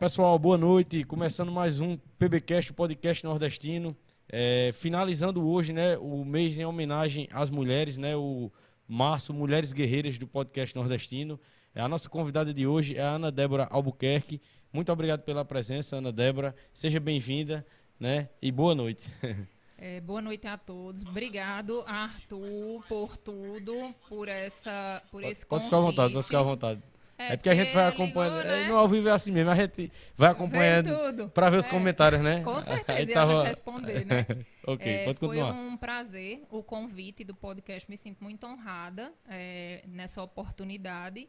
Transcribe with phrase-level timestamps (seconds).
[0.00, 1.04] Pessoal, boa noite.
[1.04, 3.94] Começando mais um PBcast, o podcast nordestino.
[4.30, 8.50] É, finalizando hoje, né, o mês em homenagem às mulheres, né, o
[8.88, 11.38] março Mulheres Guerreiras do podcast nordestino.
[11.74, 14.40] É, a nossa convidada de hoje é a Ana Débora Albuquerque.
[14.72, 16.56] Muito obrigado pela presença, Ana Débora.
[16.72, 17.66] Seja bem-vinda,
[18.00, 19.06] né, e boa noite.
[19.82, 21.00] É, boa noite a todos.
[21.00, 25.64] Obrigado, Arthur, por tudo, por essa, por esse pode convite.
[25.64, 26.82] ficar à vontade, pode ficar à vontade.
[27.20, 28.38] É, é porque a gente vai acompanhando.
[28.38, 28.68] Ligou, né?
[28.68, 32.22] No ao vivo é assim mesmo, a gente vai acompanhando para ver os é, comentários,
[32.22, 32.40] né?
[32.42, 33.32] Com certeza, e tava...
[33.32, 34.26] a gente responder, né?
[34.66, 35.52] ok, é, pode continuar.
[35.52, 41.28] Foi um prazer o convite do podcast, me sinto muito honrada é, nessa oportunidade.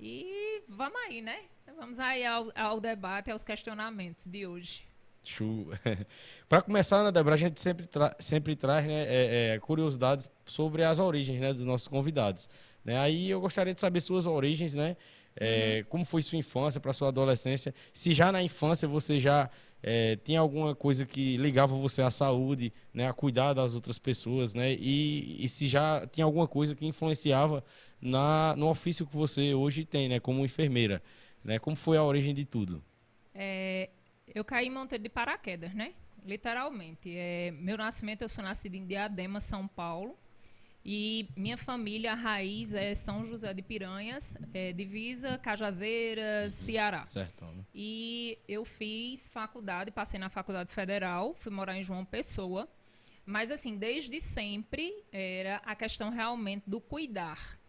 [0.00, 1.38] E vamos aí, né?
[1.78, 4.88] Vamos aí ao, ao debate, aos questionamentos de hoje.
[6.48, 10.82] Para começar, Ana Débora, a gente sempre, tra sempre traz né, é, é, curiosidades sobre
[10.82, 12.48] as origens né, dos nossos convidados.
[12.84, 12.98] Né?
[12.98, 14.96] Aí eu gostaria de saber suas origens, né?
[15.40, 15.84] É, uhum.
[15.88, 17.74] Como foi sua infância para sua adolescência?
[17.92, 19.48] Se já na infância você já
[19.82, 24.54] é, tinha alguma coisa que ligava você à saúde, né, a cuidar das outras pessoas,
[24.54, 24.74] né?
[24.74, 27.64] E, e se já tinha alguma coisa que influenciava
[28.00, 31.02] na, no ofício que você hoje tem, né, como enfermeira,
[31.44, 31.58] né?
[31.58, 32.82] Como foi a origem de tudo?
[33.32, 33.90] É,
[34.34, 35.92] eu caí em Monteiro de paraquedas, né?
[36.24, 37.16] Literalmente.
[37.16, 40.18] É, meu nascimento, eu sou nascida em Diadema, São Paulo.
[40.90, 46.64] E minha família, a raiz é São José de Piranhas, é, divisa Cajazeiras, uhum.
[46.64, 47.04] Ceará.
[47.04, 47.44] Certo.
[47.44, 47.62] Né?
[47.74, 52.66] E eu fiz faculdade, passei na Faculdade Federal, fui morar em João Pessoa.
[53.26, 57.60] Mas, assim, desde sempre era a questão realmente do cuidar.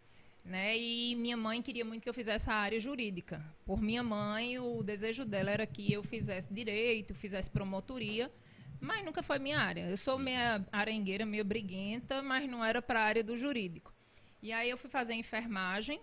[0.45, 0.77] Né?
[0.77, 3.43] E minha mãe queria muito que eu fizesse a área jurídica.
[3.65, 8.31] Por minha mãe, o desejo dela era que eu fizesse direito, fizesse promotoria
[8.79, 9.89] mas nunca foi minha área.
[9.89, 13.93] Eu sou meia arengueira, meio briguenta, mas não era para a área do jurídico.
[14.41, 15.99] E aí eu fui fazer enfermagem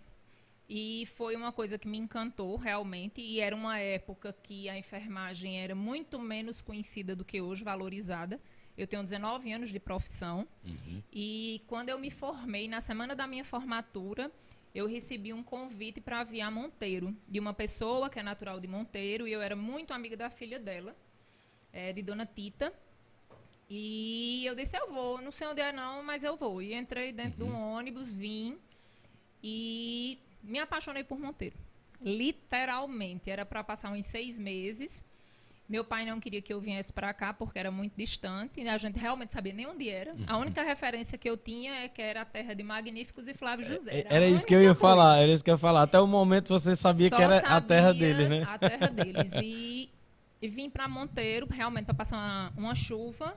[0.69, 3.21] e foi uma coisa que me encantou realmente.
[3.21, 8.41] E era uma época que a enfermagem era muito menos conhecida do que hoje, valorizada.
[8.77, 11.03] Eu tenho 19 anos de profissão uhum.
[11.11, 14.31] e quando eu me formei, na semana da minha formatura,
[14.75, 19.27] eu recebi um convite para aviar Monteiro, de uma pessoa que é natural de Monteiro,
[19.27, 20.95] e eu era muito amiga da filha dela
[21.77, 22.73] é, de Dona Tita.
[23.69, 26.63] E eu disse, eu vou, não sei onde é não, mas eu vou.
[26.63, 27.51] E entrei dentro uhum.
[27.51, 27.77] de um uhum.
[27.77, 28.59] ônibus, vim
[29.43, 31.57] e me apaixonei por Monteiro.
[32.01, 35.03] Literalmente, era para passar uns seis meses.
[35.69, 38.61] Meu pai não queria que eu viesse para cá porque era muito distante.
[38.61, 40.13] E a gente realmente sabia nem onde era.
[40.13, 40.25] Uhum.
[40.29, 43.67] A única referência que eu tinha é que era a terra de Magníficos e Flávio
[43.67, 43.99] é, José.
[44.01, 44.81] Era, era isso que eu ia coisa.
[44.81, 45.83] falar, era isso que eu ia falar.
[45.83, 48.45] Até o momento você sabia Só que era sabia a terra deles, né?
[48.47, 49.33] A terra deles.
[49.43, 49.86] E
[50.41, 53.37] e vim para Monteiro, realmente para passar uma, uma chuva.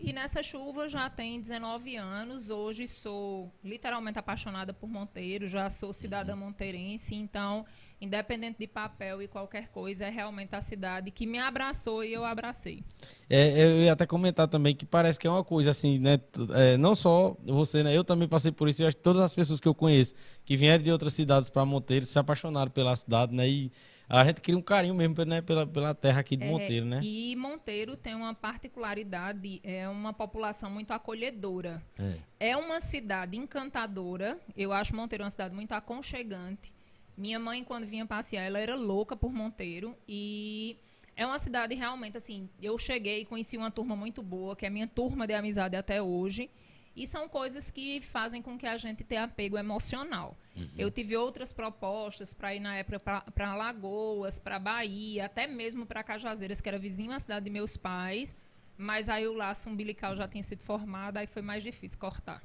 [0.00, 2.50] E nessa chuva já tem 19 anos.
[2.50, 6.40] Hoje sou literalmente apaixonada por Monteiro, já sou cidadã uhum.
[6.40, 7.66] monteirense, então,
[8.00, 12.24] independente de papel e qualquer coisa, é realmente a cidade que me abraçou e eu
[12.24, 12.84] abracei.
[13.28, 16.20] É, eu ia até comentar também que parece que é uma coisa assim, né?
[16.54, 17.94] É, não só você, né?
[17.94, 18.82] Eu também passei por isso.
[18.82, 20.14] E acho que todas as pessoas que eu conheço
[20.44, 23.48] que vieram de outras cidades para Monteiro se apaixonaram pela cidade, né?
[23.48, 23.72] E
[24.08, 27.00] a gente cria um carinho mesmo né, pela, pela terra aqui de é, Monteiro, né?
[27.02, 31.82] E Monteiro tem uma particularidade, é uma população muito acolhedora.
[31.98, 32.50] É.
[32.50, 34.38] é uma cidade encantadora.
[34.56, 36.72] Eu acho Monteiro uma cidade muito aconchegante.
[37.16, 39.94] Minha mãe, quando vinha passear, ela era louca por Monteiro.
[40.08, 40.78] E
[41.14, 44.68] é uma cidade realmente, assim, eu cheguei e conheci uma turma muito boa, que é
[44.68, 46.48] a minha turma de amizade até hoje.
[46.98, 50.36] E são coisas que fazem com que a gente tenha apego emocional.
[50.56, 50.68] Uhum.
[50.76, 56.02] Eu tive outras propostas para ir na época para Alagoas, para Bahia, até mesmo para
[56.02, 58.36] Cajazeiras, que era vizinho à cidade de meus pais.
[58.76, 62.42] Mas aí o laço umbilical já tinha sido formado, aí foi mais difícil cortar.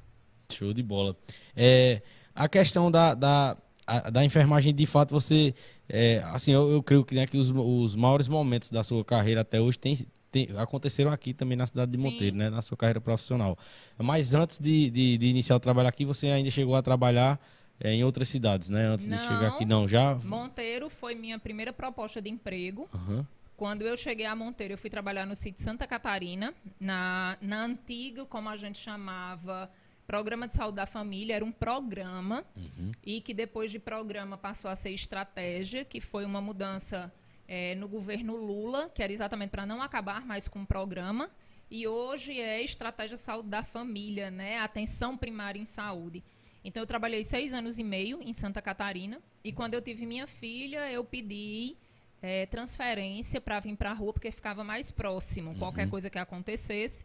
[0.52, 1.16] Show de bola.
[1.56, 2.00] É,
[2.32, 5.52] a questão da, da, a, da enfermagem, de fato, você.
[5.88, 9.40] É, assim, eu, eu, creio que, né, que os, os maiores momentos da sua carreira
[9.40, 9.96] até hoje tem,
[10.34, 13.56] tem, aconteceram aqui também na cidade de Monteiro, né, na sua carreira profissional.
[13.96, 17.40] Mas antes de, de, de, iniciar o trabalho aqui, você ainda chegou a trabalhar
[17.78, 18.84] é, em outras cidades, né?
[18.86, 20.16] Antes não, de chegar aqui, não, já?
[20.16, 22.88] Monteiro foi minha primeira proposta de emprego.
[22.92, 23.24] Uhum.
[23.56, 28.26] Quando eu cheguei a Monteiro, eu fui trabalhar no sítio Santa Catarina, na, na antiga,
[28.26, 29.70] como a gente chamava,
[30.04, 31.36] Programa de Saúde da Família.
[31.36, 32.90] Era um programa uhum.
[33.04, 37.12] e que depois de programa passou a ser estratégia, que foi uma mudança
[37.46, 41.30] é, no governo Lula, que era exatamente para não acabar mais com o programa,
[41.70, 44.58] e hoje é Estratégia Saúde da Família, né?
[44.58, 46.22] Atenção primária em saúde.
[46.64, 50.26] Então, eu trabalhei seis anos e meio em Santa Catarina, e quando eu tive minha
[50.26, 51.76] filha, eu pedi
[52.22, 55.58] é, transferência para vir para a rua, porque ficava mais próximo, uhum.
[55.58, 57.04] qualquer coisa que acontecesse.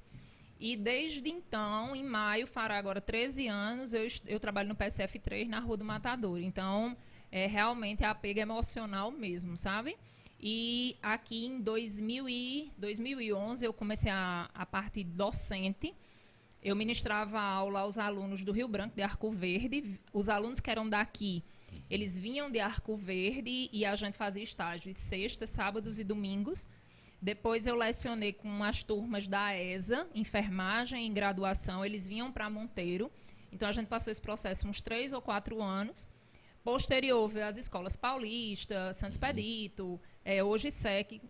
[0.60, 5.60] E desde então, em maio, fará agora 13 anos, eu, eu trabalho no PSF3 na
[5.60, 6.40] Rua do Matador.
[6.40, 6.98] Então,
[7.32, 9.98] é realmente apego emocional mesmo, sabe?
[10.42, 15.94] E aqui em 2000 e 2011 eu comecei a, a parte docente.
[16.64, 20.00] Eu ministrava aula aos alunos do Rio Branco, de Arco Verde.
[20.14, 21.44] Os alunos que eram daqui,
[21.90, 26.66] eles vinham de Arco Verde e a gente fazia estágios sextas, sábados e domingos.
[27.22, 31.84] Depois eu lecionei com as turmas da ESA, enfermagem em graduação.
[31.84, 33.12] Eles vinham para Monteiro.
[33.52, 36.08] Então a gente passou esse processo uns três ou quatro anos.
[36.64, 41.22] Posterior veio as escolas Paulista, Santos Pedito, é, hoje SEC,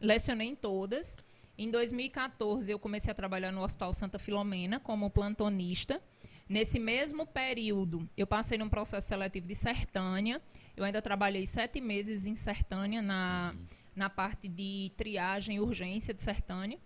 [0.00, 1.16] lecionei em todas.
[1.56, 6.00] Em 2014 eu comecei a trabalhar no Hospital Santa Filomena como plantonista.
[6.48, 10.40] Nesse mesmo período, eu passei num processo seletivo de Sertânia.
[10.76, 13.54] Eu ainda trabalhei sete meses em Sertânia, na,
[13.94, 16.78] na parte de triagem e urgência de Sertânia.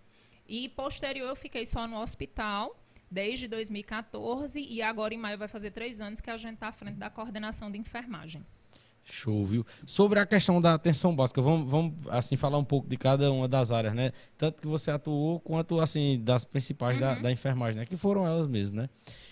[0.47, 2.82] E posterior eu fiquei só no hospital
[3.13, 6.71] desde 2014 e agora em maio vai fazer três anos que a gente está à
[6.71, 8.43] frente da coordenação de enfermagem.
[9.05, 9.65] Show, viu?
[9.85, 13.47] Sobre a questão da atenção básica, vamos, vamos assim falar um pouco de cada uma
[13.47, 14.13] das áreas, né?
[14.37, 17.01] Tanto que você atuou quanto assim das principais uhum.
[17.01, 17.85] da, da, enfermagem, né?
[17.85, 18.89] Que foram elas mesmas, né?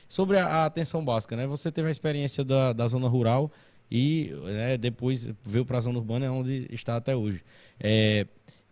[0.10, 1.48] Sobre a, a, atenção básica, né?
[1.48, 3.50] Você teve a experiência da, da zona rural
[3.90, 7.42] e né, depois veio para a zona urbana, onde está até hoje.
[7.80, 8.28] É,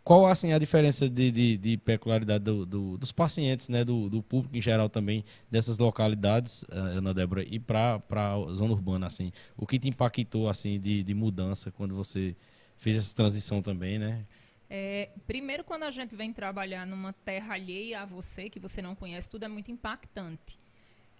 [0.09, 4.23] qual assim a diferença de, de, de peculiaridade do, do, dos pacientes, né, do, do,
[4.23, 9.31] público em geral também dessas localidades, uh, Ana Débora, e para a zona urbana assim?
[9.55, 12.35] O que te impactou assim de, de mudança quando você
[12.75, 14.25] fez essa transição também, né?
[14.67, 18.95] É, primeiro, quando a gente vem trabalhar numa terra alheia a você, que você não
[18.95, 20.59] conhece, tudo é muito impactante.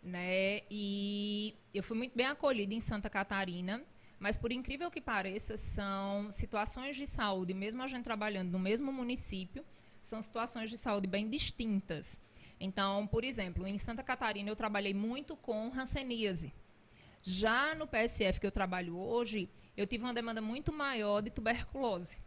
[0.01, 0.61] Né?
[0.67, 3.83] E eu fui muito bem acolhida em Santa Catarina.
[4.19, 8.91] Mas, por incrível que pareça, são situações de saúde, mesmo a gente trabalhando no mesmo
[8.91, 9.63] município,
[10.01, 12.19] são situações de saúde bem distintas.
[12.59, 16.53] Então, por exemplo, em Santa Catarina eu trabalhei muito com hanseníase.
[17.21, 22.19] Já no PSF que eu trabalho hoje, eu tive uma demanda muito maior de tuberculose.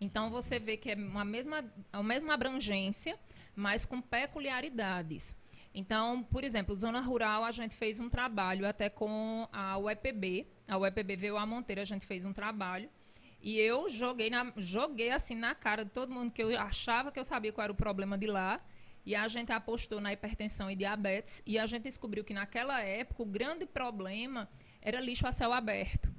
[0.00, 3.18] Então você vê que é uma mesma, a mesma abrangência,
[3.54, 5.36] mas com peculiaridades.
[5.74, 10.46] Então, por exemplo, zona rural, a gente fez um trabalho até com a UEPB.
[10.66, 12.88] A UEPB veio a Monteiro, a gente fez um trabalho.
[13.40, 17.18] E eu joguei, na, joguei assim na cara de todo mundo que eu achava que
[17.18, 18.60] eu sabia qual era o problema de lá.
[19.06, 21.42] E a gente apostou na hipertensão e diabetes.
[21.46, 24.48] E a gente descobriu que naquela época o grande problema
[24.82, 26.12] era lixo a céu aberto.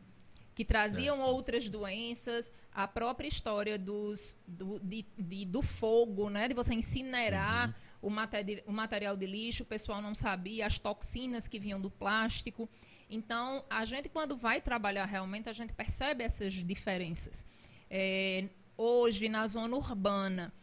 [0.55, 6.47] Que traziam outras doenças, a própria história dos, do, de, de, do fogo, né?
[6.47, 7.67] De você incinerar.
[7.67, 11.79] Uhum o, materi o material de lixo, o pessoal não sabia, as toxinas que vinham
[11.79, 12.69] do plástico.
[13.09, 17.43] Então, a gente, quando vai trabalhar realmente, a gente percebe essas diferenças.
[17.89, 20.53] É, hoje, na zona urbana,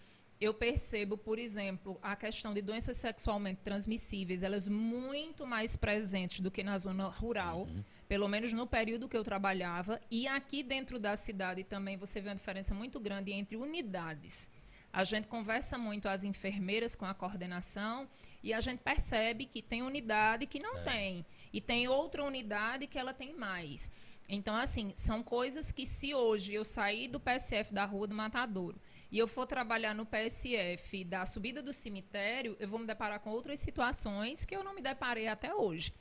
[0.40, 6.50] eu percebo, por exemplo, a questão de doenças sexualmente transmissíveis, elas muito mais presentes do
[6.50, 7.82] que na zona rural, uhum.
[8.06, 9.98] pelo menos no período que eu trabalhava.
[10.10, 14.48] E aqui dentro da cidade também você vê uma diferença muito grande entre unidades.
[14.96, 18.08] A gente conversa muito as enfermeiras com a coordenação
[18.42, 20.82] e a gente percebe que tem unidade que não é.
[20.84, 23.90] tem e tem outra unidade que ela tem mais.
[24.26, 28.80] Então, assim, são coisas que se hoje eu sair do PSF da Rua do Matadouro
[29.12, 33.28] e eu for trabalhar no PSF da subida do cemitério, eu vou me deparar com
[33.28, 35.92] outras situações que eu não me deparei até hoje.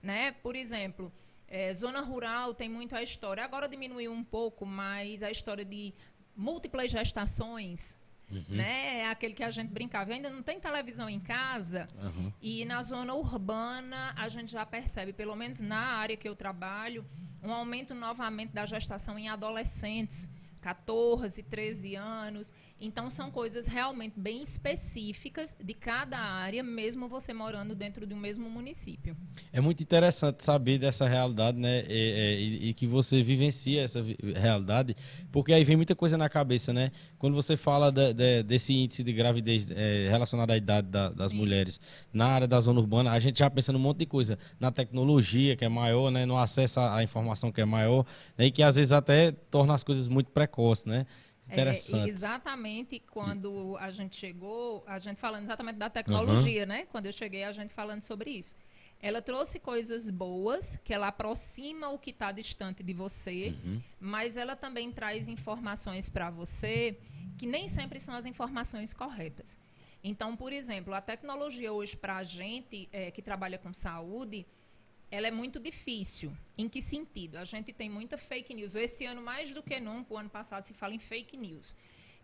[0.00, 0.30] Né?
[0.30, 1.12] Por exemplo,
[1.48, 3.42] é, zona rural tem muito a história.
[3.42, 5.92] Agora diminuiu um pouco, mas a história de
[6.36, 7.96] múltiplas gestações,
[8.30, 8.44] Uhum.
[8.48, 8.98] Né?
[9.00, 10.12] É aquele que a gente brincava.
[10.12, 11.88] Ainda não tem televisão em casa.
[12.02, 12.32] Uhum.
[12.40, 17.04] E na zona urbana, a gente já percebe, pelo menos na área que eu trabalho,
[17.42, 20.28] um aumento novamente da gestação em adolescentes.
[20.60, 22.52] 14, 13 anos.
[22.84, 28.18] Então, são coisas realmente bem específicas de cada área, mesmo você morando dentro de um
[28.18, 29.16] mesmo município.
[29.50, 31.82] É muito interessante saber dessa realidade, né?
[31.88, 34.04] E, e, e que você vivencia essa
[34.36, 34.94] realidade,
[35.32, 36.92] porque aí vem muita coisa na cabeça, né?
[37.18, 41.30] Quando você fala de, de, desse índice de gravidez é, relacionado à idade da, das
[41.30, 41.38] Sim.
[41.38, 41.80] mulheres
[42.12, 44.38] na área da zona urbana, a gente já pensa num monte de coisa.
[44.60, 46.26] Na tecnologia, que é maior, né?
[46.26, 48.04] No acesso à informação, que é maior,
[48.36, 48.46] né?
[48.46, 51.06] e que às vezes até torna as coisas muito precoces, né?
[51.48, 56.68] É, exatamente quando a gente chegou, a gente falando exatamente da tecnologia, uhum.
[56.68, 56.86] né?
[56.86, 58.54] Quando eu cheguei, a gente falando sobre isso.
[59.00, 63.82] Ela trouxe coisas boas, que ela aproxima o que está distante de você, uhum.
[64.00, 66.98] mas ela também traz informações para você
[67.36, 69.58] que nem sempre são as informações corretas.
[70.02, 74.46] Então, por exemplo, a tecnologia hoje para a gente é, que trabalha com saúde,
[75.14, 76.36] ela é muito difícil.
[76.58, 77.36] Em que sentido?
[77.36, 78.74] A gente tem muita fake news.
[78.74, 81.76] Esse ano, mais do que nunca, o ano passado se fala em fake news.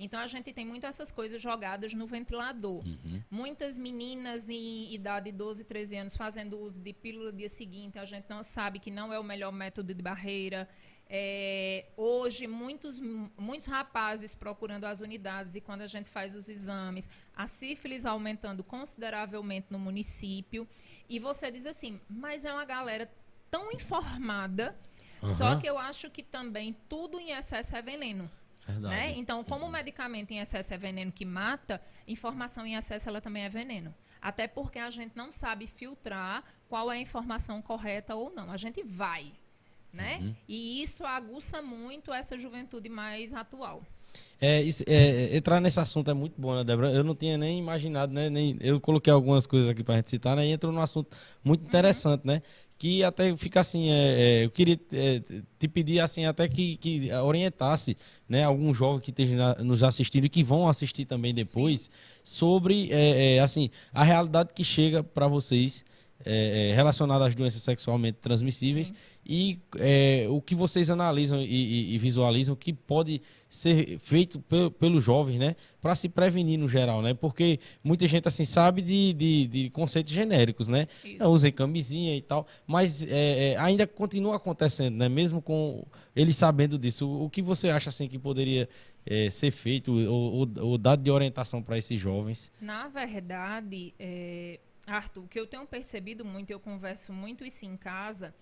[0.03, 2.83] Então, a gente tem muito essas coisas jogadas no ventilador.
[2.85, 3.23] Uhum.
[3.31, 8.05] Muitas meninas em idade de 12, 13 anos fazendo uso de pílula dia seguinte, a
[8.07, 10.67] gente não sabe que não é o melhor método de barreira.
[11.13, 17.11] É, hoje, muitos, muitos rapazes procurando as unidades e quando a gente faz os exames,
[17.35, 20.69] a sífilis aumentando consideravelmente no município.
[21.09, 23.11] E você diz assim, mas é uma galera
[23.51, 24.79] tão informada,
[25.21, 25.29] uhum.
[25.29, 28.31] só que eu acho que também tudo em excesso é veneno.
[28.79, 29.15] Né?
[29.17, 33.43] Então, como o medicamento em excesso é veneno que mata, informação em excesso ela também
[33.43, 33.93] é veneno.
[34.23, 38.51] Até porque a gente não sabe filtrar qual é a informação correta ou não.
[38.51, 39.33] A gente vai,
[39.93, 40.19] né?
[40.21, 40.35] Uhum.
[40.49, 43.83] E isso aguça muito essa juventude mais atual.
[44.41, 46.91] É, isso, é, entrar nesse assunto é muito bom, né, Débora?
[46.91, 48.31] Eu não tinha nem imaginado, né?
[48.31, 50.47] Nem, eu coloquei algumas coisas aqui pra gente citar, né?
[50.47, 51.69] E entrou num assunto muito uhum.
[51.69, 52.35] interessante, uhum.
[52.35, 52.43] né?
[52.79, 53.99] Que até fica assim, é,
[54.41, 55.21] é, eu queria é,
[55.59, 57.95] te pedir assim, até que, que orientasse
[58.27, 61.91] né, algum jovem que esteja nos assistindo e que vão assistir também depois, Sim.
[62.25, 65.85] sobre é, é, assim, a realidade que chega para vocês
[66.25, 68.95] é, relacionada às doenças sexualmente transmissíveis Sim.
[69.33, 69.61] E
[70.29, 75.39] o que vocês analisam e, e, e visualizam que pode ser feito pelo, pelos jovens,
[75.39, 75.55] né?
[75.81, 77.15] Para se prevenir no geral, né?
[77.15, 80.89] Porque muita gente, assim, sabe de, de, de conceitos genéricos, né?
[81.21, 85.09] Usem camisinha e tal, mas é, é, ainda continua acontecendo, né?
[85.09, 87.07] Mesmo com eles sabendo disso.
[87.07, 88.69] O, o que você acha, assim, que poderia
[89.07, 92.51] é, ser feito ou, ou, ou dado de orientação para esses jovens?
[92.61, 94.59] Na verdade, é,
[94.89, 98.35] Arthur, o que eu tenho percebido muito, eu converso muito isso em casa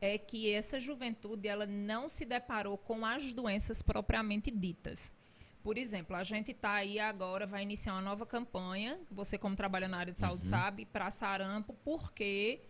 [0.00, 5.12] é que essa juventude ela não se deparou com as doenças propriamente ditas.
[5.62, 9.88] Por exemplo, a gente está aí agora, vai iniciar uma nova campanha, você como trabalha
[9.88, 10.50] na área de saúde uhum.
[10.50, 12.60] sabe, para sarampo, porque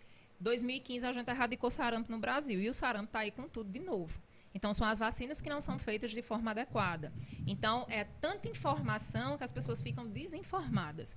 [0.41, 3.79] 2015 a gente erradicou sarampo no Brasil e o sarampo está aí com tudo de
[3.79, 4.21] novo.
[4.55, 7.13] Então, são as vacinas que não são feitas de forma adequada.
[7.47, 11.17] Então, é tanta informação que as pessoas ficam desinformadas.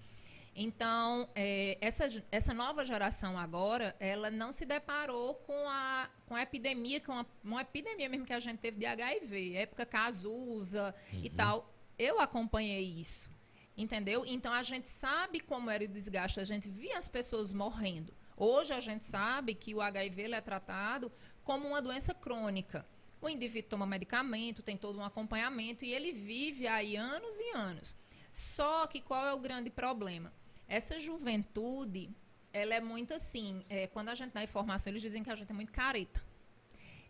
[0.56, 6.42] Então, é, essa, essa nova geração agora, ela não se deparou com a, com a
[6.42, 11.22] epidemia, com uma, uma epidemia mesmo que a gente teve de HIV, época Cazuza uhum.
[11.24, 11.74] e tal.
[11.98, 13.30] Eu acompanhei isso,
[13.78, 14.26] entendeu?
[14.26, 18.14] Então, a gente sabe como era o desgaste, a gente via as pessoas morrendo.
[18.36, 21.12] Hoje, a gente sabe que o HIV é tratado
[21.44, 22.86] como uma doença crônica.
[23.22, 27.96] O indivíduo toma medicamento, tem todo um acompanhamento e ele vive aí anos e anos.
[28.32, 30.34] Só que qual é o grande problema?
[30.78, 32.10] Essa juventude,
[32.54, 35.52] ela é muito assim, é, quando a gente dá informação, eles dizem que a gente
[35.52, 36.24] é muito careta.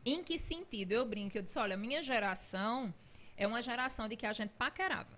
[0.04, 0.94] Em que sentido?
[0.94, 2.92] Eu brinco, eu disse, olha, a minha geração
[3.38, 5.16] é uma geração de que a gente paquerava.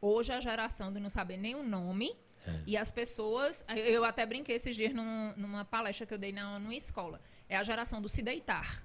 [0.00, 2.16] Hoje é a geração de não saber nem o nome,
[2.46, 2.62] é.
[2.66, 6.58] E as pessoas, eu até brinquei esses dias num, numa palestra que eu dei na,
[6.58, 7.20] numa escola.
[7.46, 8.84] É a geração do se deitar.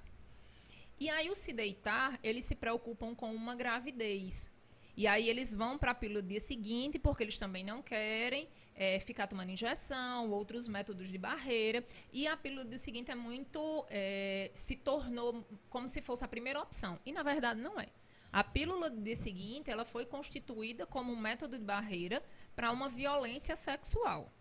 [1.00, 4.50] E aí o se deitar, eles se preocupam com uma gravidez.
[4.98, 8.48] E aí eles vão para a pílula do dia seguinte, porque eles também não querem
[8.74, 11.84] é, ficar tomando injeção, outros métodos de barreira.
[12.12, 13.86] E a pílula do dia seguinte é muito.
[13.90, 16.98] É, se tornou como se fosse a primeira opção.
[17.06, 17.86] E na verdade não é.
[18.32, 22.20] A pílula do dia seguinte ela foi constituída como um método de barreira
[22.56, 24.32] para uma violência sexual.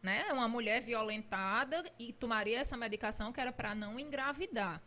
[0.00, 0.32] Né?
[0.32, 4.80] Uma mulher violentada e tomaria essa medicação que era para não engravidar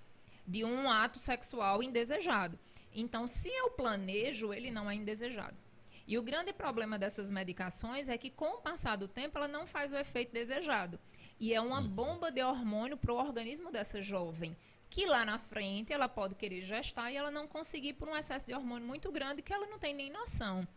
[0.48, 2.58] de um ato sexual indesejado.
[2.94, 5.58] Então, se eu planejo, ele não é indesejado.
[6.06, 9.66] E o grande problema dessas medicações é que, com o passar do tempo, ela não
[9.66, 11.00] faz o efeito desejado.
[11.40, 11.88] E é uma uhum.
[11.88, 14.56] bomba de hormônio para o organismo dessa jovem,
[14.90, 18.46] que lá na frente ela pode querer gestar e ela não conseguir por um excesso
[18.46, 20.68] de hormônio muito grande que ela não tem nem noção.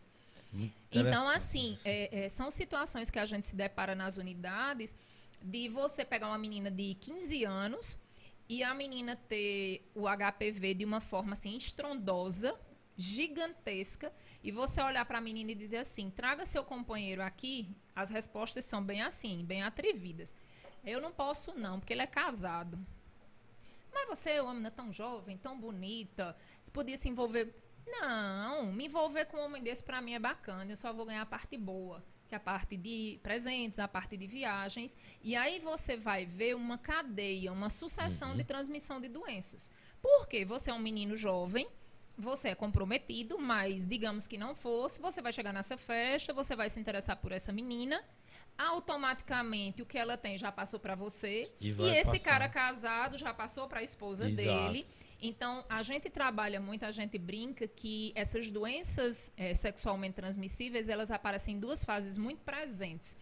[0.91, 4.95] Então, assim, é, é, são situações que a gente se depara nas unidades
[5.41, 7.99] de você pegar uma menina de 15 anos
[8.49, 12.57] e a menina ter o HPV de uma forma assim estrondosa,
[12.95, 14.11] gigantesca,
[14.43, 18.65] e você olhar para a menina e dizer assim: traga seu companheiro aqui, as respostas
[18.65, 20.35] são bem assim, bem atrevidas.
[20.83, 22.79] Eu não posso, não, porque ele é casado.
[23.93, 27.53] Mas você é uma menina tão jovem, tão bonita, você podia se envolver.
[27.85, 31.21] Não, me envolver com um homem desse para mim é bacana, eu só vou ganhar
[31.21, 34.95] a parte boa que é a parte de presentes, a parte de viagens.
[35.21, 38.37] E aí você vai ver uma cadeia, uma sucessão uhum.
[38.37, 39.71] de transmissão de doenças.
[40.01, 41.67] Porque você é um menino jovem,
[42.17, 46.69] você é comprometido, mas digamos que não fosse, você vai chegar nessa festa, você vai
[46.69, 48.03] se interessar por essa menina,
[48.57, 52.23] automaticamente o que ela tem já passou para você, e, e esse passar.
[52.23, 54.47] cara casado já passou para a esposa Exato.
[54.47, 54.85] dele.
[55.21, 61.09] Então, a gente trabalha muito, a gente brinca que essas doenças é, sexualmente transmissíveis, elas
[61.09, 63.17] aparecem em duas fases muito presentes.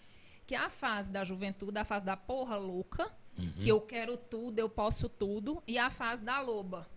[0.45, 3.53] Que é a fase da juventude, a fase da porra louca, uhum.
[3.61, 6.87] que eu quero tudo, eu posso tudo, e a fase da loba,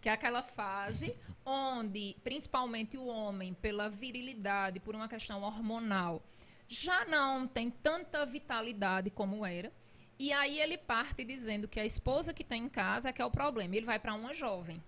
[0.00, 1.14] que é aquela fase
[1.44, 6.22] onde, principalmente o homem, pela virilidade, por uma questão hormonal,
[6.68, 9.72] já não tem tanta vitalidade como era.
[10.20, 13.24] E aí ele parte dizendo que a esposa que tem em casa é que é
[13.24, 13.74] o problema.
[13.74, 14.84] Ele vai para uma jovem.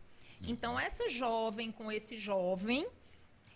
[0.46, 2.86] Então, essa jovem com esse jovem,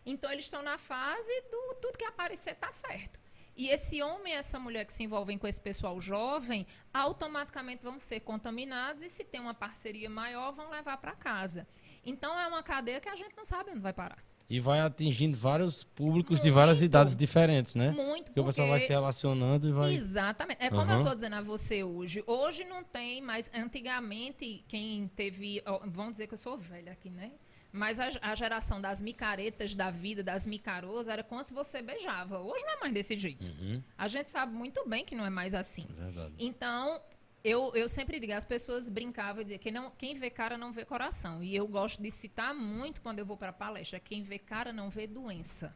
[0.07, 3.21] então eles estão na fase do tudo que aparecer tá certo.
[3.55, 7.99] E esse homem e essa mulher que se envolvem com esse pessoal jovem, automaticamente vão
[7.99, 11.69] ser contaminados e se tem uma parceria maior, vão levar para casa.
[12.03, 14.25] Então é uma cadeia que a gente não sabe onde vai parar.
[14.49, 17.91] E vai atingindo vários públicos muito, de várias idades diferentes, né?
[17.91, 18.41] Muito, porque...
[18.41, 19.93] o pessoal vai se relacionando e vai...
[19.93, 20.63] Exatamente.
[20.63, 20.93] É como uhum.
[20.93, 22.23] eu estou dizendo a você hoje.
[22.27, 25.63] Hoje não tem, mas antigamente quem teve...
[25.87, 27.33] Vão dizer que eu sou velha aqui, né?
[27.73, 32.39] Mas a, a, geração das micaretas da vida, das micarosas, era quantos você beijava.
[32.39, 33.45] Hoje não é mais desse jeito.
[33.45, 33.83] Uhum.
[33.99, 35.87] A gente sabe muito bem que não é mais assim.
[35.91, 36.33] Verdade.
[36.39, 36.99] Então,
[37.47, 40.73] eu, eu sempre digo, as pessoas brincavam e diziam que não, quem vê cara não
[40.73, 41.45] vê coração.
[41.45, 44.91] E eu gosto de citar muito quando eu vou para palestra, quem vê cara não
[44.91, 45.73] vê doença.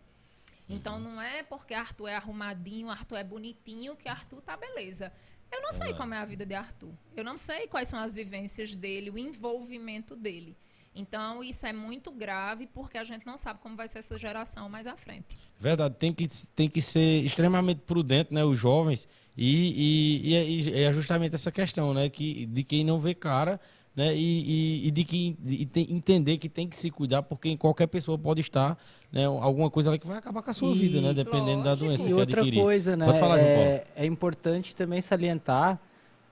[0.69, 1.01] Então uhum.
[1.01, 5.13] não é porque Arthur é arrumadinho, Arthur é bonitinho, que Arthur tá beleza.
[5.53, 6.93] Eu não sei como é a vida de Arthur.
[7.17, 10.57] Eu não sei quais são as vivências dele, o envolvimento dele.
[10.93, 14.69] Então, isso é muito grave porque a gente não sabe como vai ser essa geração
[14.69, 15.39] mais à frente.
[15.59, 20.93] Verdade, tem que, tem que ser extremamente prudente, né, os jovens, e, e, e, é
[20.93, 23.61] justamente essa questão, né, que, de quem não vê cara,
[23.95, 25.37] né, e, e de que
[25.73, 28.79] tem, entender que tem que se cuidar, porque qualquer pessoa pode estar,
[29.13, 31.65] né, alguma coisa que vai acabar com a sua vida, né, dependendo lógico.
[31.65, 32.63] da doença e outra adquirir.
[32.63, 35.81] coisa, né, falar, é, é importante também salientar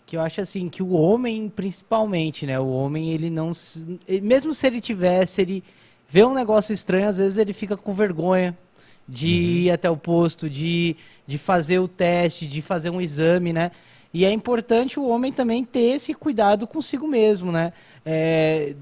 [0.09, 2.59] que eu acho assim que o homem principalmente, né?
[2.59, 3.53] O homem ele não
[4.23, 5.63] mesmo se ele tivesse, ele
[6.09, 8.57] vê um negócio estranho, às vezes ele fica com vergonha
[9.07, 9.33] de uhum.
[9.33, 10.97] ir até o posto, de,
[11.29, 13.71] de fazer o teste, de fazer um exame, né?
[14.13, 17.75] E é importante o homem também ter esse cuidado consigo mesmo, né?
[18.05, 18.75] É,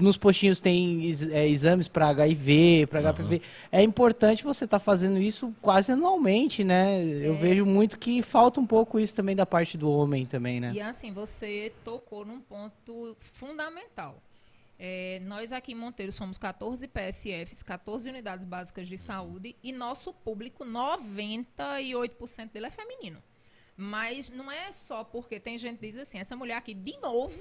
[0.00, 3.12] nos postinhos tem é, exames para HIV, para uhum.
[3.12, 3.42] HPV.
[3.70, 7.02] É importante você estar tá fazendo isso quase anualmente, né?
[7.02, 7.28] É.
[7.28, 10.72] Eu vejo muito que falta um pouco isso também da parte do homem também, né?
[10.74, 14.16] E assim, você tocou num ponto fundamental.
[14.84, 20.12] É, nós aqui em Monteiro somos 14 PSFs, 14 unidades básicas de saúde, e nosso
[20.12, 23.22] público, 98% dele é feminino.
[23.76, 27.40] Mas não é só porque tem gente que diz assim, essa mulher aqui, de novo,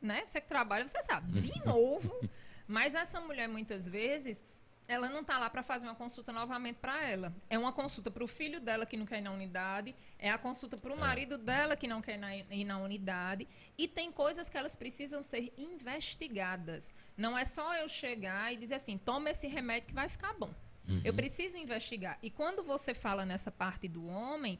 [0.00, 0.22] né?
[0.24, 1.42] Você que trabalha, você sabe.
[1.42, 2.18] De novo.
[2.66, 4.42] Mas essa mulher, muitas vezes,
[4.90, 7.32] ela não está lá para fazer uma consulta novamente para ela.
[7.48, 10.36] É uma consulta para o filho dela que não quer ir na unidade, é a
[10.36, 10.98] consulta para o é.
[10.98, 12.18] marido dela que não quer
[12.50, 13.46] ir na unidade.
[13.78, 16.92] E tem coisas que elas precisam ser investigadas.
[17.16, 20.52] Não é só eu chegar e dizer assim: toma esse remédio que vai ficar bom.
[20.88, 21.00] Uhum.
[21.04, 22.18] Eu preciso investigar.
[22.20, 24.58] E quando você fala nessa parte do homem,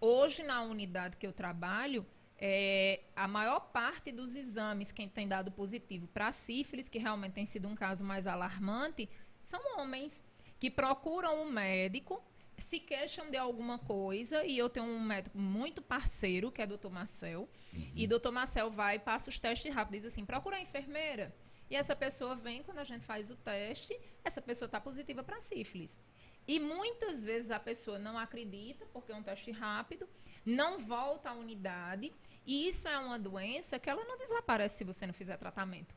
[0.00, 2.06] hoje na unidade que eu trabalho,
[2.36, 7.46] é, a maior parte dos exames, quem tem dado positivo para sífilis, que realmente tem
[7.46, 9.08] sido um caso mais alarmante,
[9.44, 10.22] são homens
[10.58, 12.22] que procuram um médico,
[12.56, 16.68] se queixam de alguma coisa, e eu tenho um médico muito parceiro, que é o
[16.68, 17.92] doutor Marcel, uhum.
[17.94, 21.34] e o doutor Marcel vai, passa os testes rápidos, diz assim, procura a enfermeira.
[21.68, 25.40] E essa pessoa vem, quando a gente faz o teste, essa pessoa está positiva para
[25.40, 25.98] sífilis.
[26.46, 30.08] E muitas vezes a pessoa não acredita, porque é um teste rápido,
[30.44, 32.12] não volta à unidade,
[32.46, 35.94] e isso é uma doença que ela não desaparece se você não fizer tratamento.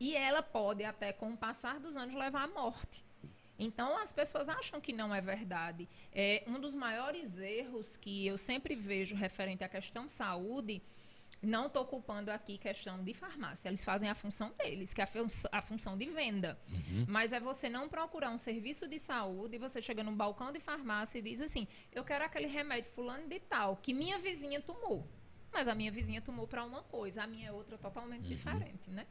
[0.00, 3.04] E ela pode até, com o passar dos anos, levar à morte.
[3.58, 5.86] Então, as pessoas acham que não é verdade.
[6.10, 10.82] É, um dos maiores erros que eu sempre vejo referente à questão saúde
[11.42, 13.68] não estou culpando aqui questão de farmácia.
[13.68, 16.58] Eles fazem a função deles, que é a, fun a função de venda.
[16.68, 17.06] Uhum.
[17.08, 20.60] Mas é você não procurar um serviço de saúde e você chega num balcão de
[20.60, 25.06] farmácia e diz assim: eu quero aquele remédio fulano de tal, que minha vizinha tomou.
[25.52, 28.28] Mas a minha vizinha tomou para uma coisa, a minha é outra totalmente uhum.
[28.28, 29.06] diferente, né?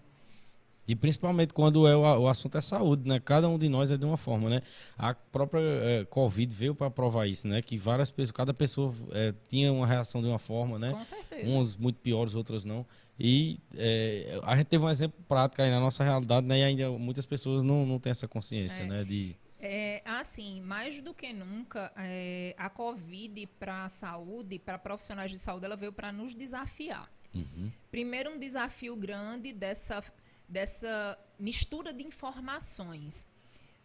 [0.89, 3.19] E principalmente quando é o, o, assunto é saúde, né?
[3.19, 4.63] Cada um de nós é de uma forma, né?
[4.97, 7.61] A própria é, Covid veio para provar isso, né?
[7.61, 10.91] Que várias pessoas, cada pessoa é, tinha uma reação de uma forma, né?
[10.91, 11.47] Com certeza.
[11.47, 12.87] Uns muito piores, outras não.
[13.19, 16.57] E é, a gente teve um exemplo prático aí na nossa realidade, né?
[16.57, 18.87] E ainda muitas pessoas não, não têm essa consciência, é.
[18.87, 19.03] né?
[19.03, 19.35] De...
[19.59, 21.93] É, assim, mais do que nunca,
[22.57, 27.11] a Covid para a saúde, para profissionais de saúde, ela veio para nos desafiar.
[27.35, 27.71] Uhum.
[27.91, 30.01] Primeiro, um desafio grande dessa
[30.49, 33.27] dessa mistura de informações.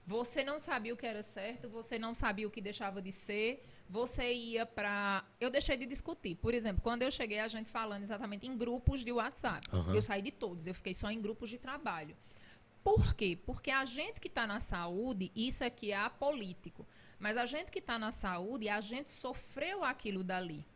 [0.07, 3.65] Você não sabia o que era certo, você não sabia o que deixava de ser,
[3.89, 5.25] você ia para.
[5.41, 6.35] Eu deixei de discutir.
[6.37, 9.67] Por exemplo, quando eu cheguei, a gente falando exatamente em grupos de WhatsApp.
[9.73, 9.95] Uhum.
[9.95, 12.15] Eu saí de todos, eu fiquei só em grupos de trabalho.
[12.83, 13.39] Por quê?
[13.47, 16.87] Porque a gente que está na saúde, isso aqui é apolítico,
[17.19, 20.67] mas a gente que está na saúde, a gente sofreu aquilo dali.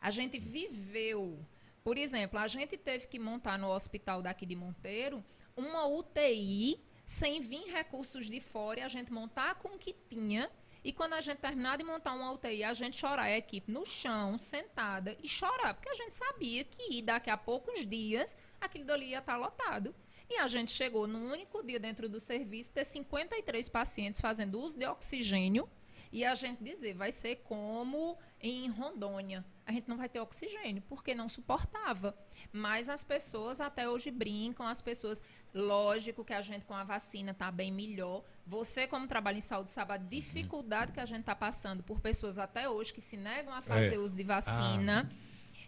[0.00, 1.38] A gente viveu
[1.84, 5.24] por exemplo, a gente teve que montar no hospital daqui de Monteiro
[5.56, 10.50] uma UTI sem vir recursos de fora e a gente montar com o que tinha.
[10.84, 13.86] E quando a gente terminar de montar uma UTI, a gente chorar, a equipe no
[13.86, 19.10] chão, sentada, e chorar, porque a gente sabia que daqui a poucos dias aquilo dali
[19.10, 19.94] ia estar lotado.
[20.28, 24.78] E a gente chegou num único dia dentro do serviço ter 53 pacientes fazendo uso
[24.78, 25.68] de oxigênio
[26.10, 29.44] e a gente dizer, vai ser como em Rondônia.
[29.64, 32.16] A gente não vai ter oxigênio, porque não suportava.
[32.52, 35.22] Mas as pessoas até hoje brincam, as pessoas,
[35.54, 38.24] lógico que a gente com a vacina está bem melhor.
[38.46, 42.38] Você, como trabalha em saúde, sabe a dificuldade que a gente está passando por pessoas
[42.38, 43.98] até hoje que se negam a fazer É.
[43.98, 45.08] uso de vacina.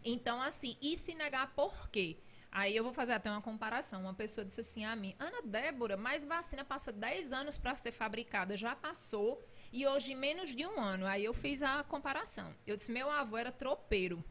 [0.04, 2.18] Então, assim, e se negar por quê?
[2.50, 4.02] Aí eu vou fazer até uma comparação.
[4.02, 7.90] Uma pessoa disse assim a mim, Ana Débora, mas vacina passa 10 anos para ser
[7.90, 9.42] fabricada, já passou,
[9.74, 11.04] e hoje menos de um ano.
[11.04, 12.54] Aí eu fiz a comparação.
[12.64, 14.24] Eu disse, meu avô era tropeiro.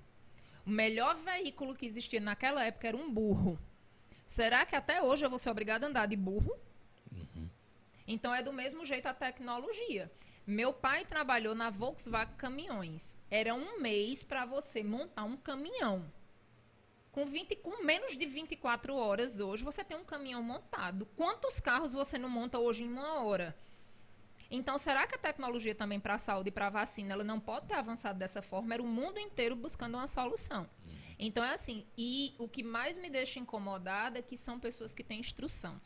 [0.66, 3.60] O melhor veículo que existia naquela época era um burro.
[4.26, 6.58] Será que até hoje eu vou ser obrigada a andar de burro?
[8.08, 10.10] Então é do mesmo jeito a tecnologia.
[10.48, 13.18] Meu pai trabalhou na Volkswagen Caminhões.
[13.30, 16.10] Era um mês para você montar um caminhão.
[17.12, 21.06] Com, 20, com menos de 24 horas hoje, você tem um caminhão montado.
[21.18, 23.54] Quantos carros você não monta hoje em uma hora?
[24.56, 27.40] Então, será que a tecnologia também para a saúde e para a vacina, ela não
[27.40, 28.76] pode ter avançado dessa forma?
[28.76, 30.70] Era o mundo inteiro buscando uma solução.
[31.18, 31.88] Então, é assim.
[31.98, 35.82] E o que mais me deixa incomodada é que são pessoas que têm instrução.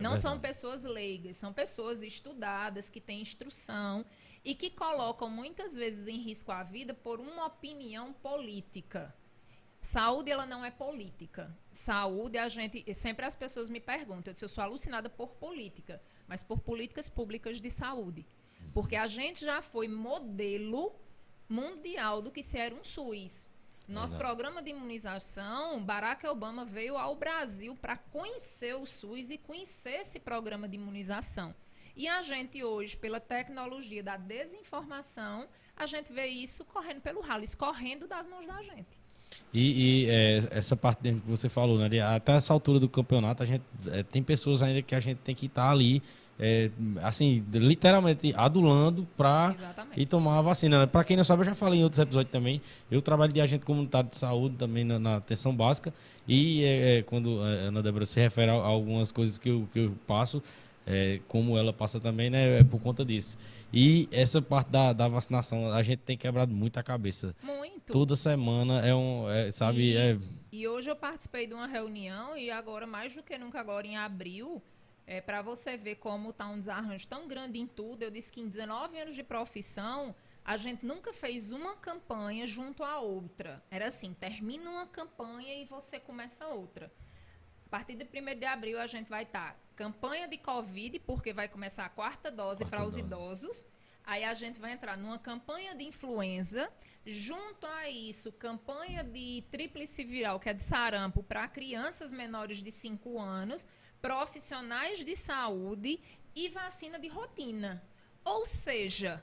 [0.00, 4.02] Não são pessoas leigas, são pessoas estudadas, que têm instrução
[4.42, 9.14] e que colocam muitas vezes em risco a vida por uma opinião política.
[9.80, 11.56] Saúde, ela não é política.
[11.72, 12.92] Saúde, a gente.
[12.94, 17.08] Sempre as pessoas me perguntam, eu, disse, eu sou alucinada por política, mas por políticas
[17.08, 18.26] públicas de saúde.
[18.74, 20.94] Porque a gente já foi modelo
[21.48, 23.48] mundial do que se era um SUS.
[23.86, 24.18] Nosso Verdade.
[24.18, 30.20] programa de imunização, Barack Obama veio ao Brasil para conhecer o SUS e conhecer esse
[30.20, 31.54] programa de imunização.
[31.96, 37.42] E a gente hoje, pela tecnologia da desinformação, a gente vê isso correndo pelo ralo,
[37.42, 39.00] escorrendo das mãos da gente.
[39.52, 42.00] E, e, é, essa parte que você falou, né?
[42.00, 45.34] Até essa altura do campeonato, a gente é, tem pessoas ainda que a gente tem
[45.34, 46.02] que estar ali,
[46.38, 46.70] é,
[47.02, 49.54] assim, literalmente adulando para
[49.96, 50.80] e tomar a vacina.
[50.80, 50.86] né?
[50.86, 52.60] Para quem não sabe, eu já falei em outros episódios também.
[52.90, 55.92] Eu trabalho de agente comunitário de saúde também na, na atenção básica.
[56.26, 59.66] E é, é, quando a Ana Débora se refere a, a algumas coisas que eu,
[59.72, 60.42] que eu passo,
[60.86, 62.60] é, como ela passa também, né?
[62.60, 63.38] É por conta disso.
[63.72, 67.34] E essa parte da, da vacinação, a gente tem quebrado muito a cabeça.
[67.42, 67.92] Muito.
[67.92, 70.18] Toda semana é um, é, sabe, E- é,
[70.50, 73.96] E hoje eu participei de uma reunião e agora, mais do que nunca agora em
[73.96, 74.62] abril,
[75.06, 78.40] é, para você ver como está um desarranjo tão grande em tudo, eu disse que
[78.40, 83.62] em 19 anos de profissão, a gente nunca fez uma campanha junto à outra.
[83.70, 86.90] Era assim, termina uma campanha e você começa outra.
[87.68, 91.50] A partir de 1 de abril, a gente vai estar campanha de Covid, porque vai
[91.50, 93.66] começar a quarta dose para os idosos.
[94.06, 96.72] Aí a gente vai entrar numa campanha de influenza.
[97.04, 102.72] Junto a isso, campanha de tríplice viral, que é de sarampo, para crianças menores de
[102.72, 103.66] 5 anos,
[104.00, 106.00] profissionais de saúde
[106.34, 107.82] e vacina de rotina.
[108.24, 109.22] Ou seja,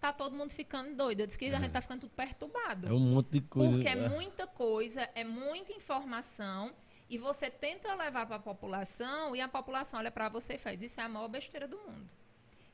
[0.00, 1.20] tá todo mundo ficando doido.
[1.20, 2.88] Eu disse que a gente tá ficando tudo perturbado.
[2.88, 3.74] é um monte de coisa.
[3.74, 4.08] Porque é é.
[4.08, 6.74] muita coisa, é muita informação
[7.08, 10.82] e você tenta levar para a população e a população olha para você e faz
[10.82, 12.08] isso é a maior besteira do mundo.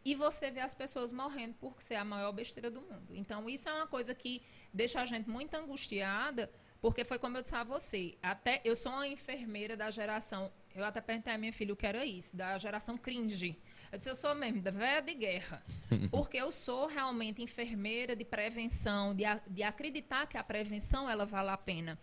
[0.05, 3.14] E você vê as pessoas morrendo por ser a maior besteira do mundo.
[3.14, 4.42] Então isso é uma coisa que
[4.73, 8.90] deixa a gente muito angustiada, porque foi como eu disse a você, até eu sou
[8.90, 12.59] uma enfermeira da geração, eu até perguntei à minha filha o que era isso, da
[12.59, 13.57] geração cringe.
[13.92, 15.62] Eu disse, eu sou mesmo, da velha de guerra.
[16.11, 21.27] Porque eu sou realmente enfermeira de prevenção, de, a- de acreditar que a prevenção ela
[21.27, 21.97] vale a pena.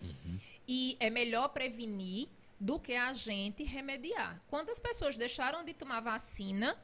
[0.72, 2.30] E é melhor prevenir
[2.60, 4.40] do que a gente remediar.
[4.48, 6.78] Quantas pessoas deixaram de tomar vacina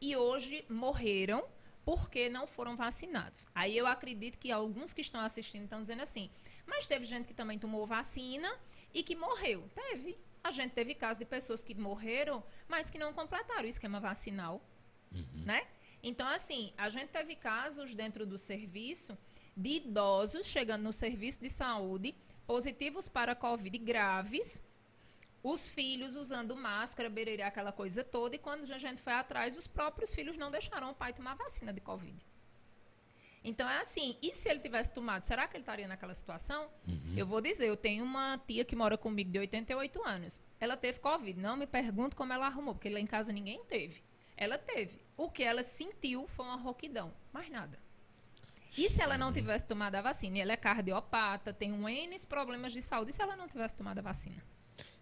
[0.00, 1.46] e hoje morreram
[1.84, 3.46] porque não foram vacinados?
[3.54, 6.28] Aí eu acredito que alguns que estão assistindo estão dizendo assim,
[6.66, 8.52] mas teve gente que também tomou vacina
[8.92, 9.70] e que morreu.
[9.72, 10.18] Teve.
[10.42, 14.60] A gente teve casos de pessoas que morreram, mas que não completaram o esquema vacinal
[15.44, 15.66] né?
[16.02, 19.16] Então, assim, a gente teve casos dentro do serviço
[19.56, 22.14] de idosos chegando no serviço de saúde
[22.48, 24.62] positivos para Covid graves,
[25.42, 29.66] os filhos usando máscara, bererê, aquela coisa toda, e quando a gente foi atrás, os
[29.68, 32.16] próprios filhos não deixaram o pai tomar vacina de Covid.
[33.44, 36.70] Então é assim, e se ele tivesse tomado, será que ele estaria naquela situação?
[37.14, 40.40] Eu vou dizer, eu tenho uma tia que mora comigo de 88 anos.
[40.58, 41.38] Ela teve Covid.
[41.38, 44.02] Não me pergunto como ela arrumou, porque lá em casa ninguém teve.
[44.36, 45.00] Ela teve.
[45.16, 47.78] O que ela sentiu foi uma rouquidão, mais nada.
[48.78, 50.38] E se ela não tivesse tomado a vacina?
[50.38, 53.10] E ela é cardiopata, tem um N problemas de saúde.
[53.10, 54.42] E se ela não tivesse tomado a vacina?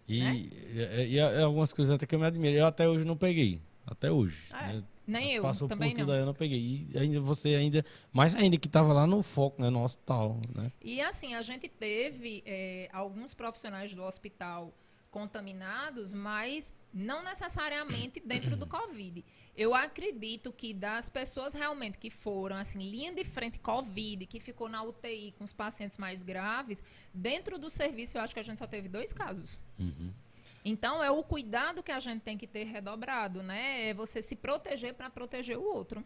[0.07, 0.35] E, né?
[0.35, 2.55] e, e- e algumas coisas até que eu me admiro.
[2.57, 3.61] Eu até hoje não peguei.
[3.85, 4.37] Até hoje.
[4.51, 4.83] É, né?
[5.05, 6.13] Nem eu, Passou também por tudo não.
[6.15, 6.87] aí, eu não peguei.
[6.93, 10.69] E ainda você ainda, mais ainda que tava lá no foco, né, no hospital, né?
[10.83, 14.73] E assim, a gente teve eh, alguns profissionais do hospital
[15.09, 19.23] contaminados, mas não necessariamente dentro do Covid.
[19.55, 24.67] Eu acredito que das pessoas realmente que foram, assim, linha de frente Covid, que ficou
[24.67, 26.83] na UTI com os pacientes mais graves,
[27.13, 29.61] dentro do serviço eu acho que a gente só teve dois casos.
[29.79, 30.11] Uhum.
[30.65, 33.89] Então, é o cuidado que a gente tem que ter redobrado, né?
[33.89, 36.03] É você se proteger para proteger o outro.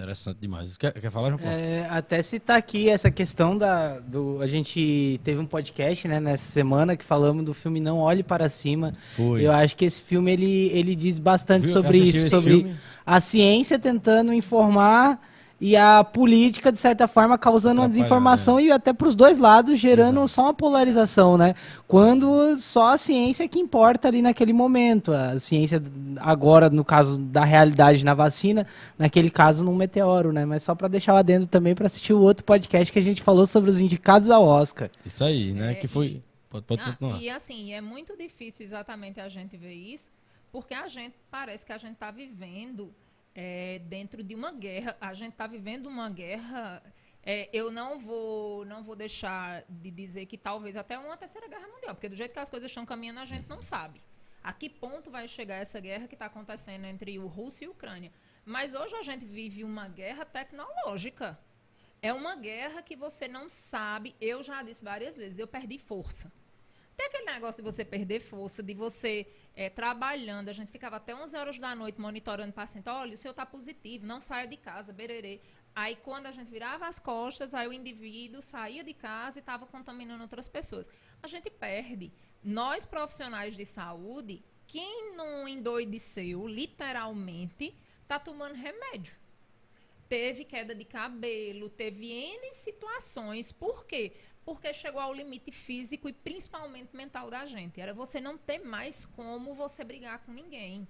[0.00, 0.78] Interessante demais.
[0.78, 1.54] Quer, quer falar, João Paulo?
[1.54, 3.98] É, até citar aqui essa questão da.
[3.98, 8.22] Do, a gente teve um podcast né, nessa semana que falamos do filme Não Olhe
[8.22, 8.94] Para Cima.
[9.14, 9.42] Foi.
[9.44, 11.74] Eu acho que esse filme ele, ele diz bastante Viu?
[11.74, 15.20] sobre isso, sobre a ciência tentando informar
[15.60, 19.78] e a política, de certa forma, causando uma desinformação e até para os dois lados,
[19.78, 21.54] gerando só uma polarização, né?
[21.86, 25.12] Quando só a ciência é que importa ali naquele momento.
[25.12, 25.82] A ciência,
[26.18, 28.66] agora, no caso da realidade na vacina,
[28.98, 30.44] naquele caso, num meteoro, né?
[30.46, 33.20] Mas só para deixar lá dentro também para assistir o outro podcast que a gente
[33.22, 34.90] falou sobre os indicados ao Oscar.
[35.04, 35.72] Isso aí, né?
[35.72, 36.06] É, que foi.
[36.06, 37.20] e- Pode, pode Ah, continuar.
[37.22, 40.10] e assim, é muito difícil exatamente a gente ver isso,
[40.50, 42.90] porque a gente parece que a gente está vivendo
[43.34, 44.96] é, dentro de uma guerra.
[45.00, 46.82] A gente está vivendo uma guerra.
[47.22, 51.68] é, eu não vou, não vou deixar de dizer que talvez até uma terceira guerra
[51.68, 54.00] mundial, porque do jeito que as coisas estão caminhando, a gente não sabe.
[54.42, 57.70] A que ponto vai chegar essa guerra que está acontecendo entre o Rússia e a
[57.70, 58.10] Ucrânia?
[58.44, 61.38] Mas hoje a gente vive uma guerra tecnológica.
[62.00, 64.16] É uma guerra que você não sabe.
[64.18, 66.32] Eu já disse várias vezes, eu perdi força.
[67.00, 70.50] Tem aquele negócio de você perder força, de você eh, trabalhando.
[70.50, 72.90] A gente ficava até 11 horas da noite monitorando o paciente.
[72.90, 75.40] Olha, o seu está positivo, não saia de casa, bererê.
[75.74, 79.64] Aí, quando a gente virava as costas, aí o indivíduo saía de casa e estava
[79.64, 80.90] contaminando outras pessoas.
[81.22, 82.12] A gente perde.
[82.44, 89.18] Nós, profissionais de saúde, quem não endoideceu, literalmente, está tomando remédio
[90.10, 93.52] teve queda de cabelo, teve N situações.
[93.52, 94.12] Por quê?
[94.52, 97.80] Porque chegou ao limite físico e principalmente mental da gente.
[97.80, 100.88] Era você não ter mais como você brigar com ninguém.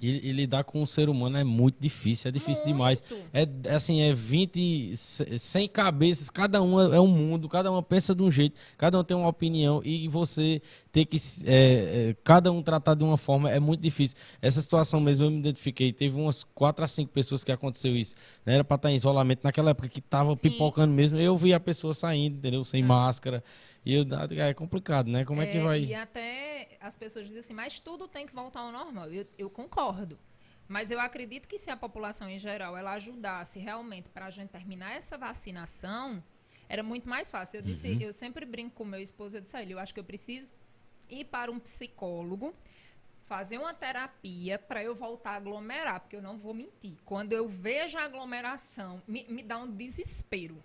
[0.00, 3.00] E, e lidar com o ser humano é muito difícil, é difícil demais.
[3.10, 3.28] Muito.
[3.32, 7.82] É é assim, é 20, c- 100 cabeças, cada uma é um mundo, cada uma
[7.82, 10.60] pensa de um jeito, cada um tem uma opinião e você
[10.92, 14.16] ter que, é, é, cada um tratar de uma forma é muito difícil.
[14.42, 18.14] Essa situação mesmo eu me identifiquei, teve umas 4 a 5 pessoas que aconteceu isso,
[18.44, 18.54] né?
[18.54, 20.50] Era pra estar em isolamento naquela época que tava Sim.
[20.50, 22.62] pipocando mesmo, eu vi a pessoa saindo, entendeu?
[22.62, 23.42] Sem máscara,
[23.84, 24.06] e eu,
[24.38, 25.24] é complicado, né?
[25.24, 25.80] Como é, que É, vai...
[25.80, 29.10] E até as pessoas dizem assim, mas tudo tem que voltar ao normal.
[29.10, 30.18] Eu, eu concordo.
[30.68, 34.50] Mas eu acredito que se a população em geral ela ajudasse realmente para a gente
[34.50, 36.22] terminar essa vacinação,
[36.68, 37.58] era muito mais fácil.
[37.58, 40.00] Eu disse, eu sempre brinco com meu esposo, eu disse a ele, eu acho que
[40.00, 40.54] eu preciso
[41.12, 42.54] ir para um psicólogo,
[43.26, 46.96] fazer uma terapia para eu voltar a aglomerar, porque eu não vou mentir.
[47.04, 50.62] Quando eu vejo a aglomeração, me, me dá um desespero.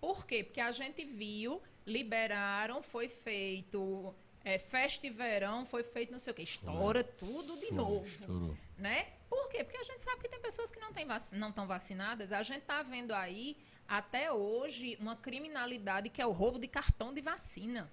[0.00, 0.42] Por quê?
[0.44, 6.32] Porque a gente viu, liberaram, foi feito é, festa e verão, foi feito não sei
[6.32, 6.42] o quê.
[6.42, 8.06] Estoura tudo de novo.
[8.06, 8.56] Estourou.
[8.78, 9.06] Né?
[9.28, 9.64] Por quê?
[9.64, 12.30] Porque a gente sabe que tem pessoas que não têm vac- não estão vacinadas.
[12.30, 13.56] A gente está vendo aí,
[13.88, 17.90] até hoje, uma criminalidade que é o roubo de cartão de vacina.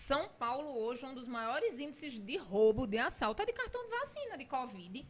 [0.00, 3.90] São Paulo, hoje, um dos maiores índices de roubo, de assalto, é de cartão de
[3.90, 5.06] vacina, de Covid.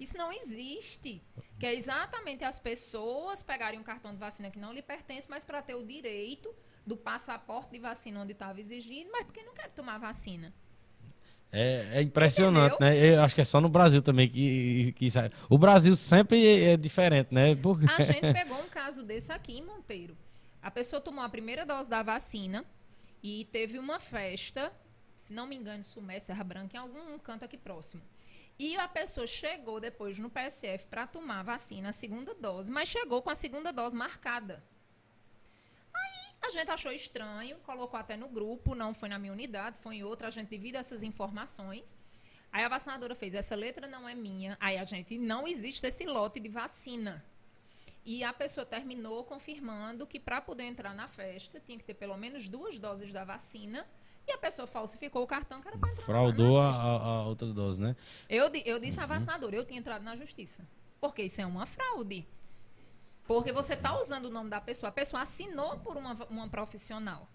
[0.00, 1.22] Isso não existe.
[1.60, 5.44] Que é exatamente as pessoas pegarem um cartão de vacina que não lhe pertence, mas
[5.44, 6.52] para ter o direito
[6.86, 10.50] do passaporte de vacina onde estava exigido, mas porque não quer tomar vacina.
[11.52, 13.00] É, é impressionante, Entendeu?
[13.00, 13.16] né?
[13.16, 15.30] Eu acho que é só no Brasil também que, que sai.
[15.46, 17.54] O Brasil sempre é diferente, né?
[17.54, 17.78] Por...
[17.90, 20.16] A gente pegou um caso desse aqui em Monteiro.
[20.62, 22.64] A pessoa tomou a primeira dose da vacina
[23.22, 24.72] e teve uma festa,
[25.16, 28.02] se não me engano, Sumé, Serra Branca, em algum canto aqui próximo.
[28.58, 32.88] E a pessoa chegou depois no PSF para tomar a vacina, a segunda dose, mas
[32.88, 34.64] chegou com a segunda dose marcada.
[35.92, 39.96] Aí a gente achou estranho, colocou até no grupo, não foi na minha unidade, foi
[39.96, 41.94] em outra, a gente divide essas informações.
[42.50, 44.56] Aí a vacinadora fez, essa letra não é minha.
[44.58, 47.22] Aí a gente, não existe esse lote de vacina.
[48.06, 52.16] E a pessoa terminou confirmando que para poder entrar na festa tinha que ter pelo
[52.16, 53.84] menos duas doses da vacina.
[54.28, 57.26] E a pessoa falsificou o cartão que era para entrar Fraudou na a, a- a
[57.26, 57.94] outra dose, né?
[58.28, 60.66] Eu, eu disse à vacinadora, eu tinha entrado na justiça.
[61.00, 62.26] Porque isso é uma fraude.
[63.26, 64.88] Porque você está usando o nome da pessoa.
[64.88, 67.28] A pessoa assinou por uma, uma profissional.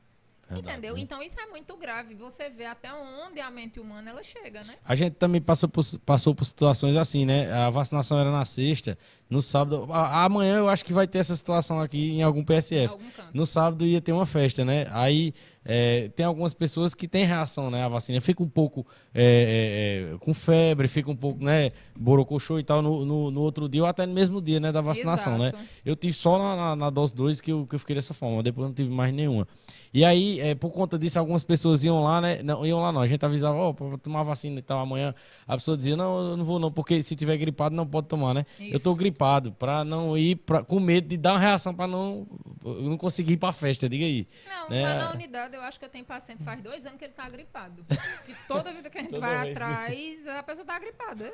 [0.49, 0.95] Verdade, entendeu?
[0.95, 1.01] né?
[1.01, 2.13] Então isso é muito grave.
[2.15, 4.77] Você vê até onde a mente humana ela chega, né?
[4.83, 7.51] A gente também passou por, passou por situações assim, né?
[7.53, 8.97] A vacinação era na sexta
[9.31, 9.87] No sábado.
[9.89, 12.87] a- Amanhã eu acho que vai ter essa situação aqui em algum Em PSF.
[12.91, 13.29] algum canto.
[13.33, 14.87] No sábado ia ter uma festa, né?
[14.91, 17.83] Aí é, tem algumas pessoas que têm reação, né?
[17.83, 18.19] à vacina.
[18.19, 21.71] Fica um pouco é, é, é, com febre, fica um pouco, né?
[21.97, 24.71] Borocochô e tal no, no, no outro dia ou até no mesmo dia, né?
[24.71, 25.47] Da vacinação, né?
[25.49, 25.63] Exato.
[25.85, 28.43] Eu tive só na, na, na dose 2 que eu, que eu fiquei dessa forma,
[28.43, 29.47] depois não tive mais nenhuma.
[29.93, 32.41] E aí, é, por conta disso, algumas pessoas iam lá, né?
[32.43, 33.01] Não, iam lá não.
[33.01, 35.13] A gente avisava, ó, pra tomar vacina e tal amanhã.
[35.45, 38.33] A pessoa dizia, não, eu não vou não, porque se tiver gripado não pode tomar,
[38.33, 38.45] né?
[38.59, 38.97] Eu tô Isso.
[39.21, 42.27] Gripado, pra não ir, pra, com medo de dar uma reação pra não,
[42.63, 44.27] não conseguir ir pra festa, diga aí.
[44.47, 44.81] Não, né?
[44.81, 47.13] lá na unidade eu acho que eu tenho paciente que faz dois anos que ele
[47.13, 47.85] tá gripado.
[48.27, 49.51] E toda vida que a gente vai vez, né?
[49.51, 51.31] atrás, a pessoa tá gripada.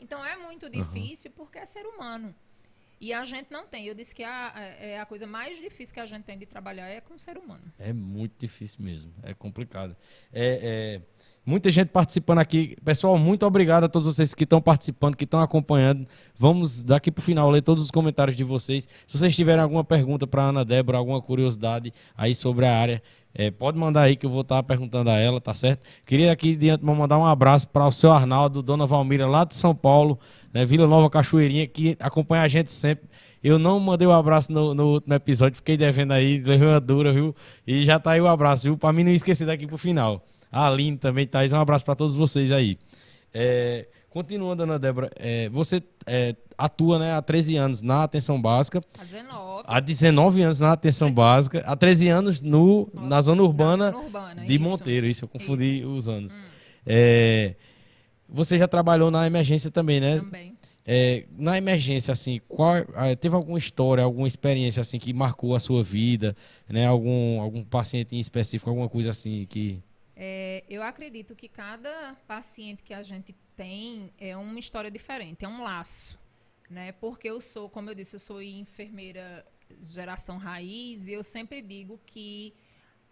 [0.00, 2.34] Então é muito difícil porque é ser humano.
[3.00, 3.86] E a gente não tem.
[3.86, 6.88] Eu disse que a, é a coisa mais difícil que a gente tem de trabalhar
[6.88, 7.62] é com o ser humano.
[7.78, 9.96] É muito difícil mesmo, é complicado.
[10.32, 11.17] É, é,
[11.48, 12.76] muita gente participando aqui.
[12.84, 16.06] Pessoal, muito obrigado a todos vocês que estão participando, que estão acompanhando.
[16.38, 18.86] Vamos daqui para o final ler todos os comentários de vocês.
[19.06, 23.02] Se vocês tiverem alguma pergunta para Ana Débora, alguma curiosidade aí sobre a área,
[23.34, 25.80] é, pode mandar aí que eu vou estar perguntando a ela, tá certo?
[26.04, 29.56] Queria aqui de antemão mandar um abraço para o seu Arnaldo, Dona Valmira, lá de
[29.56, 30.18] São Paulo,
[30.52, 33.08] né, Vila Nova Cachoeirinha, que acompanha a gente sempre.
[33.42, 37.12] Eu não mandei o abraço no, no último episódio, fiquei devendo aí, levei uma dura,
[37.12, 37.34] viu?
[37.66, 38.76] E já tá aí o abraço, viu?
[38.76, 40.22] Pra mim não esquecer daqui pro final.
[40.50, 42.78] A Aline também, Thaís, um abraço para todos vocês aí.
[43.32, 48.80] É, continuando, Ana Débora, é, você é, atua né, há 13 anos na atenção básica,
[48.98, 49.64] A 19.
[49.66, 54.04] há 19 anos na atenção básica, há 13 anos no, Nossa, na zona urbana, zona
[54.04, 54.64] urbana, de isso.
[54.64, 56.38] Monteiro, isso, eu confundi os anos.
[56.84, 57.54] É,
[58.28, 60.18] você já trabalhou na emergência também, né?
[60.18, 60.57] Também.
[60.90, 65.60] É, na emergência, assim, qual, ah, teve alguma história, alguma experiência assim que marcou a
[65.60, 66.34] sua vida,
[66.66, 66.86] né?
[66.86, 69.82] Algum, algum paciente em específico, alguma coisa assim que.
[70.16, 75.48] É, eu acredito que cada paciente que a gente tem é uma história diferente, é
[75.48, 76.18] um laço,
[76.70, 76.92] né?
[76.92, 79.44] Porque eu sou, como eu disse, eu sou enfermeira
[79.82, 82.54] geração raiz e eu sempre digo que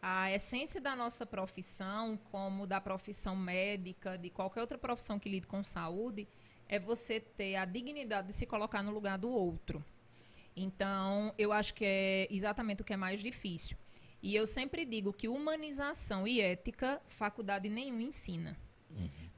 [0.01, 5.47] a essência da nossa profissão, como da profissão médica, de qualquer outra profissão que lide
[5.47, 6.27] com saúde,
[6.69, 9.85] é você ter a dignidade de se colocar no lugar do outro.
[10.57, 13.77] Então, eu acho que é exatamente o que é mais difícil.
[14.23, 18.57] E eu sempre digo que humanização e ética, faculdade nenhuma ensina.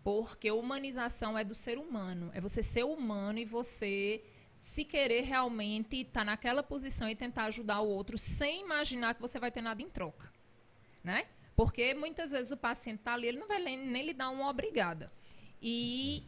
[0.04, 2.30] Porque humanização é do ser humano.
[2.32, 4.22] É você ser humano e você
[4.58, 9.38] se querer realmente estar naquela posição e tentar ajudar o outro sem imaginar que você
[9.38, 10.32] vai ter nada em troca.
[11.02, 11.26] Né?
[11.54, 15.12] Porque muitas vezes o paciente está ali, ele não vai nem, lhe dar uma obrigada.
[15.60, 16.24] E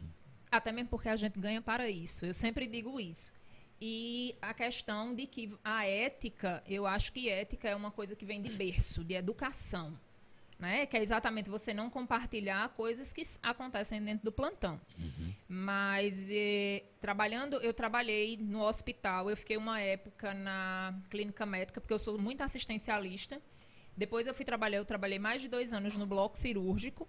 [0.51, 2.25] até mesmo porque a gente ganha para isso.
[2.25, 3.31] Eu sempre digo isso.
[3.79, 8.25] E a questão de que a ética, eu acho que ética é uma coisa que
[8.25, 9.97] vem de berço, de educação.
[10.59, 10.85] Né?
[10.85, 14.79] Que é exatamente você não compartilhar coisas que acontecem dentro do plantão.
[15.47, 21.93] Mas eh, trabalhando, eu trabalhei no hospital, eu fiquei uma época na clínica médica, porque
[21.93, 23.41] eu sou muito assistencialista.
[23.97, 27.07] Depois eu fui trabalhar, eu trabalhei mais de dois anos no bloco cirúrgico.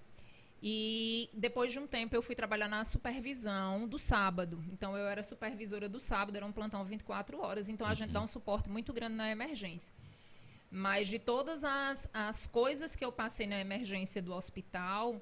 [0.64, 4.62] E depois de um tempo eu fui trabalhar na supervisão do sábado.
[4.72, 7.68] Então eu era supervisora do sábado, era um plantão 24 horas.
[7.68, 9.92] Então a gente dá um suporte muito grande na emergência.
[10.70, 15.20] Mas de todas as, as coisas que eu passei na emergência do hospital,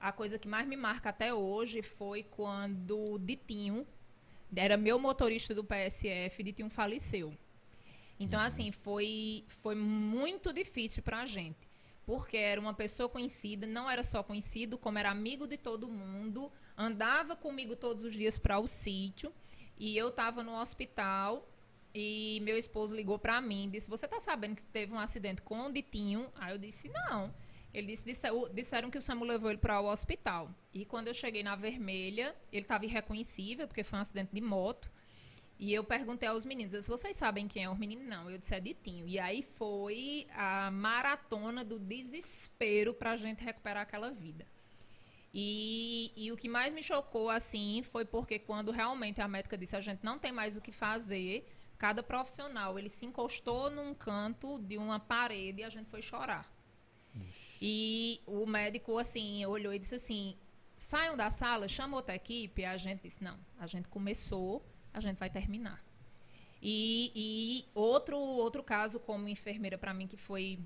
[0.00, 3.86] a coisa que mais me marca até hoje foi quando o Ditinho,
[4.54, 7.32] era meu motorista do PSF, Ditinho faleceu.
[8.18, 11.71] Então, assim, foi, foi muito difícil pra gente.
[12.12, 16.52] Porque era uma pessoa conhecida, não era só conhecido, como era amigo de todo mundo,
[16.76, 19.32] andava comigo todos os dias para o sítio.
[19.78, 21.48] E eu estava no hospital
[21.94, 25.58] e meu esposo ligou para mim disse: Você tá sabendo que teve um acidente com
[25.68, 26.30] o Ditinho?
[26.34, 27.32] Aí eu disse: Não.
[27.72, 30.50] Ele disse: "Disse- o- Disseram que o SAMU levou ele para o hospital.
[30.74, 34.90] E quando eu cheguei na vermelha, ele estava irreconhecível, porque foi um acidente de moto.
[35.62, 38.02] E eu perguntei aos meninos, disse, vocês sabem quem é o menino?
[38.02, 39.06] Não, eu disse, é Ditinho.
[39.06, 44.44] E aí foi a maratona do desespero para a gente recuperar aquela vida.
[45.32, 49.76] E, e o que mais me chocou, assim, foi porque quando realmente a médica disse,
[49.76, 51.46] a gente não tem mais o que fazer,
[51.78, 56.52] cada profissional, ele se encostou num canto de uma parede e a gente foi chorar.
[57.60, 60.36] E o médico, assim, olhou e disse assim,
[60.74, 62.62] saiam da sala, chama outra equipe.
[62.62, 64.60] E a gente disse, não, a gente começou,
[64.92, 65.82] a gente vai terminar.
[66.60, 70.60] E, e outro, outro caso como enfermeira para mim que foi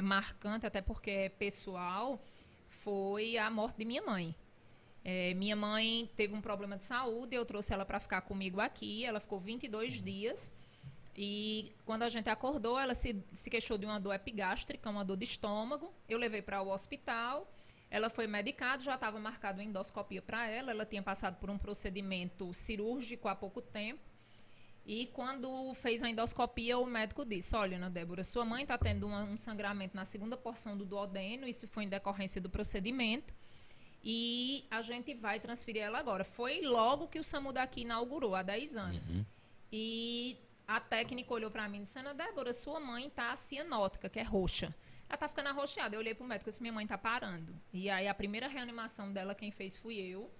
[0.00, 2.22] marcante, até porque é pessoal,
[2.68, 4.34] foi a morte de minha mãe.
[5.04, 9.04] É, minha mãe teve um problema de saúde, eu trouxe ela para ficar comigo aqui,
[9.04, 10.50] ela ficou 22 dias.
[11.16, 15.16] E quando a gente acordou, ela se, se queixou de uma dor epigástrica, uma dor
[15.16, 15.92] de estômago.
[16.08, 17.46] Eu levei para o hospital.
[17.90, 20.70] Ela foi medicada, já estava marcado uma endoscopia para ela.
[20.70, 24.00] Ela tinha passado por um procedimento cirúrgico há pouco tempo.
[24.86, 29.06] E quando fez a endoscopia, o médico disse: Olha, Ana Débora, sua mãe está tendo
[29.06, 33.34] uma, um sangramento na segunda porção do duodeno, isso foi em decorrência do procedimento.
[34.02, 36.22] E a gente vai transferir ela agora.
[36.24, 39.10] Foi logo que o SAMU daqui inaugurou, há 10 anos.
[39.10, 39.24] Uhum.
[39.72, 40.36] E
[40.68, 44.22] a técnica olhou para mim e disse: Ana Débora, sua mãe tá cianótica, que é
[44.22, 44.74] roxa.
[45.08, 45.94] Ela tá ficando arroxeada.
[45.94, 47.54] Eu olhei pro médico e disse: Minha mãe tá parando.
[47.72, 50.30] E aí a primeira reanimação dela, quem fez fui eu,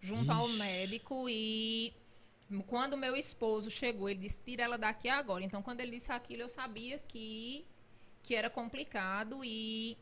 [0.00, 0.58] junto ao Ixi.
[0.58, 1.28] médico.
[1.28, 1.94] E
[2.66, 5.44] quando meu esposo chegou, ele disse: Tira ela daqui agora.
[5.44, 7.66] Então, quando ele disse aquilo, eu sabia que,
[8.22, 9.44] que era complicado.
[9.44, 9.96] E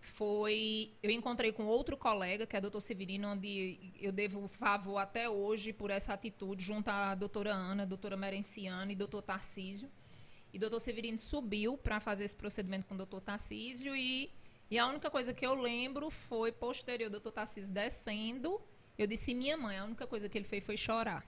[0.00, 0.92] foi.
[1.02, 5.28] Eu encontrei com outro colega, que é o doutor Severino, onde eu devo favor até
[5.28, 9.90] hoje por essa atitude, junto à doutora Ana, doutora Merenciana e doutor Tarcísio.
[10.54, 14.30] E doutor Severino subiu para fazer esse procedimento com o doutor Tarcísio e,
[14.70, 18.62] e a única coisa que eu lembro foi posterior, o doutor Tarcísio descendo,
[18.96, 21.26] eu disse minha mãe, a única coisa que ele fez foi chorar.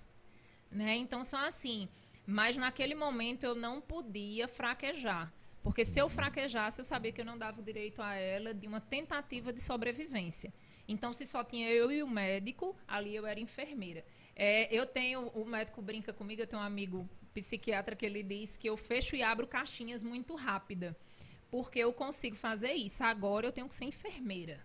[0.71, 0.95] Né?
[0.95, 1.89] Então são assim,
[2.25, 5.35] mas naquele momento eu não podia fraquejar.
[5.61, 8.69] Porque se eu fraquejasse, eu sabia que eu não dava o direito a ela de
[8.69, 10.55] uma tentativa de sobrevivência.
[10.87, 14.05] Então, se só tinha eu e o médico, ali eu era enfermeira.
[14.37, 17.11] É, eu tenho, o médico brinca comigo, eu tenho um amigo
[17.41, 20.97] psiquiatra que ele diz que eu fecho e abro caixinhas muito rápida.
[21.51, 23.05] Porque eu consigo fazer isso.
[23.05, 24.65] Agora eu tenho que ser enfermeira.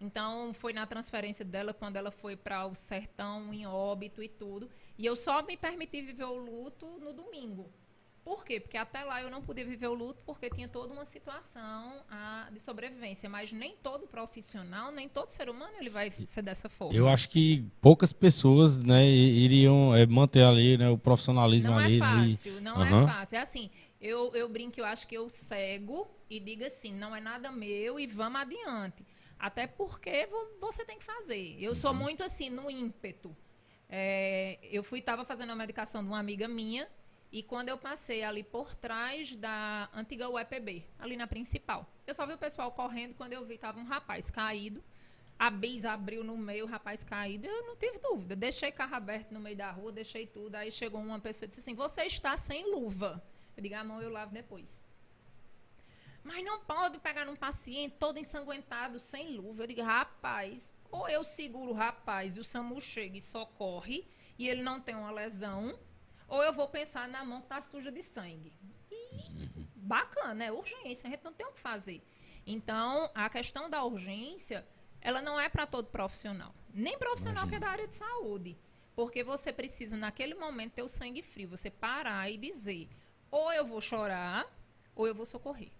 [0.00, 4.68] Então, foi na transferência dela, quando ela foi para o sertão, em óbito e tudo.
[4.98, 7.72] E eu só me permiti viver o luto no domingo.
[8.24, 8.58] Por quê?
[8.58, 12.48] Porque até lá eu não podia viver o luto porque tinha toda uma situação ah,
[12.50, 13.28] de sobrevivência.
[13.28, 16.94] Mas nem todo profissional, nem todo ser humano ele vai ser dessa forma.
[16.96, 21.98] Eu acho que poucas pessoas, né, iriam é, manter ali, né, o profissionalismo Não ali.
[21.98, 23.02] é né, e- fácil, não Aham.
[23.02, 23.36] é fácil.
[23.36, 23.70] É assim,
[24.00, 28.00] eu, eu brinco, eu acho que eu cego e digo assim, não é nada meu
[28.00, 29.04] e vamos adiante.
[29.38, 31.56] Até porque vo- você tem que fazer.
[31.60, 31.76] Eu Uhum.
[31.76, 33.36] sou muito assim, no ímpeto.
[33.86, 36.88] É, eu fui, estava fazendo a medicação de uma amiga minha
[37.34, 42.24] e quando eu passei ali por trás da antiga UEPB, ali na principal, eu só
[42.24, 44.80] vi o pessoal correndo quando eu vi, tava um rapaz caído.
[45.36, 47.48] A bis abriu no meio, o rapaz caído.
[47.48, 48.36] Eu não tive dúvida.
[48.36, 50.54] Deixei carro aberto no meio da rua, deixei tudo.
[50.54, 53.20] Aí chegou uma pessoa e disse assim: Você está sem luva.
[53.56, 54.80] Eu digo: A mão eu lavo depois.
[56.22, 59.64] Mas não pode pegar num paciente todo ensanguentado, sem luva.
[59.64, 64.06] Eu digo: Rapaz, ou eu seguro o rapaz e o SAMU chega e socorre
[64.38, 65.76] e ele não tem uma lesão,
[66.28, 68.52] ou eu vou pensar na mão que está suja de sangue.
[68.90, 69.18] E
[69.76, 72.02] bacana, é urgência, a gente não tem o que fazer.
[72.46, 74.66] Então, a questão da urgência,
[75.00, 76.54] ela não é para todo profissional.
[76.72, 78.56] Nem profissional que é da área de saúde.
[78.94, 81.48] Porque você precisa, naquele momento, ter o sangue frio.
[81.48, 82.88] Você parar e dizer,
[83.30, 84.46] ou eu vou chorar,
[84.94, 85.70] ou eu vou socorrer.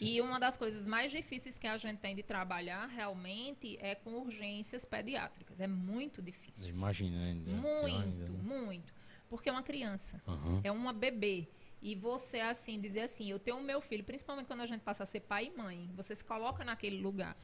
[0.00, 4.14] E uma das coisas mais difíceis que a gente tem de trabalhar, realmente, é com
[4.14, 5.60] urgências pediátricas.
[5.60, 6.68] É muito difícil.
[6.68, 7.50] Imagina ainda.
[7.50, 8.38] ainda, Muito, né?
[8.42, 8.92] muito.
[9.28, 10.20] Porque é uma criança.
[10.26, 10.60] Aham.
[10.62, 11.48] É uma bebê.
[11.84, 15.02] E você, assim, dizer assim, eu tenho o meu filho, principalmente quando a gente passa
[15.02, 17.36] a ser pai e mãe, você se coloca naquele lugar.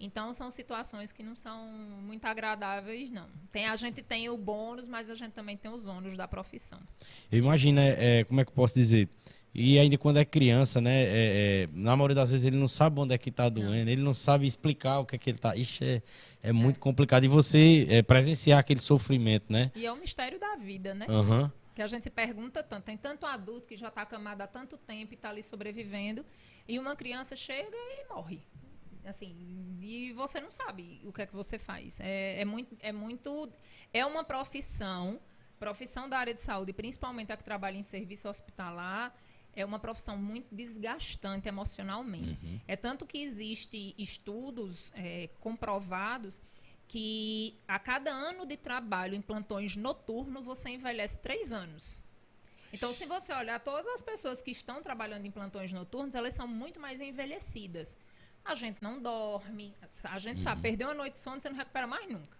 [0.00, 1.68] Então, são situações que não são
[2.00, 3.28] muito agradáveis, não.
[3.50, 6.80] Tem, a gente tem o bônus, mas a gente também tem os ônus da profissão.
[7.30, 9.10] Eu imagino, é, é, como é que eu posso dizer?
[9.54, 11.02] E ainda quando é criança, né?
[11.02, 14.02] é, é, na maioria das vezes ele não sabe onde é que tá doendo, ele
[14.02, 15.54] não sabe explicar o que é que ele tá.
[15.54, 16.02] Ixi, é,
[16.42, 17.24] é muito complicado.
[17.24, 19.70] E você é, presenciar aquele sofrimento, né?
[19.74, 21.06] E é o mistério da vida, né?
[21.08, 21.52] Aham.
[21.74, 22.84] Que a gente se pergunta tanto.
[22.84, 26.24] Tem tanto adulto que já está acamado há tanto tempo e está ali sobrevivendo.
[26.68, 28.42] E uma criança chega e morre.
[29.04, 31.98] Assim, e você não sabe o que é que você faz.
[32.00, 33.50] É, é muito, é muito.
[33.92, 35.20] É uma profissão,
[35.58, 39.14] profissão da área de saúde, principalmente a que trabalha em serviço hospitalar,
[39.54, 42.62] é uma profissão muito desgastante emocionalmente.
[42.66, 46.40] É tanto que existe estudos é, comprovados
[46.88, 52.00] que a cada ano de trabalho em plantões noturnos você envelhece três anos.
[52.72, 56.48] Então, se você olhar todas as pessoas que estão trabalhando em plantões noturnos, elas são
[56.48, 57.96] muito mais envelhecidas.
[58.44, 59.74] A gente não dorme,
[60.04, 62.36] a gente sabe, perdeu uma noite de sono, você não recupera mais nunca.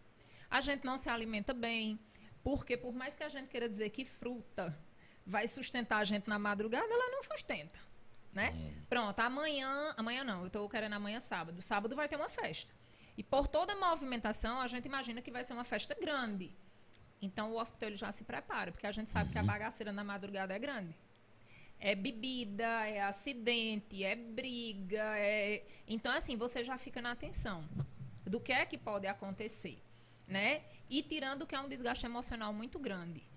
[0.51, 1.99] A gente não se alimenta bem,
[2.43, 4.77] porque por mais que a gente queira dizer que fruta
[5.27, 7.79] vai sustentar a gente na madrugada, ela não sustenta,
[8.33, 8.53] né?
[8.89, 11.61] Pronto, amanhã, amanhã não, eu estou querendo amanhã sábado.
[11.62, 12.73] Sábado vai ter uma festa.
[13.16, 16.55] E por toda a movimentação, a gente imagina que vai ser uma festa grande.
[17.20, 20.55] Então o hospital já se prepara, porque a gente sabe que a bagaceira na madrugada
[20.55, 20.95] é grande.
[21.79, 25.64] É bebida, é acidente, é briga, é...
[25.87, 27.68] Então, assim, você já fica na atenção
[28.25, 29.83] do que é que pode acontecer,
[30.27, 30.62] né?
[30.89, 33.32] E tirando que é um desgaste emocional muito grande.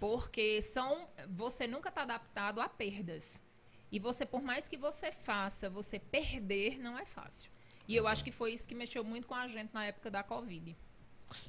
[0.00, 1.08] Porque são...
[1.28, 3.42] Você nunca está adaptado a perdas.
[3.90, 7.50] E você, por mais que você faça, você perder não é fácil.
[7.88, 10.22] E eu acho que foi isso que mexeu muito com a gente na época da
[10.22, 10.74] Covid.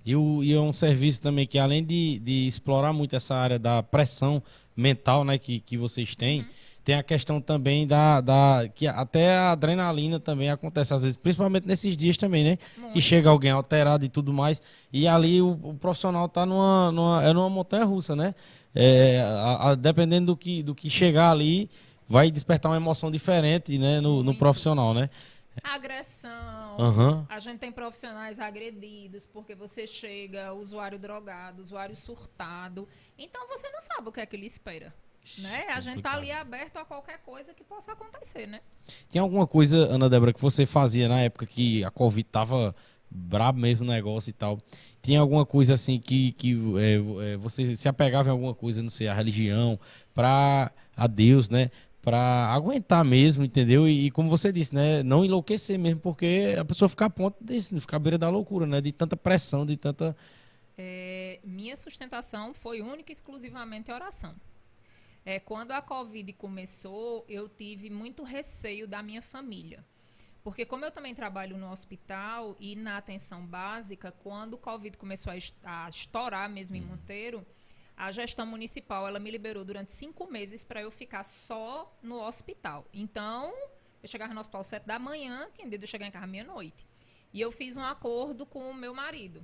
[0.06, 3.58] E, o, e é um serviço também que, além de, de explorar muito essa área
[3.60, 4.42] da pressão
[4.76, 6.57] mental né, que, que vocês têm, Uhum.
[6.88, 8.70] Tem a questão também da, da.
[8.74, 12.56] que até a adrenalina também acontece às vezes, principalmente nesses dias também, né?
[12.56, 13.02] Que Muito.
[13.02, 14.62] chega alguém alterado e tudo mais.
[14.94, 18.34] E ali o, o profissional tá numa, numa, é numa montanha russa, né?
[18.74, 21.70] É, a- a- dependendo do que, do que chegar ali,
[22.08, 24.00] vai despertar uma emoção diferente, né?
[24.00, 25.10] No, no profissional, né?
[25.62, 26.78] Agressão.
[26.80, 27.26] Aham.
[27.28, 32.88] A gente tem profissionais agredidos porque você chega, usuário drogado, usuário surtado.
[33.20, 34.94] Então você não sabe o que é que ele espera.
[35.38, 35.66] Né?
[35.70, 38.62] A gente tá ali aberto a qualquer coisa que possa acontecer, né?
[39.10, 42.76] Tem alguma coisa, Ana Débora, que você fazia na época que a Covid tava
[43.10, 44.60] brabo mesmo o negócio e tal?
[45.02, 48.90] Tinha alguma coisa assim que, que é, é, você se apegava em alguma coisa, não
[48.90, 49.80] sei, a religião,
[50.14, 51.70] pra a Deus, né?
[52.02, 53.88] Pra aguentar mesmo, entendeu?
[53.88, 55.04] E, e como você disse, né?
[55.04, 58.30] Não enlouquecer mesmo, porque a pessoa fica a ponto de de ficar à beira da
[58.30, 58.82] loucura, né?
[58.82, 60.16] De tanta pressão, de tanta.
[60.78, 64.36] É, minha sustentação foi única e exclusivamente oração.
[65.30, 69.84] É, quando a Covid começou, eu tive muito receio da minha família.
[70.42, 75.34] Porque como eu também trabalho no hospital e na atenção básica, quando o Covid começou
[75.34, 77.46] a, est- a estourar mesmo em Monteiro,
[77.98, 82.88] a gestão municipal ela me liberou durante cinco meses para eu ficar só no hospital.
[82.94, 83.54] Então,
[84.02, 86.88] eu chegava no hospital sete da manhã, tinha eu chegar em casa meia-noite.
[87.34, 89.44] E eu fiz um acordo com o meu marido.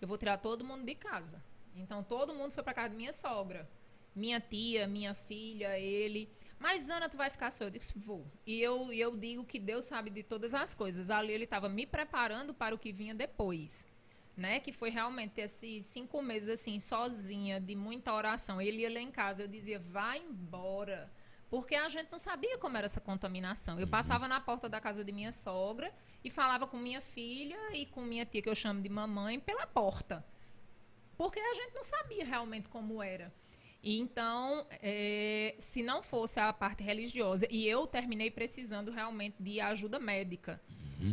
[0.00, 1.40] Eu vou tirar todo mundo de casa.
[1.76, 3.70] Então, todo mundo foi para casa de minha sogra.
[4.14, 6.28] Minha tia, minha filha, ele.
[6.58, 7.64] Mas, Ana, tu vai ficar só?
[7.64, 8.26] Eu disse, vou.
[8.46, 11.10] E eu, eu digo que Deus sabe de todas as coisas.
[11.10, 13.86] Ali ele estava me preparando para o que vinha depois.
[14.36, 14.60] Né?
[14.60, 18.60] Que foi realmente esses cinco meses, assim, sozinha, de muita oração.
[18.60, 21.10] Ele ia lá em casa, eu dizia, vai embora.
[21.50, 23.78] Porque a gente não sabia como era essa contaminação.
[23.80, 25.92] Eu passava na porta da casa de minha sogra
[26.22, 29.66] e falava com minha filha e com minha tia, que eu chamo de mamãe, pela
[29.66, 30.24] porta.
[31.16, 33.32] Porque a gente não sabia realmente como era.
[33.82, 39.98] Então, é, se não fosse a parte religiosa, e eu terminei precisando realmente de ajuda
[39.98, 40.60] médica,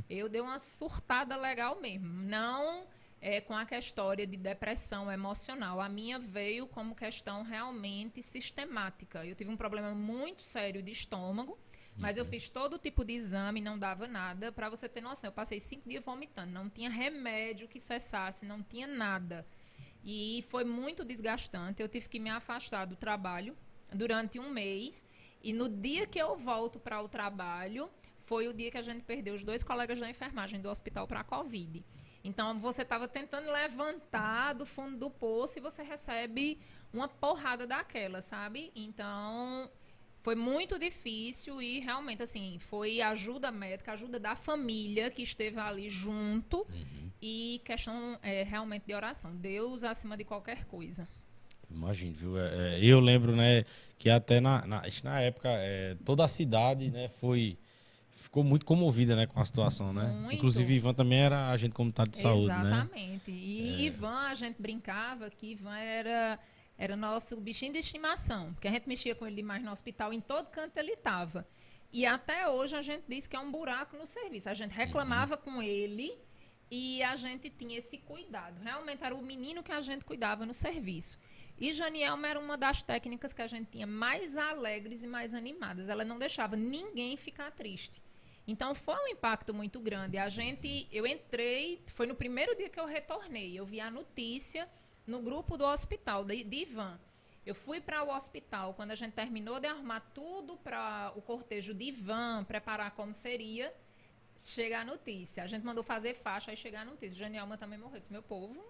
[0.09, 2.07] eu dei uma surtada legal mesmo.
[2.07, 2.86] Não
[3.22, 5.82] é, com a história de depressão emocional.
[5.82, 9.26] A minha veio como questão realmente sistemática.
[9.26, 11.57] Eu tive um problema muito sério de estômago,
[11.97, 14.51] mas eu fiz todo tipo de exame, não dava nada.
[14.51, 16.51] Para você ter noção, eu passei cinco dias vomitando.
[16.51, 19.45] Não tinha remédio que cessasse, não tinha nada.
[20.10, 21.82] E foi muito desgastante.
[21.82, 23.53] Eu tive que me afastar do trabalho
[23.93, 25.03] durante um mês.
[25.43, 27.89] E no dia que eu volto para o trabalho,
[28.22, 31.20] foi o dia que a gente perdeu os dois colegas da enfermagem do hospital para
[31.20, 31.84] a Covid.
[32.24, 36.58] Então, você estava tentando levantar do fundo do poço e você recebe
[36.93, 38.72] uma porrada daquela, sabe?
[38.74, 39.70] Então,
[40.22, 45.89] foi muito difícil e realmente, assim, foi ajuda médica, ajuda da família que esteve ali
[45.89, 46.66] junto
[47.22, 49.36] e questão é, realmente de oração.
[49.36, 51.07] Deus acima de qualquer coisa.
[51.70, 52.39] Imagino, viu?
[52.39, 53.65] É, é, eu lembro, né,
[53.97, 57.57] que até na, na, na época é, toda a cidade, né, foi
[58.15, 60.05] ficou muito comovida, né, com a situação, né?
[60.11, 60.36] Muito.
[60.36, 62.68] Inclusive Ivan também era agente comunitário de saúde, né?
[62.68, 63.32] Exatamente.
[63.32, 66.39] E Ivan, a gente brincava que Ivan era
[66.78, 70.22] era nosso bichinho de estimação, porque a gente mexia com ele demais no hospital, em
[70.22, 71.47] todo canto ele estava.
[71.91, 74.49] E até hoje a gente diz que é um buraco no serviço.
[74.49, 76.13] A gente reclamava com ele
[76.70, 78.59] e a gente tinha esse cuidado.
[78.61, 81.18] Realmente era o menino que a gente cuidava no serviço.
[81.59, 85.89] E Janielma era uma das técnicas que a gente tinha mais alegres e mais animadas.
[85.89, 88.01] Ela não deixava ninguém ficar triste.
[88.47, 90.18] Então foi um impacto muito grande.
[90.18, 93.57] A gente, eu entrei, foi no primeiro dia que eu retornei.
[93.57, 94.70] Eu vi a notícia
[95.05, 96.99] no grupo do hospital de, de Ivan.
[97.45, 101.74] Eu fui para o hospital quando a gente terminou de arrumar tudo para o cortejo
[101.74, 103.74] de Ivan, preparar como seria.
[104.38, 105.44] Chega a notícia.
[105.44, 107.18] A gente mandou fazer faixa, aí chegar a notícia.
[107.18, 107.96] Janielma também morreu.
[107.96, 108.64] Eu Disse, meu povo,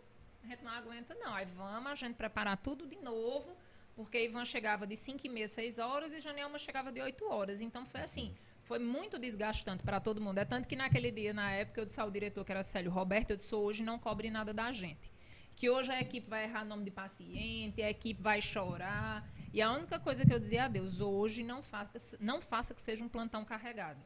[0.44, 1.34] a gente não aguenta, não.
[1.34, 3.56] Aí vamos a gente preparar tudo de novo,
[3.96, 7.60] porque Ivan chegava de 5 e meia, 6 horas e Janielma chegava de 8 horas.
[7.60, 10.38] Então foi assim, foi muito desgastante para todo mundo.
[10.38, 13.32] É tanto que naquele dia, na época, eu disse ao diretor, que era Célio Roberto,
[13.32, 15.12] eu disse, hoje não cobre nada da gente.
[15.56, 19.28] Que hoje a equipe vai errar nome de paciente, a equipe vai chorar.
[19.54, 22.82] E a única coisa que eu dizia a Deus, hoje não faça, não faça que
[22.82, 24.00] seja um plantão carregado.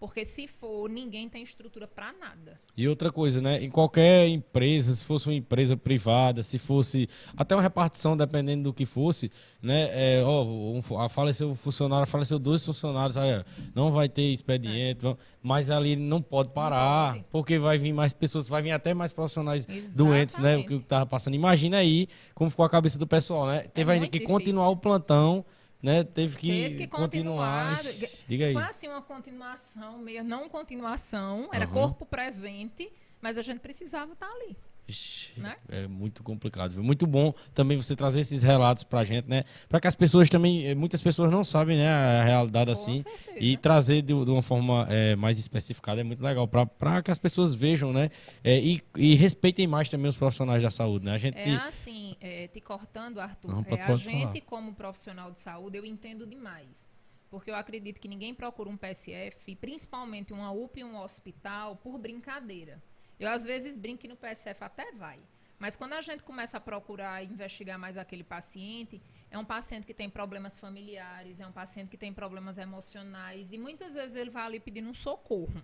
[0.00, 2.60] Porque se for, ninguém tem estrutura para nada.
[2.76, 3.60] E outra coisa, né?
[3.64, 8.72] Em qualquer empresa, se fosse uma empresa privada, se fosse até uma repartição, dependendo do
[8.72, 9.28] que fosse,
[9.60, 9.88] né?
[9.90, 13.44] É, ó, um, a faleceu um funcionário, faleceu dois funcionários, aí,
[13.74, 17.24] não vai ter expediente, vão- mas ali não pode parar, pode.
[17.30, 20.52] porque vai vir mais pessoas, vai vir até mais profissionais doentes, né?
[20.54, 20.84] O que Exatamente.
[20.84, 21.34] tava passando.
[21.34, 23.62] Imagina aí como ficou a cabeça do pessoal, né?
[23.74, 24.32] Teve ainda muito que difícil.
[24.38, 25.44] continuar o plantão,
[25.82, 26.04] né?
[26.04, 27.80] Teve que, Teve que continuar.
[28.28, 28.52] Diga aí.
[28.52, 31.72] Foi assim uma continuação, meio não continuação, era Aham.
[31.72, 34.56] corpo presente, mas a gente precisava estar ali.
[34.88, 35.54] Ixi, Né?
[35.68, 36.72] É muito complicado.
[36.72, 36.82] viu?
[36.82, 39.44] Muito bom também você trazer esses relatos pra gente, né?
[39.68, 42.96] Pra que as pessoas também, eh, muitas pessoas não sabem, né, a realidade Com assim.
[42.96, 43.38] certeza.
[43.38, 47.10] E trazer de, de uma forma eh, mais especificada é muito legal, pra, pra que
[47.10, 48.10] as pessoas vejam, né?
[48.42, 51.12] eh, e, e respeitem mais também os profissionais da saúde, né?
[51.12, 51.36] A gente.
[51.36, 54.40] É assim, é, te cortando, Arthur, Não, é, a gente falar.
[54.46, 56.88] como profissional de saúde, eu entendo demais.
[57.30, 61.98] Porque eu acredito que ninguém procura um PSF, principalmente uma UPA e um hospital, por
[61.98, 62.82] brincadeira.
[63.18, 65.18] Eu às vezes brinco que no PSF até vai.
[65.58, 69.86] Mas quando a gente começa a procurar e investigar mais aquele paciente, é um paciente
[69.86, 74.30] que tem problemas familiares, é um paciente que tem problemas emocionais e muitas vezes ele
[74.30, 75.62] vai ali pedindo um socorro.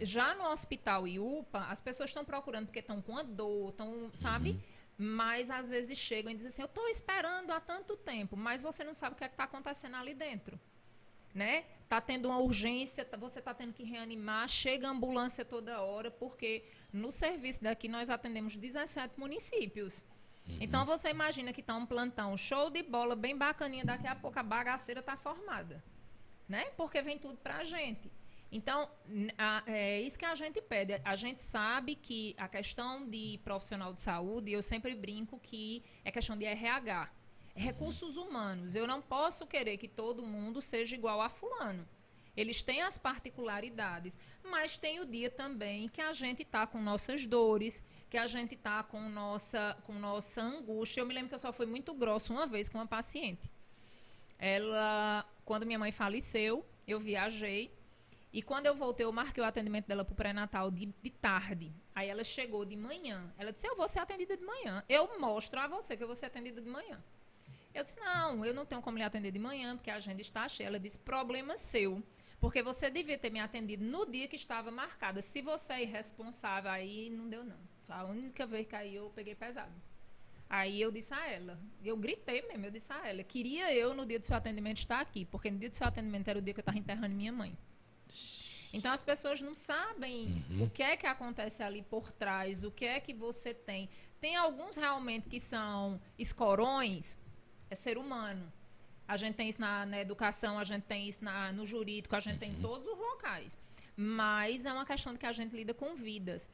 [0.00, 4.10] Já no hospital e UPA, as pessoas estão procurando porque estão com a dor, estão,
[4.12, 4.60] sabe?
[4.98, 8.82] Mas às vezes chegam e dizem assim: Eu estou esperando há tanto tempo, mas você
[8.82, 10.58] não sabe o que é está acontecendo ali dentro.
[11.36, 11.64] Né?
[11.88, 16.10] Tá tendo uma urgência, tá- você está tendo que reanimar, chega a ambulância toda hora,
[16.10, 20.02] porque no serviço daqui nós atendemos 17 municípios.
[20.64, 24.38] Então você imagina que está um plantão show de bola, bem bacaninha, daqui a pouco
[24.38, 25.76] a bagaceira está formada
[26.48, 26.66] né?
[26.76, 28.08] Porque vem tudo para a gente.
[28.52, 28.88] Então,
[29.36, 30.92] a- é isso que a gente pede.
[31.04, 36.10] A gente sabe que a questão de profissional de saúde, eu sempre brinco que é
[36.12, 37.10] questão de RH.
[37.56, 38.74] Recursos humanos.
[38.74, 41.88] Eu não posso querer que todo mundo seja igual a fulano.
[42.36, 47.26] Eles têm as particularidades, mas tem o dia também que a gente está com nossas
[47.26, 51.00] dores, que a gente está com nossa, com nossa angústia.
[51.00, 53.50] Eu me lembro que eu só fui muito grossa uma vez com uma paciente.
[54.38, 57.74] Ela, quando minha mãe faleceu, eu viajei.
[58.30, 61.72] E quando eu voltei, eu marquei o atendimento dela para o pré-natal de, de tarde.
[61.94, 63.32] Aí ela chegou de manhã.
[63.38, 64.84] Ela disse: Eu vou ser atendida de manhã.
[64.90, 67.02] Eu mostro a você que eu vou ser atendida de manhã.
[67.76, 70.48] Eu disse: Não, eu não tenho como lhe atender de manhã, porque a agenda está
[70.48, 70.68] cheia.
[70.68, 72.02] Ela disse: Problema seu.
[72.40, 75.20] Porque você devia ter me atendido no dia que estava marcada.
[75.20, 77.58] Se você é irresponsável, aí não deu, não.
[77.88, 79.72] A única vez que aí eu peguei pesado.
[80.48, 84.06] Aí eu disse a ela, eu gritei mesmo, eu disse a ela, queria eu no
[84.06, 86.54] dia do seu atendimento estar aqui, porque no dia do seu atendimento era o dia
[86.54, 87.58] que eu estava enterrando minha mãe.
[88.72, 92.84] Então as pessoas não sabem o que é que acontece ali por trás, o que
[92.84, 93.88] é que você tem.
[94.20, 97.18] Tem alguns realmente que são escorões,
[97.70, 98.50] é ser humano.
[99.08, 102.20] A gente tem isso na, na educação, a gente tem isso na- no jurídico, a
[102.20, 103.58] gente tem em todos os locais.
[103.96, 106.50] Mas é uma questão de que a gente lida com vidas.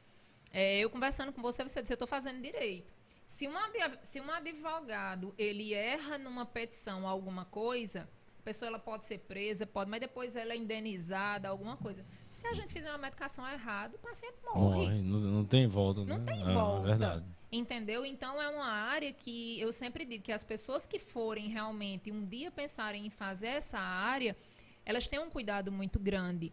[0.51, 2.93] É, eu conversando com você, você disse, eu estou fazendo direito.
[3.25, 8.07] Se um, adi- se um advogado ele erra numa petição alguma coisa,
[8.39, 12.05] a pessoa ela pode ser presa, pode, mas depois ela é indenizada, alguma coisa.
[12.31, 14.59] Se a gente fizer uma medicação errada, o paciente morre.
[14.85, 16.01] Morre, não, não tem volta.
[16.05, 16.31] Não né?
[16.31, 16.87] tem É, volta.
[16.87, 17.25] verdade.
[17.55, 18.03] Entendeu?
[18.03, 22.25] Então é uma área que eu sempre digo que as pessoas que forem realmente um
[22.25, 24.35] dia pensarem em fazer essa área,
[24.83, 26.51] elas têm um cuidado muito grande.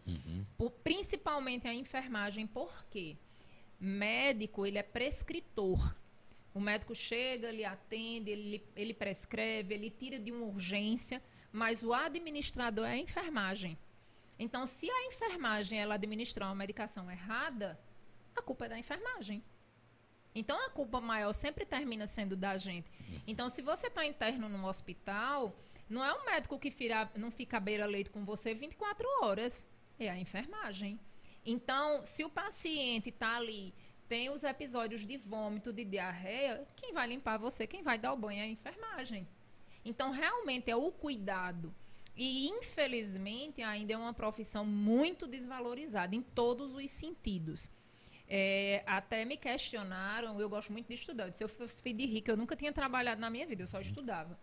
[0.57, 3.17] Por- principalmente a enfermagem, por quê?
[3.79, 5.95] Médico, ele é prescritor.
[6.53, 11.19] O médico chega, ele atende, ele, ele prescreve, ele tira de uma urgência,
[11.51, 13.75] mas o administrador é a enfermagem.
[14.37, 17.79] Então, se a enfermagem ela administrar uma medicação errada,
[18.35, 19.43] a culpa é da enfermagem.
[20.33, 22.89] Então a culpa maior sempre termina sendo da gente.
[23.27, 25.53] Então, se você está interno num hospital,
[25.89, 29.65] não é o médico que fira- não fica à beira-leito com você 24 horas,
[29.99, 30.99] é a enfermagem.
[31.45, 33.73] Então, se o paciente está ali,
[34.07, 38.17] tem os episódios de vômito, de diarreia, quem vai limpar você, quem vai dar o
[38.17, 39.27] banho é a enfermagem.
[39.83, 41.73] Então, realmente é o cuidado.
[42.15, 47.69] E, infelizmente, ainda é uma profissão muito desvalorizada em todos os sentidos.
[48.33, 51.25] É, até me questionaram, eu gosto muito de estudar.
[51.25, 53.67] Eu disse, eu fosse filho de rica, eu nunca tinha trabalhado na minha vida, eu
[53.67, 54.39] só estudava.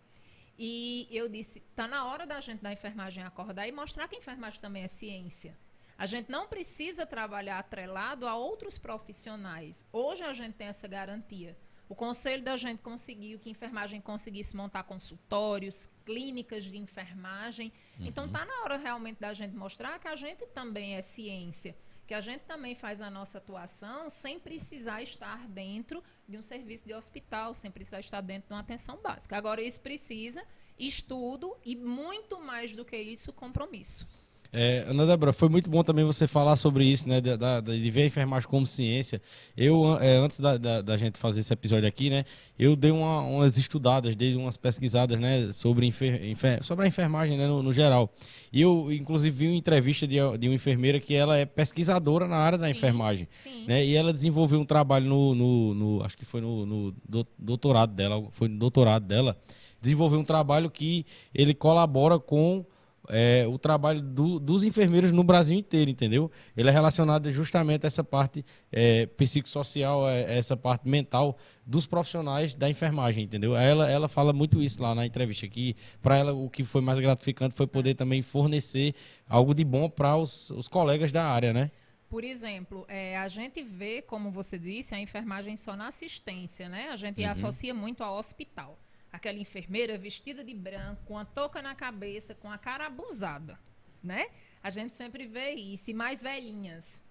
[0.59, 4.19] E eu disse, tá na hora da gente da enfermagem acordar e mostrar que a
[4.19, 5.57] enfermagem também é ciência.
[5.97, 9.83] A gente não precisa trabalhar atrelado a outros profissionais.
[9.91, 11.57] Hoje a gente tem essa garantia.
[11.89, 17.73] O conselho da gente conseguiu que a enfermagem conseguisse montar consultórios, clínicas de enfermagem.
[17.99, 21.75] Então tá na hora realmente da gente mostrar que a gente também é ciência,
[22.09, 26.87] que a gente também faz a nossa atuação sem precisar estar dentro de um serviço
[26.87, 29.37] de hospital, sem precisar estar dentro de uma atenção básica.
[29.37, 30.43] Agora isso precisa
[30.79, 34.09] estudo e muito mais do que isso, compromisso.
[34.51, 37.21] É, Ana Débora, foi muito bom também você falar sobre isso, né?
[37.21, 39.21] Da, da- de ver a enfermagem como ciência.
[39.55, 42.25] Eu, é, antes da, da, da gente fazer esse episódio aqui, né?
[42.59, 45.53] Eu dei uma- umas estudadas, dei umas pesquisadas, né?
[45.53, 47.47] Sobre, enfer, enfer- sobre a enfermagem, né?
[47.47, 48.11] No, no geral.
[48.51, 52.39] E eu, inclusive, vi uma entrevista de, de uma enfermeira que ela é pesquisadora na
[52.39, 53.29] área da Sim, enfermagem.
[53.35, 53.67] Sim.
[53.67, 53.85] Né?
[53.85, 57.93] E ela desenvolveu um trabalho no, no- no- acho que foi no, no do- doutorado
[57.95, 59.37] dela, foi no doutorado dela,
[59.83, 62.65] desenvolveu um trabalho que ele colabora com
[63.11, 66.31] é, o trabalho do, dos enfermeiros no Brasil inteiro, entendeu?
[66.57, 71.37] Ele é relacionado justamente a essa parte é, psicossocial, a essa parte mental
[71.67, 73.57] dos profissionais da enfermagem, entendeu?
[73.57, 76.99] Ela, ela fala muito isso lá na entrevista, que para ela o que foi mais
[76.99, 78.95] gratificante foi poder também fornecer
[79.29, 81.71] algo de bom para os, os colegas da área, né?
[82.09, 86.89] Por exemplo, é, a gente vê, como você disse, a enfermagem só na assistência, né?
[86.89, 87.31] A gente uhum.
[87.31, 88.79] associa muito ao hospital
[89.13, 93.59] aquela enfermeira vestida de branco, com a touca na cabeça, com a cara abusada,
[94.03, 94.29] né?
[94.63, 97.03] A gente sempre vê isso, e mais velhinhas.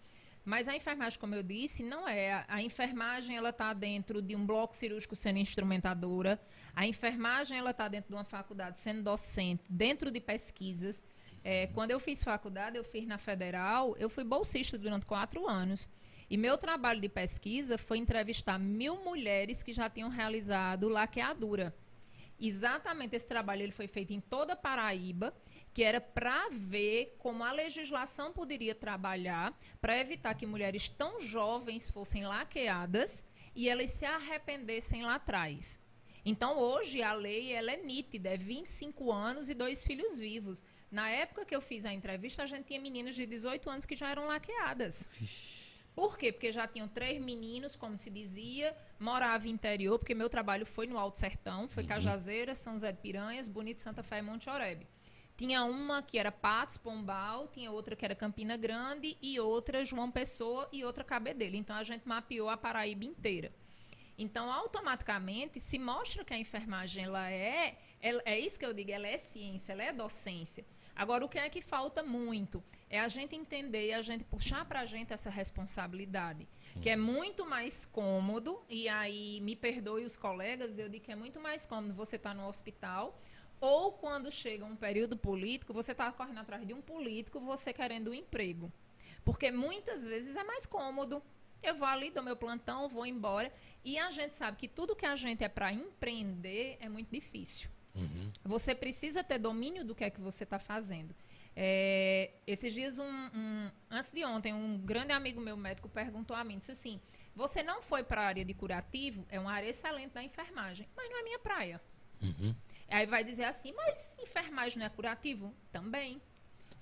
[0.47, 2.45] Mas a enfermagem, como eu disse, não é.
[2.47, 6.39] A enfermagem ela está dentro de um bloco cirúrgico sendo instrumentadora.
[6.73, 11.03] A enfermagem ela está dentro de uma faculdade sendo docente, dentro de pesquisas.
[11.43, 13.93] É, quando eu fiz faculdade, eu fiz na federal.
[13.97, 15.89] Eu fui bolsista durante quatro anos.
[16.29, 21.75] E meu trabalho de pesquisa foi entrevistar mil mulheres que já tinham realizado laqueadura.
[22.39, 25.33] Exatamente esse trabalho ele foi feito em toda Paraíba,
[25.73, 31.89] que era para ver como a legislação poderia trabalhar para evitar que mulheres tão jovens
[31.89, 33.23] fossem laqueadas
[33.55, 35.79] e elas se arrependessem lá atrás.
[36.23, 40.63] Então, hoje, a lei ela é nítida, é 25 anos e dois filhos vivos.
[40.91, 43.95] Na época que eu fiz a entrevista, a gente tinha meninas de 18 anos que
[43.95, 45.09] já eram laqueadas.
[45.97, 46.31] Por quê?
[46.31, 50.95] Porque já tinham três meninos, como se dizia, morava interior, porque meu trabalho foi no
[50.95, 51.89] Alto Sertão, foi uhum.
[51.89, 54.85] Cajazeira, São José de Piranhas, Bonito, Santa Fé e Monte Oreb.
[55.35, 60.11] Tinha uma que era Patos, Pombal, tinha outra que era Campina Grande e outra João
[60.11, 61.55] Pessoa e outra Cabedelo.
[61.55, 63.51] Então a gente mapeou a Paraíba inteira.
[64.19, 68.91] Então, automaticamente, se mostra que a enfermagem ela é, é, é isso que eu digo,
[68.91, 70.63] ela é ciência, ela é docência.
[70.97, 72.63] Agora, o que é que falta muito?
[72.89, 76.47] É a gente entender e a gente puxar para a gente essa responsabilidade.
[76.81, 81.15] Que é muito mais cômodo, e aí me perdoe os colegas, eu digo que é
[81.15, 83.15] muito mais cômodo você estar tá no hospital
[83.59, 88.11] ou quando chega um período político, você está correndo atrás de um político, você querendo
[88.11, 88.71] um emprego.
[89.25, 91.21] Porque muitas vezes é mais cômodo.
[91.61, 93.51] Eu vou ali, dou meu plantão, vou embora.
[93.83, 97.69] E a gente sabe que tudo que a gente é para empreender é muito difícil.
[97.97, 98.31] Uhum.
[98.43, 101.15] Você precisa ter domínio do que é que você está fazendo.
[101.55, 106.43] É, esses dias, um, um, antes de ontem, um grande amigo meu médico perguntou a
[106.43, 107.01] mim, disse assim,
[107.35, 109.25] você não foi para a área de curativo?
[109.27, 111.81] É uma área excelente da enfermagem, mas não é minha praia.
[112.21, 112.55] Uhum.
[112.87, 115.51] Aí vai dizer assim, mas enfermagem não é curativo?
[115.71, 116.21] Também.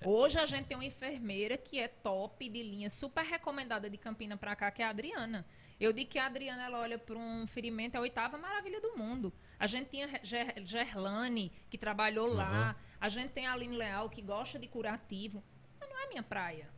[0.04, 4.36] Hoje a gente tem uma enfermeira que é top de linha, super recomendada de Campina
[4.36, 5.46] para cá, que é a Adriana.
[5.78, 8.96] Eu digo que a Adriana ela olha para um ferimento, é a oitava maravilha do
[8.96, 9.32] mundo.
[9.58, 12.34] A gente tinha Ger Gerlane, que trabalhou uhum.
[12.34, 12.76] lá.
[12.98, 15.44] A gente tem a Aline Leal, que gosta de curativo.
[15.78, 16.70] Mas não é minha praia.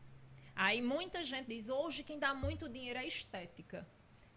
[0.55, 3.87] Aí muita gente diz, hoje quem dá muito dinheiro é estética.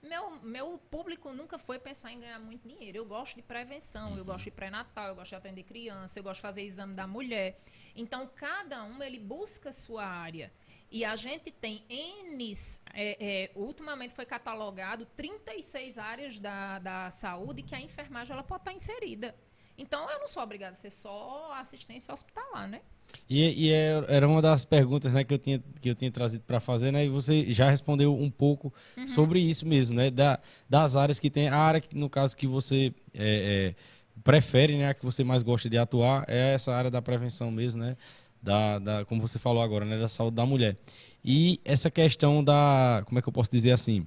[0.01, 2.97] Meu, meu público nunca foi pensar em ganhar muito dinheiro.
[2.97, 4.17] Eu gosto de prevenção, uhum.
[4.17, 7.07] eu gosto de pré-natal, eu gosto de atender criança, eu gosto de fazer exame da
[7.07, 7.57] mulher.
[7.95, 10.51] Então, cada um, ele busca a sua área.
[10.91, 12.53] E a gente tem N,
[12.93, 18.63] é, é, ultimamente foi catalogado 36 áreas da, da saúde que a enfermagem ela pode
[18.63, 19.33] estar inserida.
[19.77, 22.81] Então, eu não sou obrigada a ser só assistência hospitalar, né?
[23.29, 26.43] E, e, é, era uma das perguntas né, que, eu tinha, que eu tinha trazido
[26.45, 27.05] para fazer, né?
[27.05, 29.07] E você já respondeu um pouco uhum.
[29.07, 30.11] sobre isso mesmo, né?
[30.11, 30.39] Da,
[30.69, 31.47] das áreas que tem.
[31.47, 34.89] A área, que, no caso, que você é, é, prefere, né?
[34.89, 37.97] A que você mais gosta de atuar é essa área da prevenção mesmo, né?
[38.41, 39.99] Da, da, como você falou agora, né?
[39.99, 40.75] Da saúde da mulher.
[41.23, 43.03] E essa questão da.
[43.05, 44.05] Como é que eu posso dizer assim?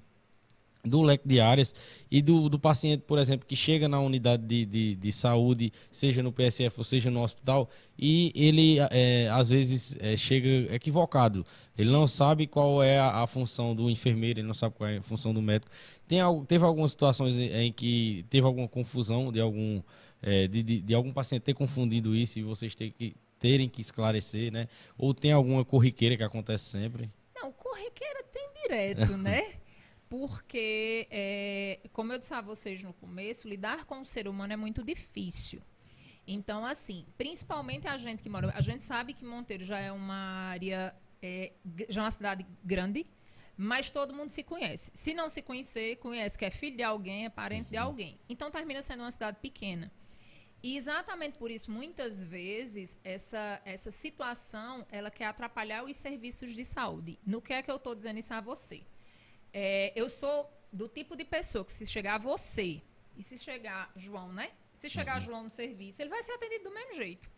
[0.84, 1.74] do leque de áreas
[2.10, 6.22] e do, do paciente, por exemplo, que chega na unidade de, de, de saúde, seja
[6.22, 7.68] no PSF ou seja no hospital,
[7.98, 11.44] e ele é, às vezes é, chega equivocado.
[11.76, 14.98] Ele não sabe qual é a, a, função do enfermeiro, ele não sabe qual é
[14.98, 15.72] a função do médico.
[16.06, 19.82] Tem, teve algumas situações em que teve alguma confusão de algum,
[20.22, 23.82] é, de, de, de algum paciente ter confundido isso e vocês ter que, terem que
[23.82, 24.68] esclarecer, né?
[24.96, 27.10] Ou tem alguma corriqueira que acontece sempre?
[27.36, 29.52] Não, corriqueira tem direto, né?
[30.08, 34.56] porque, é, como eu disse a vocês no começo, lidar com o ser humano é
[34.56, 35.60] muito difícil.
[36.26, 38.50] Então, assim, principalmente a gente que mora.
[38.54, 41.52] A gente sabe que Monteiro já é uma área, é,
[41.88, 43.04] já é uma cidade grande,
[43.56, 44.90] mas todo mundo se conhece.
[44.94, 47.84] Se não se conhecer, conhece que é filho de alguém, é parente de uhum.
[47.84, 48.18] alguém.
[48.26, 49.90] Então termina sendo uma cidade pequena.
[50.64, 56.64] E exatamente por isso, muitas vezes, essa, essa situação ela quer atrapalhar os serviços de
[56.64, 57.18] saúde.
[57.26, 58.82] No que é que eu estou dizendo isso a você?
[59.52, 62.80] É, eu sou do tipo de pessoa que se chegar você
[63.14, 64.52] e se chegar João, né?
[64.74, 65.20] Se chegar uhum.
[65.20, 67.30] João no serviço, ele vai ser atendido do mesmo jeito.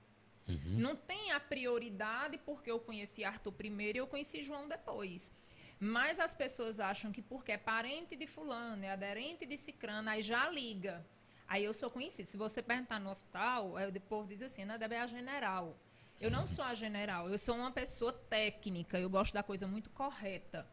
[0.46, 0.78] Uhum.
[0.78, 5.32] Não tem a prioridade porque eu conheci Arthur primeiro e eu conheci João depois.
[5.80, 10.22] Mas as pessoas acham que porque é parente de fulano, é aderente de cicrano, aí
[10.22, 11.04] já liga.
[11.48, 12.28] Aí eu sou conhecido.
[12.28, 15.76] Se você perguntar no hospital, o povo diz assim, né, deve é a general.
[16.20, 19.90] Eu não sou a general, eu sou uma pessoa técnica, eu gosto da coisa muito
[19.90, 20.66] correta.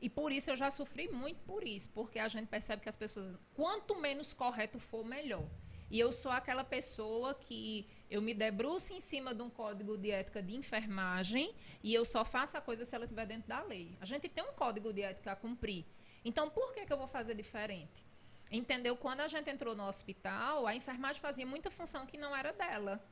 [0.00, 2.96] E por isso eu já sofri muito por isso, porque a gente percebe que as
[2.96, 5.46] pessoas, quanto menos correto for, melhor.
[5.90, 10.10] E eu sou aquela pessoa que eu me debruço em cima de um código de
[10.10, 13.96] ética de enfermagem e eu só faço a coisa se ela estiver dentro da lei.
[14.00, 15.84] A gente tem um código de ética a cumprir.
[16.24, 18.07] Então, por que, que eu vou fazer diferente?
[18.50, 18.96] Entendeu?
[18.96, 23.02] Quando a gente entrou no hospital, a enfermagem fazia muita função que não era dela.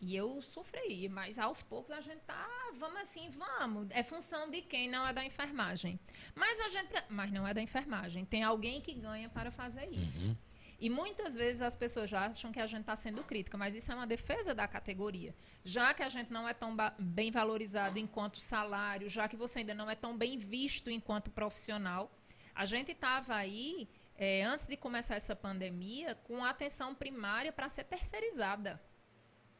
[0.00, 2.46] E eu sofri, mas aos poucos a gente tá,
[2.78, 3.88] vamos assim, vamos.
[3.90, 5.98] É função de quem não é da enfermagem.
[6.34, 8.24] Mas a gente, mas não é da enfermagem.
[8.24, 10.26] Tem alguém que ganha para fazer isso.
[10.26, 10.36] Uhum.
[10.78, 13.90] E muitas vezes as pessoas já acham que a gente está sendo crítica, mas isso
[13.90, 15.34] é uma defesa da categoria.
[15.64, 19.72] Já que a gente não é tão bem valorizado enquanto salário, já que você ainda
[19.72, 22.12] não é tão bem visto enquanto profissional,
[22.54, 27.84] a gente estava aí, é, antes de começar essa pandemia, com atenção primária para ser
[27.84, 28.80] terceirizada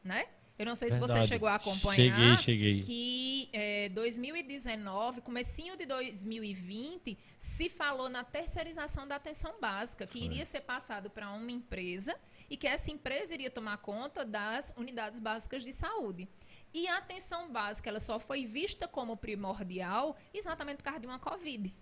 [0.05, 0.27] né?
[0.57, 1.19] Eu não sei se Verdade.
[1.21, 2.37] você chegou a acompanhar.
[2.37, 2.83] Cheguei, cheguei.
[2.83, 10.27] Que é, 2019, comecinho de 2020, se falou na terceirização da atenção básica, que Foi.
[10.27, 12.15] iria ser passado para uma empresa
[12.49, 16.29] e que essa empresa iria tomar conta das unidades básicas de saúde.
[16.73, 21.19] E a atenção básica ela só foi vista como primordial exatamente por causa de uma
[21.19, 21.75] Covid.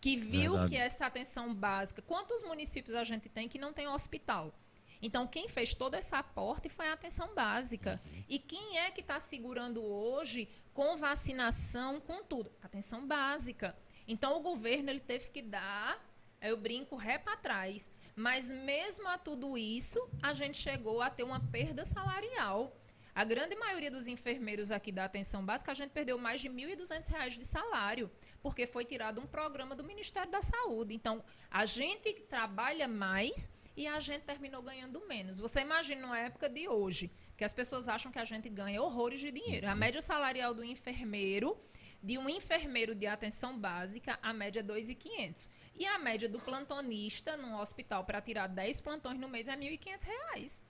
[0.00, 0.70] Que viu Verdade.
[0.70, 2.00] que essa atenção básica.
[2.02, 4.54] Quantos municípios a gente tem que não tem hospital?
[5.00, 8.00] Então, quem fez todo esse aporte foi a atenção básica.
[8.04, 8.24] Uhum.
[8.28, 12.50] E quem é que está segurando hoje com vacinação, com tudo?
[12.62, 13.76] Atenção básica.
[14.06, 16.04] Então, o governo ele teve que dar,
[16.40, 17.90] eu brinco, ré para trás.
[18.16, 22.76] Mas, mesmo a tudo isso, a gente chegou a ter uma perda salarial.
[23.18, 26.54] A grande maioria dos enfermeiros aqui da atenção básica, a gente perdeu mais de R$
[26.54, 28.08] 1.200 de salário,
[28.40, 30.94] porque foi tirado um programa do Ministério da Saúde.
[30.94, 35.36] Então, a gente trabalha mais e a gente terminou ganhando menos.
[35.36, 39.18] Você imagina uma época de hoje, que as pessoas acham que a gente ganha horrores
[39.18, 39.66] de dinheiro.
[39.66, 39.76] A uhum.
[39.78, 41.60] média salarial do enfermeiro,
[42.00, 45.50] de um enfermeiro de atenção básica, a média é 2.500.
[45.74, 49.76] E a média do plantonista num hospital para tirar 10 plantões no mês é R$
[49.76, 50.62] 1.500.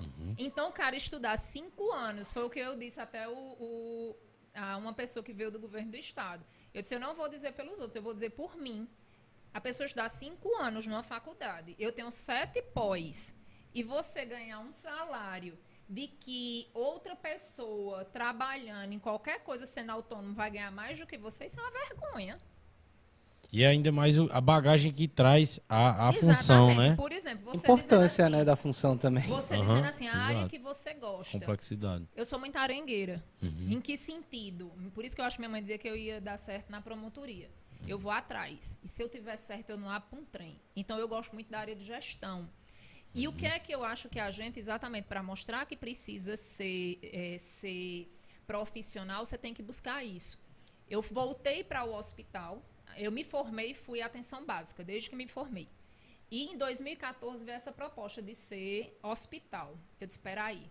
[0.00, 0.34] Uhum.
[0.38, 4.16] Então, cara estudar cinco anos, foi o que eu disse até o, o,
[4.54, 6.44] a uma pessoa que veio do governo do estado.
[6.72, 8.88] Eu disse, eu não vou dizer pelos outros, eu vou dizer por mim.
[9.52, 13.34] A pessoa estudar cinco anos numa faculdade, eu tenho sete pós,
[13.74, 20.34] e você ganhar um salário de que outra pessoa trabalhando em qualquer coisa sendo autônomo
[20.34, 22.38] vai ganhar mais do que você, isso é uma vergonha.
[23.50, 26.94] E ainda mais a bagagem que traz a, a função, né?
[26.94, 29.24] Por exemplo, você Importância, assim, né, da função também.
[29.24, 30.26] Você uhum, dizendo assim, a exato.
[30.26, 31.38] área que você gosta.
[31.38, 32.06] Complexidade.
[32.14, 33.24] Eu sou muito arengueira.
[33.42, 33.68] Uhum.
[33.70, 34.70] Em que sentido?
[34.94, 36.82] Por isso que eu acho que minha mãe dizia que eu ia dar certo na
[36.82, 37.48] promotoria
[37.86, 38.78] eu vou atrás.
[38.82, 40.58] E se eu tiver certo, eu não abro um trem.
[40.74, 42.48] Então, eu gosto muito da área de gestão.
[43.14, 43.32] E uhum.
[43.32, 46.98] o que é que eu acho que a gente, exatamente para mostrar que precisa ser,
[47.02, 48.12] é, ser
[48.46, 50.38] profissional, você tem que buscar isso.
[50.88, 52.62] Eu voltei para o hospital,
[52.98, 55.68] eu me formei e fui atenção básica, desde que me formei.
[56.30, 59.78] E em 2014 veio essa proposta de ser hospital.
[60.00, 60.70] Eu disse, espera aí,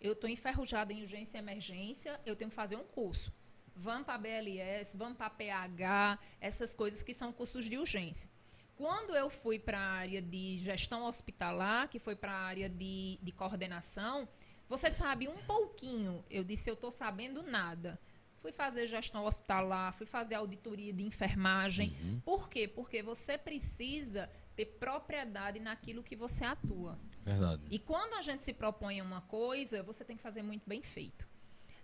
[0.00, 3.32] eu estou enferrujada em urgência e emergência, eu tenho que fazer um curso
[3.76, 8.30] vamos para BLS, vamos para PH, essas coisas que são cursos de urgência.
[8.76, 13.18] Quando eu fui para a área de gestão hospitalar, que foi para a área de,
[13.22, 14.28] de coordenação,
[14.68, 16.24] você sabe um pouquinho.
[16.30, 18.00] Eu disse, eu estou sabendo nada.
[18.42, 21.96] Fui fazer gestão hospitalar, fui fazer auditoria de enfermagem.
[22.02, 22.20] Uhum.
[22.24, 22.66] Por quê?
[22.66, 26.98] Porque você precisa ter propriedade naquilo que você atua.
[27.24, 27.62] Verdade.
[27.70, 31.28] E quando a gente se propõe uma coisa, você tem que fazer muito bem feito.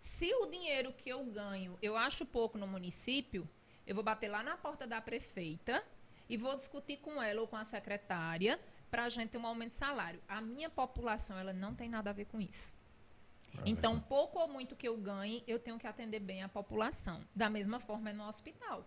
[0.00, 3.48] Se o dinheiro que eu ganho eu acho pouco no município,
[3.86, 5.80] eu vou bater lá na porta da prefeita
[6.28, 8.59] e vou discutir com ela ou com a secretária
[8.90, 10.20] para a gente ter um aumento de salário.
[10.26, 12.76] A minha população ela não tem nada a ver com isso.
[13.64, 17.24] Então, pouco ou muito que eu ganhe, eu tenho que atender bem a população.
[17.34, 18.86] Da mesma forma é no hospital.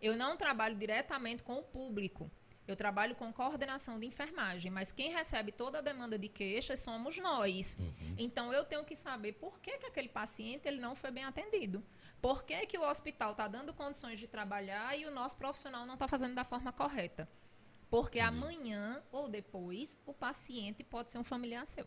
[0.00, 2.30] Eu não trabalho diretamente com o público.
[2.66, 7.18] Eu trabalho com coordenação de enfermagem, mas quem recebe toda a demanda de queixas somos
[7.18, 7.76] nós.
[7.80, 8.14] Uhum.
[8.16, 11.82] Então eu tenho que saber por que, que aquele paciente ele não foi bem atendido.
[12.22, 15.94] Por que, que o hospital está dando condições de trabalhar e o nosso profissional não
[15.94, 17.28] está fazendo da forma correta?
[17.90, 18.26] Porque uhum.
[18.26, 21.86] amanhã ou depois o paciente pode ser um familiar seu.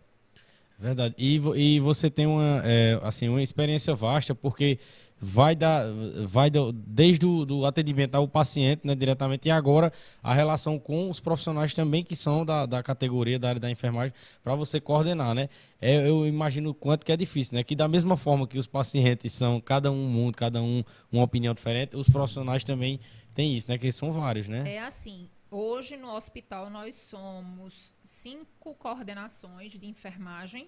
[0.79, 1.15] Verdade.
[1.17, 4.79] E, e você tem uma, é, assim, uma experiência vasta, porque
[5.23, 5.83] vai da,
[6.27, 11.09] vai do, desde o do atendimento ao paciente, né, diretamente, e agora a relação com
[11.09, 14.13] os profissionais também que são da, da categoria da área da enfermagem,
[14.43, 15.47] para você coordenar, né?
[15.81, 17.63] É, eu imagino o quanto que é difícil, né?
[17.63, 21.53] Que da mesma forma que os pacientes são cada um mundo, cada um uma opinião
[21.53, 22.99] diferente, os profissionais também
[23.33, 23.77] têm isso, né?
[23.77, 24.75] Que são vários, né?
[24.75, 25.29] É assim.
[25.55, 30.67] Hoje no hospital nós somos cinco coordenações de enfermagem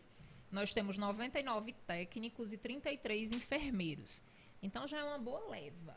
[0.52, 4.24] nós temos 99 técnicos e 33 enfermeiros.
[4.62, 5.96] Então já é uma boa leva.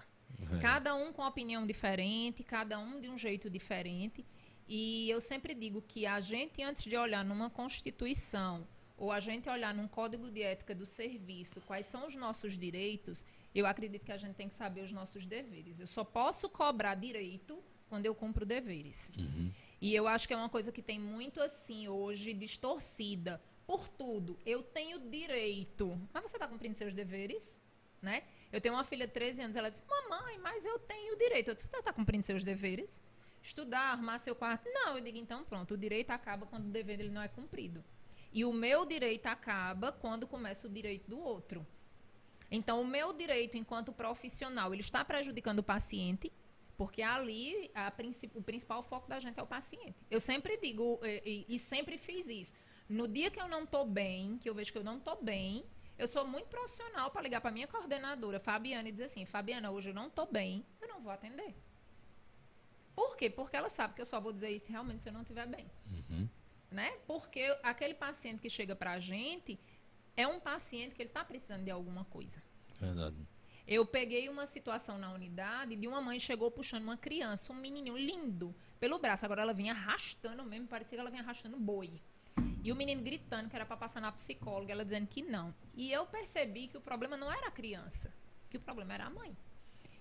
[0.54, 0.58] É.
[0.58, 4.24] Cada um com opinião diferente, cada um de um jeito diferente.
[4.66, 8.66] E eu sempre digo que a gente, antes de olhar numa Constituição
[8.96, 13.24] ou a gente olhar num código de ética do serviço quais são os nossos direitos,
[13.54, 15.78] eu acredito que a gente tem que saber os nossos deveres.
[15.78, 19.12] Eu só posso cobrar direito quando eu cumpro deveres.
[19.18, 19.50] Uhum.
[19.80, 23.40] E eu acho que é uma coisa que tem muito assim hoje distorcida.
[23.66, 26.00] Por tudo, eu tenho direito.
[26.12, 27.56] Mas você está cumprindo seus deveres?
[28.00, 28.22] Né?
[28.52, 31.48] Eu tenho uma filha de 13 anos, ela disse: Mamãe, mas eu tenho direito.
[31.48, 33.00] Eu disse: Você está cumprindo seus deveres?
[33.42, 34.68] Estudar, arrumar seu quarto?
[34.72, 37.84] Não, eu digo: Então pronto, o direito acaba quando o dever ele não é cumprido.
[38.32, 41.66] E o meu direito acaba quando começa o direito do outro.
[42.50, 46.32] Então, o meu direito enquanto profissional, ele está prejudicando o paciente,
[46.78, 47.92] porque ali a,
[48.34, 49.96] o principal foco da gente é o paciente.
[50.10, 52.54] Eu sempre digo, e, e, e sempre fiz isso.
[52.88, 55.62] No dia que eu não estou bem, que eu vejo que eu não estou bem,
[55.98, 59.90] eu sou muito profissional para ligar para minha coordenadora, Fabiana, e dizer assim: Fabiana, hoje
[59.90, 61.54] eu não estou bem, eu não vou atender.
[62.96, 63.28] Por quê?
[63.28, 65.70] Porque ela sabe que eu só vou dizer isso realmente se eu não estiver bem.
[65.92, 66.28] Uhum
[66.70, 66.92] né?
[67.06, 69.58] Porque aquele paciente que chega para a gente
[70.16, 72.42] é um paciente que ele está precisando de alguma coisa.
[72.78, 73.16] Verdade.
[73.68, 77.98] Eu peguei uma situação na unidade de uma mãe chegou puxando uma criança, um menininho
[77.98, 79.26] lindo, pelo braço.
[79.26, 82.00] Agora ela vinha arrastando mesmo, parecia que ela vinha arrastando boi.
[82.64, 85.54] E o menino gritando que era para passar na psicóloga, ela dizendo que não.
[85.74, 88.10] E eu percebi que o problema não era a criança,
[88.48, 89.36] que o problema era a mãe.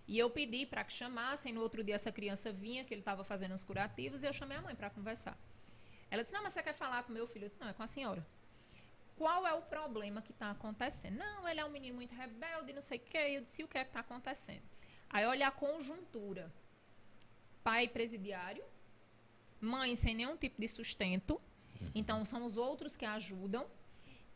[0.07, 1.51] E eu pedi para que chamassem.
[1.51, 4.55] No outro dia essa criança vinha, que ele estava fazendo os curativos, e eu chamei
[4.55, 5.37] a mãe para conversar.
[6.09, 7.43] Ela disse: Não, mas você quer falar com meu filho?
[7.43, 8.25] Eu disse: Não, é com a senhora.
[9.17, 11.17] Qual é o problema que está acontecendo?
[11.17, 13.17] Não, ele é um menino muito rebelde, não sei o quê.
[13.17, 14.61] Eu disse: O que é que está acontecendo?
[15.09, 16.53] Aí olha a conjuntura:
[17.63, 18.63] pai presidiário,
[19.59, 21.41] mãe sem nenhum tipo de sustento.
[21.81, 21.91] Uhum.
[21.95, 23.65] Então, são os outros que ajudam.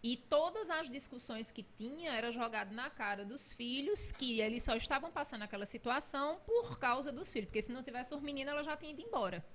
[0.04, 4.76] E todas as discussões que tinha era jogado na cara dos filhos, que eles só
[4.76, 7.48] estavam passando aquela situação por causa dos filhos.
[7.48, 9.46] Porque se não tivesse os meninos, ela já tinha ido embora.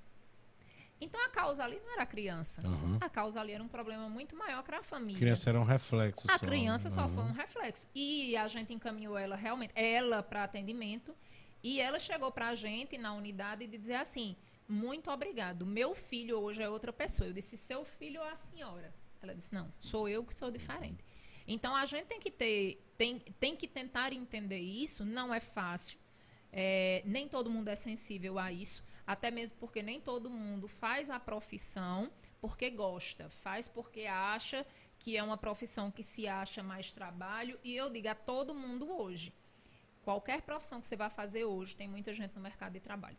[1.00, 2.66] Então a causa ali não era a criança.
[2.66, 2.98] Uhum.
[3.00, 5.16] A causa ali era um problema muito maior que a família.
[5.16, 6.26] A criança era um reflexo.
[6.28, 6.46] A só.
[6.46, 7.08] criança só uhum.
[7.08, 7.88] foi um reflexo.
[7.94, 11.14] E a gente encaminhou ela realmente, ela para atendimento.
[11.62, 14.36] E ela chegou para a gente na unidade de dizer assim:
[14.68, 15.66] muito obrigado.
[15.66, 17.28] Meu filho hoje é outra pessoa.
[17.28, 18.92] Eu disse: seu filho ou a senhora?
[19.20, 21.04] Ela disse: não, sou eu que sou diferente.
[21.46, 25.04] Então a gente tem que ter, tem, tem que tentar entender isso.
[25.04, 25.98] Não é fácil.
[26.52, 31.10] É, nem todo mundo é sensível a isso, até mesmo porque nem todo mundo faz
[31.10, 34.66] a profissão porque gosta, faz porque acha
[34.98, 37.58] que é uma profissão que se acha mais trabalho.
[37.62, 39.32] E eu digo a todo mundo hoje:
[40.02, 43.16] qualquer profissão que você vai fazer hoje, tem muita gente no mercado de trabalho.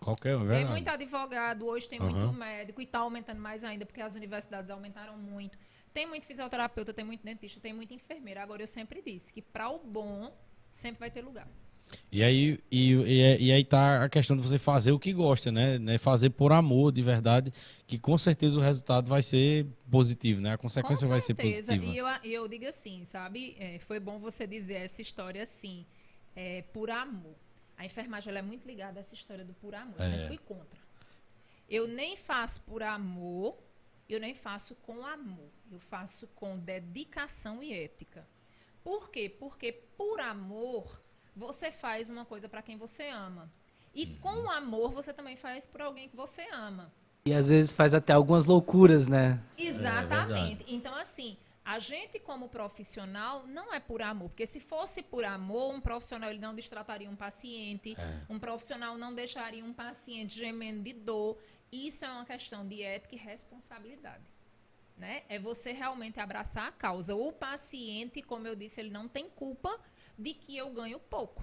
[0.00, 2.10] Qualquer, é Tem muito advogado, hoje tem uhum.
[2.10, 5.58] muito médico e está aumentando mais ainda, porque as universidades aumentaram muito.
[5.92, 8.42] Tem muito fisioterapeuta, tem muito dentista, tem muita enfermeira.
[8.42, 10.34] Agora, eu sempre disse que para o bom,
[10.72, 11.46] sempre vai ter lugar.
[12.12, 15.52] E aí, e, e, e, aí tá a questão de você fazer o que gosta,
[15.52, 15.78] né?
[15.78, 15.96] né?
[15.96, 17.52] Fazer por amor, de verdade,
[17.86, 20.54] que com certeza o resultado vai ser positivo, né?
[20.54, 21.84] A consequência vai ser positiva.
[21.84, 23.56] E eu, eu digo assim, sabe?
[23.58, 25.86] É, foi bom você dizer essa história assim,
[26.34, 27.36] é, por amor.
[27.76, 30.00] A enfermagem é muito ligada a essa história do por amor.
[30.00, 30.26] Eu é.
[30.26, 30.80] fui contra.
[31.68, 33.56] Eu nem faço por amor,
[34.08, 35.50] eu nem faço com amor.
[35.70, 38.26] Eu faço com dedicação e ética.
[38.82, 39.28] Por quê?
[39.28, 41.00] Porque por amor
[41.34, 43.50] você faz uma coisa para quem você ama.
[43.94, 44.18] E uhum.
[44.20, 46.92] com amor, você também faz por alguém que você ama.
[47.24, 49.42] E às vezes faz até algumas loucuras, né?
[49.58, 50.62] Exatamente.
[50.62, 55.24] É então, assim, a gente como profissional não é por amor, porque se fosse por
[55.24, 58.20] amor, um profissional ele não destrataria um paciente, é.
[58.28, 61.36] um profissional não deixaria um paciente gemendo de dor.
[61.70, 64.24] Isso é uma questão de ética e responsabilidade.
[64.96, 65.22] Né?
[65.28, 67.14] É você realmente abraçar a causa.
[67.14, 69.78] O paciente, como eu disse, ele não tem culpa
[70.20, 71.42] de que eu ganho pouco.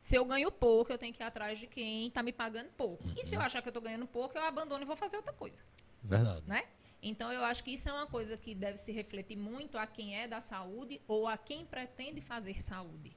[0.00, 3.02] Se eu ganho pouco, eu tenho que ir atrás de quem está me pagando pouco.
[3.04, 3.14] Uhum.
[3.16, 5.32] E se eu achar que eu estou ganhando pouco, eu abandono e vou fazer outra
[5.32, 5.62] coisa.
[6.02, 6.42] Verdade.
[6.46, 6.64] Né?
[7.02, 10.16] Então, eu acho que isso é uma coisa que deve se refletir muito a quem
[10.16, 13.12] é da saúde ou a quem pretende fazer saúde.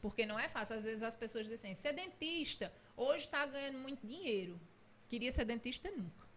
[0.00, 0.76] Porque não é fácil.
[0.76, 4.60] Às vezes as pessoas dizem assim, ser dentista, hoje está ganhando muito dinheiro.
[5.08, 6.27] Queria ser dentista nunca.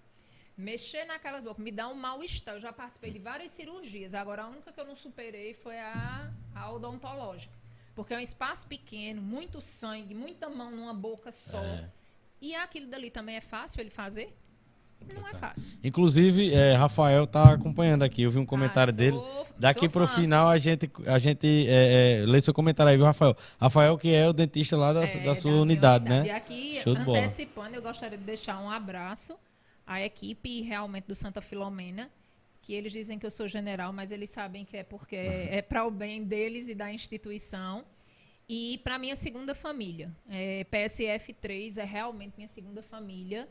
[0.58, 2.56] Mexer naquelas bocas me dá um mal-estar.
[2.56, 4.14] Eu já participei de várias cirurgias.
[4.14, 7.54] Agora, a única que eu não superei foi a, a odontológica.
[7.96, 11.64] Porque é um espaço pequeno, muito sangue, muita mão numa boca só.
[11.64, 11.90] É.
[12.42, 14.34] E aquilo dali também é fácil ele fazer?
[15.14, 15.78] Não é fácil.
[15.84, 18.22] Inclusive, é, Rafael tá acompanhando aqui.
[18.22, 19.20] Eu vi um comentário ah, sou, dele.
[19.58, 23.06] Daqui para o final a gente, a gente é, é, lê seu comentário aí, viu,
[23.06, 23.36] Rafael?
[23.60, 26.28] Rafael, que é o dentista lá da, é, da sua da unidade, unidade, né?
[26.28, 29.38] E aqui, Show antecipando, eu gostaria de deixar um abraço
[29.86, 32.12] à equipe realmente do Santa Filomena
[32.62, 35.86] que eles dizem que eu sou general, mas eles sabem que é porque é, para
[35.86, 37.84] o bem deles e da instituição.
[38.48, 43.48] E para minha segunda família, é, PSF 3 é realmente minha segunda família.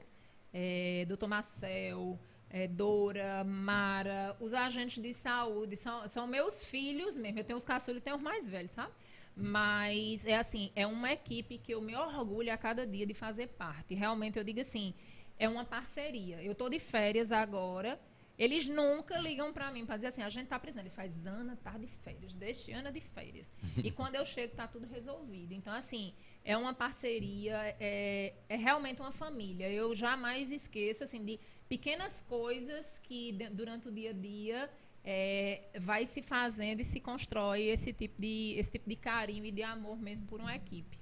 [0.53, 2.19] É, Doutor Marcel,
[2.51, 7.39] é, Dora, Mara, os agentes de saúde são, são meus filhos mesmo.
[7.39, 8.93] Eu tenho os caçulos e tenho os mais velhos, sabe?
[9.35, 13.49] Mas é assim, é uma equipe que eu me orgulho a cada dia de fazer
[13.49, 13.95] parte.
[13.95, 14.93] Realmente eu digo assim,
[15.41, 16.41] é uma parceria.
[16.43, 17.99] Eu estou de férias agora.
[18.39, 20.85] Eles nunca ligam para mim para dizer assim, a gente está precisando.
[20.87, 23.53] Ele faz, Ana, tá de férias, deste ano é de férias.
[23.83, 25.53] e quando eu chego, tá tudo resolvido.
[25.53, 26.15] Então, assim,
[26.45, 29.69] é uma parceria, é, é realmente uma família.
[29.71, 34.71] Eu jamais esqueço, assim, de pequenas coisas que durante o dia a dia
[35.03, 39.51] é, vai se fazendo e se constrói esse tipo, de, esse tipo de carinho e
[39.51, 41.00] de amor mesmo por uma equipe.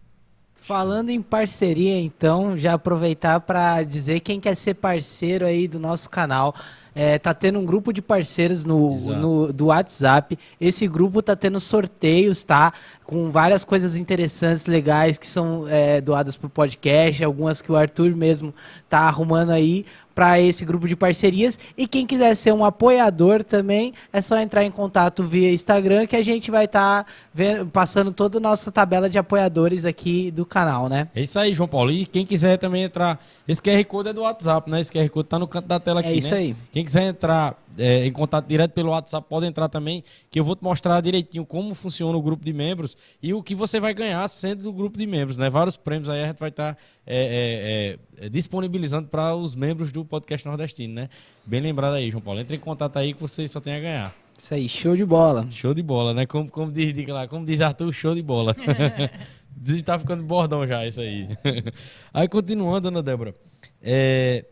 [0.58, 6.10] Falando em parceria, então, já aproveitar para dizer quem quer ser parceiro aí do nosso
[6.10, 6.54] canal.
[6.94, 10.36] É, tá tendo um grupo de parceiros no, no, do WhatsApp.
[10.60, 12.72] Esse grupo tá tendo sorteios, tá?
[13.04, 18.14] Com várias coisas interessantes, legais, que são é, doadas pro podcast, algumas que o Arthur
[18.16, 18.52] mesmo
[18.88, 19.86] tá arrumando aí
[20.18, 21.56] para esse grupo de parcerias.
[21.76, 26.16] E quem quiser ser um apoiador também, é só entrar em contato via Instagram que
[26.16, 30.88] a gente vai estar tá passando toda a nossa tabela de apoiadores aqui do canal,
[30.88, 31.06] né?
[31.14, 31.92] É isso aí, João Paulo.
[31.92, 34.80] E quem quiser também entrar, esse QR Code é do WhatsApp, né?
[34.80, 36.38] Esse QR Code tá no canto da tela é aqui, É isso né?
[36.38, 36.56] aí.
[36.72, 40.56] Quem quiser entrar é, em contato direto pelo WhatsApp, pode entrar também, que eu vou
[40.56, 44.26] te mostrar direitinho como funciona o grupo de membros e o que você vai ganhar
[44.28, 45.48] sendo do grupo de membros, né?
[45.48, 49.92] Vários prêmios aí a gente vai estar tá, é, é, é, disponibilizando para os membros
[49.92, 51.08] do podcast nordestino, né?
[51.46, 52.40] Bem lembrado aí, João Paulo.
[52.40, 54.14] Entre em contato aí que você só tem a ganhar.
[54.36, 55.48] Isso aí, show de bola.
[55.50, 56.26] Show de bola, né?
[56.26, 58.54] Como, como, diz, diga lá, como diz Arthur, show de bola.
[59.84, 61.28] tá ficando bordão já isso aí.
[62.12, 63.34] aí continuando, Ana Débora.
[63.82, 64.44] É,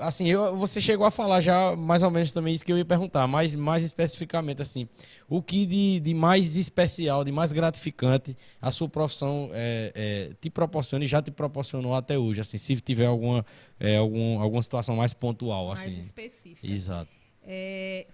[0.00, 2.84] assim, eu, você chegou a falar já mais ou menos também isso que eu ia
[2.84, 4.88] perguntar, mas mais especificamente, assim,
[5.28, 10.50] o que de, de mais especial, de mais gratificante a sua profissão é, é, te
[10.50, 13.44] proporciona e já te proporcionou até hoje, assim, se tiver alguma,
[13.78, 15.90] é, algum, alguma situação mais pontual, mais assim.
[15.90, 16.66] Mais específica.
[16.66, 17.10] Exato.
[17.42, 18.06] É,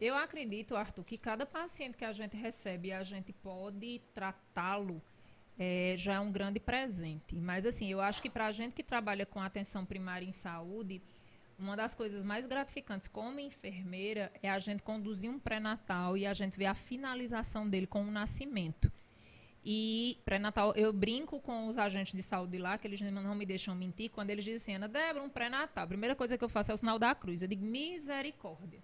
[0.00, 5.00] eu acredito, Arthur, que cada paciente que a gente recebe, a gente pode tratá-lo
[5.58, 7.36] é, já é um grande presente.
[7.36, 11.02] Mas, assim, eu acho que para a gente que trabalha com atenção primária em saúde,
[11.58, 16.32] uma das coisas mais gratificantes como enfermeira é a gente conduzir um pré-natal e a
[16.32, 18.90] gente ver a finalização dele com o nascimento.
[19.64, 23.76] E pré-natal, eu brinco com os agentes de saúde lá, que eles não me deixam
[23.76, 25.84] mentir, quando eles dizem assim, Ana Débora, um pré-natal.
[25.84, 27.42] A primeira coisa que eu faço é o sinal da cruz.
[27.42, 28.82] Eu digo misericórdia.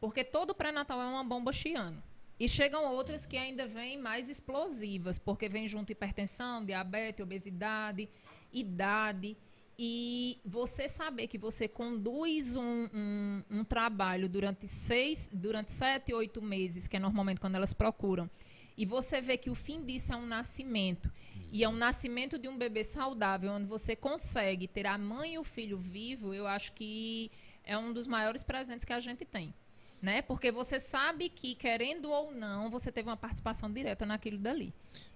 [0.00, 2.02] Porque todo pré-natal é uma bomba chiano.
[2.38, 8.08] E chegam outras que ainda vêm mais explosivas, porque vem junto hipertensão, diabetes, obesidade,
[8.52, 9.36] idade.
[9.78, 16.42] E você saber que você conduz um, um, um, trabalho durante seis, durante sete, oito
[16.42, 18.28] meses, que é normalmente quando elas procuram,
[18.76, 21.10] e você vê que o fim disso é um nascimento,
[21.52, 25.38] e é um nascimento de um bebê saudável, onde você consegue ter a mãe e
[25.38, 27.30] o filho vivo, eu acho que
[27.62, 29.54] é um dos maiores presentes que a gente tem
[30.00, 30.22] né?
[30.22, 34.72] Porque você sabe que, querendo ou não, você teve uma participação direta naquilo dali.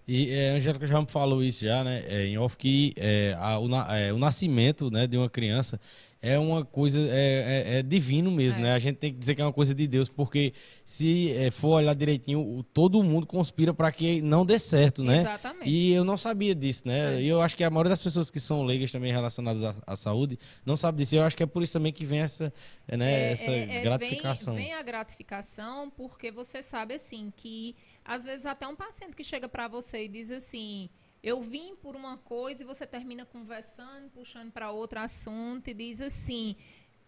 [0.06, 2.02] E é, a Angélica já me falou isso já, né?
[2.06, 5.80] É, em off que é, a, o, é, o, nascimento né, de uma criança
[6.22, 8.64] é uma coisa é, é, é divino mesmo, é.
[8.64, 8.72] né?
[8.74, 10.52] A gente tem que dizer que é uma coisa de Deus, porque
[10.84, 15.18] se é, for olhar direitinho, todo mundo conspira para que não dê certo, né?
[15.18, 15.68] Exatamente.
[15.68, 17.16] E eu não sabia disso, né?
[17.16, 17.22] É.
[17.22, 19.96] E eu acho que a maioria das pessoas que são leigas também relacionadas à, à
[19.96, 21.16] saúde não sabe disso.
[21.16, 22.52] Eu acho que é por isso também que vem essa,
[22.86, 23.50] né, essa
[23.82, 24.54] gratificação.
[24.54, 27.74] Vem, vem a gratificação porque você sabe assim que
[28.04, 30.90] às vezes até um paciente que chega para você e diz assim
[31.22, 36.00] eu vim por uma coisa e você termina conversando, puxando para outro assunto e diz
[36.00, 36.56] assim: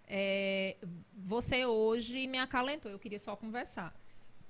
[0.06, 0.76] é,
[1.14, 3.94] você hoje me acalentou, eu queria só conversar.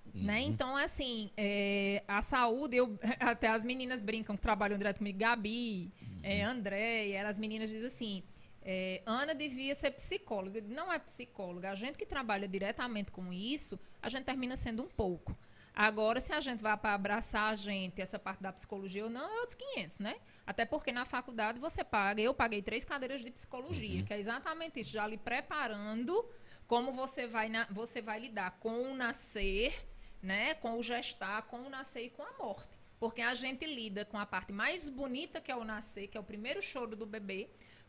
[0.07, 0.13] Né?
[0.15, 0.23] Uhum.
[0.25, 0.43] Né?
[0.43, 5.93] Então, assim, é, a saúde, eu, até as meninas brincam que trabalham direto comigo, Gabi,
[6.03, 6.21] uhum.
[6.23, 8.23] é, André, e as meninas dizem assim:
[8.65, 10.61] é, Ana devia ser psicóloga.
[10.61, 11.71] Não é psicóloga.
[11.71, 15.37] A gente que trabalha diretamente com isso, a gente termina sendo um pouco.
[15.75, 19.27] Agora, se a gente vai para abraçar a gente, essa parte da psicologia ou não,
[19.27, 20.17] é outros 500, né?
[20.47, 24.05] Até porque na faculdade você paga, eu paguei três cadeiras de psicologia, uhum.
[24.05, 26.29] que é exatamente isso, já lhe preparando
[26.67, 29.75] como você vai, na, você vai lidar com o nascer,
[30.23, 30.55] né?
[30.55, 32.79] Com o gestar, com o nascer e com a morte.
[33.01, 36.21] Porque a gente lida com a parte mais bonita que é o nascer, que é
[36.21, 37.49] o primeiro choro do bebê,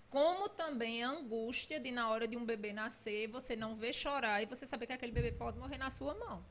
[0.10, 4.42] como também a angústia de na hora de um bebê nascer, você não ver chorar
[4.42, 6.46] e você saber que aquele bebê pode morrer na sua mão.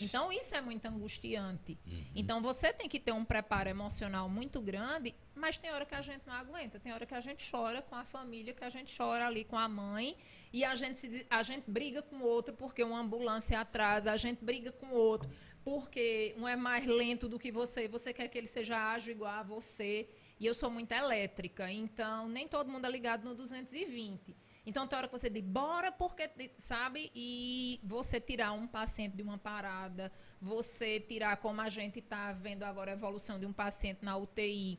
[0.00, 1.78] Então, isso é muito angustiante.
[1.86, 2.04] Uhum.
[2.14, 6.00] Então, você tem que ter um preparo emocional muito grande, mas tem hora que a
[6.00, 6.80] gente não aguenta.
[6.80, 9.58] Tem hora que a gente chora com a família, que a gente chora ali com
[9.58, 10.16] a mãe,
[10.52, 14.16] e a gente, se, a gente briga com o outro porque uma ambulância atrasa, a
[14.16, 15.30] gente briga com o outro
[15.62, 19.32] porque um é mais lento do que você, você quer que ele seja ágil igual
[19.32, 20.08] a você.
[20.38, 24.34] E eu sou muito elétrica, então nem todo mundo é ligado no 220.
[24.70, 27.10] Então, tem hora que você diz, bora, porque, sabe?
[27.12, 32.62] E você tirar um paciente de uma parada, você tirar, como a gente está vendo
[32.62, 34.78] agora a evolução de um paciente na UTI,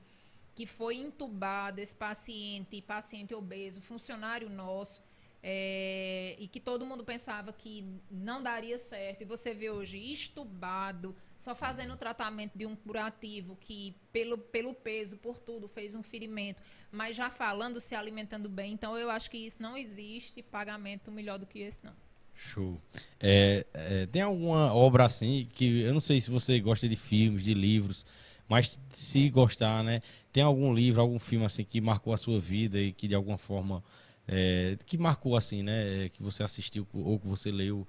[0.56, 5.04] que foi entubado, esse paciente, paciente obeso, funcionário nosso,
[5.44, 11.14] é, e que todo mundo pensava que não daria certo, e você vê hoje estubado,
[11.42, 16.04] só fazendo o tratamento de um curativo que, pelo, pelo peso, por tudo, fez um
[16.04, 16.62] ferimento,
[16.92, 18.74] mas já falando, se alimentando bem.
[18.74, 21.94] Então, eu acho que isso não existe pagamento melhor do que esse, não.
[22.36, 22.80] Show.
[23.20, 27.44] É, é, tem alguma obra assim que eu não sei se você gosta de filmes,
[27.44, 28.06] de livros,
[28.48, 30.02] mas se gostar, né?
[30.32, 33.38] Tem algum livro, algum filme assim que marcou a sua vida e que de alguma
[33.40, 33.84] forma
[34.28, 36.10] é, que marcou assim, né?
[36.10, 37.88] Que você assistiu ou que você leu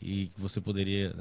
[0.00, 1.14] e que você poderia.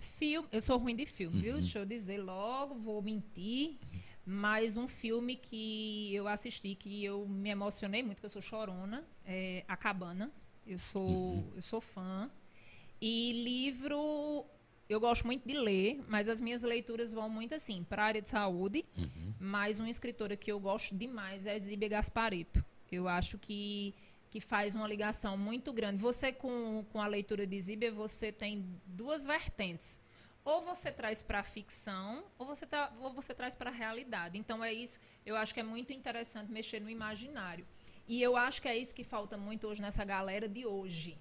[0.00, 1.42] Filme, eu sou ruim de filme, uhum.
[1.42, 1.54] viu?
[1.54, 3.76] Deixa eu dizer logo, vou mentir.
[4.24, 9.04] Mas um filme que eu assisti, que eu me emocionei muito, que eu sou chorona,
[9.24, 10.32] é A Cabana.
[10.66, 11.52] Eu sou, uhum.
[11.54, 12.30] eu sou fã.
[13.00, 14.46] E livro,
[14.88, 18.22] eu gosto muito de ler, mas as minhas leituras vão muito assim, para a área
[18.22, 18.84] de saúde.
[18.96, 19.34] Uhum.
[19.38, 22.64] Mas uma escritora que eu gosto demais é Zíbia Gaspareto.
[22.90, 23.94] Eu acho que,
[24.30, 25.98] que faz uma ligação muito grande.
[25.98, 30.00] Você, com, com a leitura de Zíbia, você tem duas vertentes.
[30.44, 34.38] Ou você traz para a ficção, ou você, tá, ou você traz para a realidade.
[34.38, 34.98] Então, é isso.
[35.26, 37.66] Eu acho que é muito interessante mexer no imaginário.
[38.06, 41.18] E eu acho que é isso que falta muito hoje nessa galera de hoje.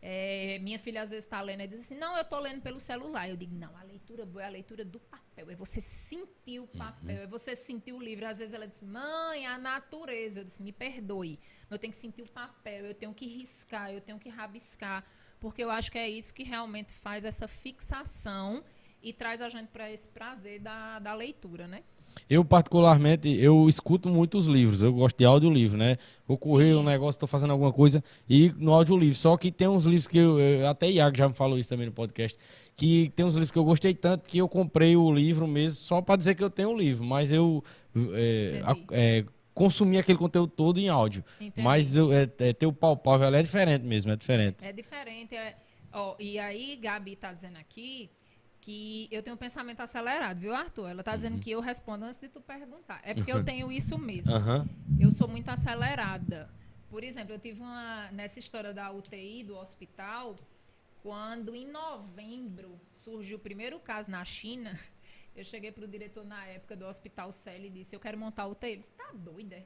[0.00, 2.78] É, minha filha às vezes está lendo e diz assim: Não, eu estou lendo pelo
[2.78, 3.28] celular.
[3.28, 5.50] Eu digo: Não, a leitura boa é a leitura do papel.
[5.50, 7.22] É você sentir o papel, uhum.
[7.22, 8.26] é você sentir o livro.
[8.26, 10.40] Às vezes ela diz: Mãe, a natureza.
[10.40, 11.40] Eu disse: Me perdoe.
[11.70, 15.04] Eu tenho que sentir o papel, eu tenho que riscar, eu tenho que rabiscar.
[15.40, 18.64] Porque eu acho que é isso que realmente faz essa fixação
[19.02, 21.84] e traz a gente para esse prazer da, da leitura, né?
[22.28, 24.82] Eu, particularmente, eu escuto muitos livros.
[24.82, 25.98] Eu gosto de audiolivro, né?
[26.26, 26.80] Vou correr Sim.
[26.80, 29.14] um negócio, estou fazendo alguma coisa e no audiolivro.
[29.14, 30.36] Só que tem uns livros que eu,
[30.68, 32.36] até Iago já me falou isso também no podcast,
[32.76, 36.02] que tem uns livros que eu gostei tanto que eu comprei o livro mesmo só
[36.02, 37.62] para dizer que eu tenho o livro, mas eu
[38.14, 38.60] é,
[38.90, 39.24] é,
[39.54, 41.24] consumi aquele conteúdo todo em áudio.
[41.40, 41.62] Entendi.
[41.62, 44.56] Mas eu, é, é, ter o palpável é diferente mesmo, é diferente.
[44.62, 45.34] É diferente.
[45.34, 45.56] É,
[45.92, 48.10] ó, e aí, Gabi está dizendo aqui
[48.66, 50.88] que eu tenho um pensamento acelerado, viu, Arthur?
[50.88, 51.16] Ela está uhum.
[51.18, 53.00] dizendo que eu respondo antes de tu perguntar.
[53.04, 54.34] É porque eu tenho isso mesmo.
[54.34, 54.66] Uhum.
[54.98, 56.50] Eu sou muito acelerada.
[56.90, 60.34] Por exemplo, eu tive uma nessa história da UTI do hospital,
[61.00, 64.76] quando em novembro surgiu o primeiro caso na China,
[65.36, 68.42] eu cheguei para o diretor na época do Hospital Celi e disse: "Eu quero montar
[68.42, 68.72] a UTI".
[68.72, 69.64] Ele disse: "Tá doida?"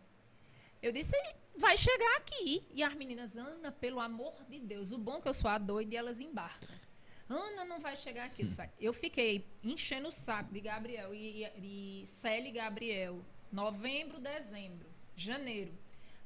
[0.83, 1.17] Eu disse:
[1.57, 2.67] "Vai chegar aqui".
[2.75, 5.57] E as meninas: "Ana, pelo amor de Deus, o bom é que eu sou a
[5.57, 6.90] doida e elas embarcam".
[7.31, 8.45] Ana não vai chegar aqui.
[8.45, 8.69] Hum.
[8.81, 13.25] Eu fiquei enchendo o saco de Gabriel e de Célia Gabriel.
[13.53, 15.73] Novembro, dezembro, janeiro.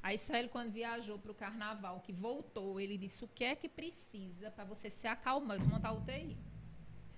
[0.01, 3.67] Aí Célio, quando viajou para o carnaval, que voltou, ele disse: o que é que
[3.67, 5.57] precisa para você se acalmar?
[5.57, 6.37] Eu montar UTI.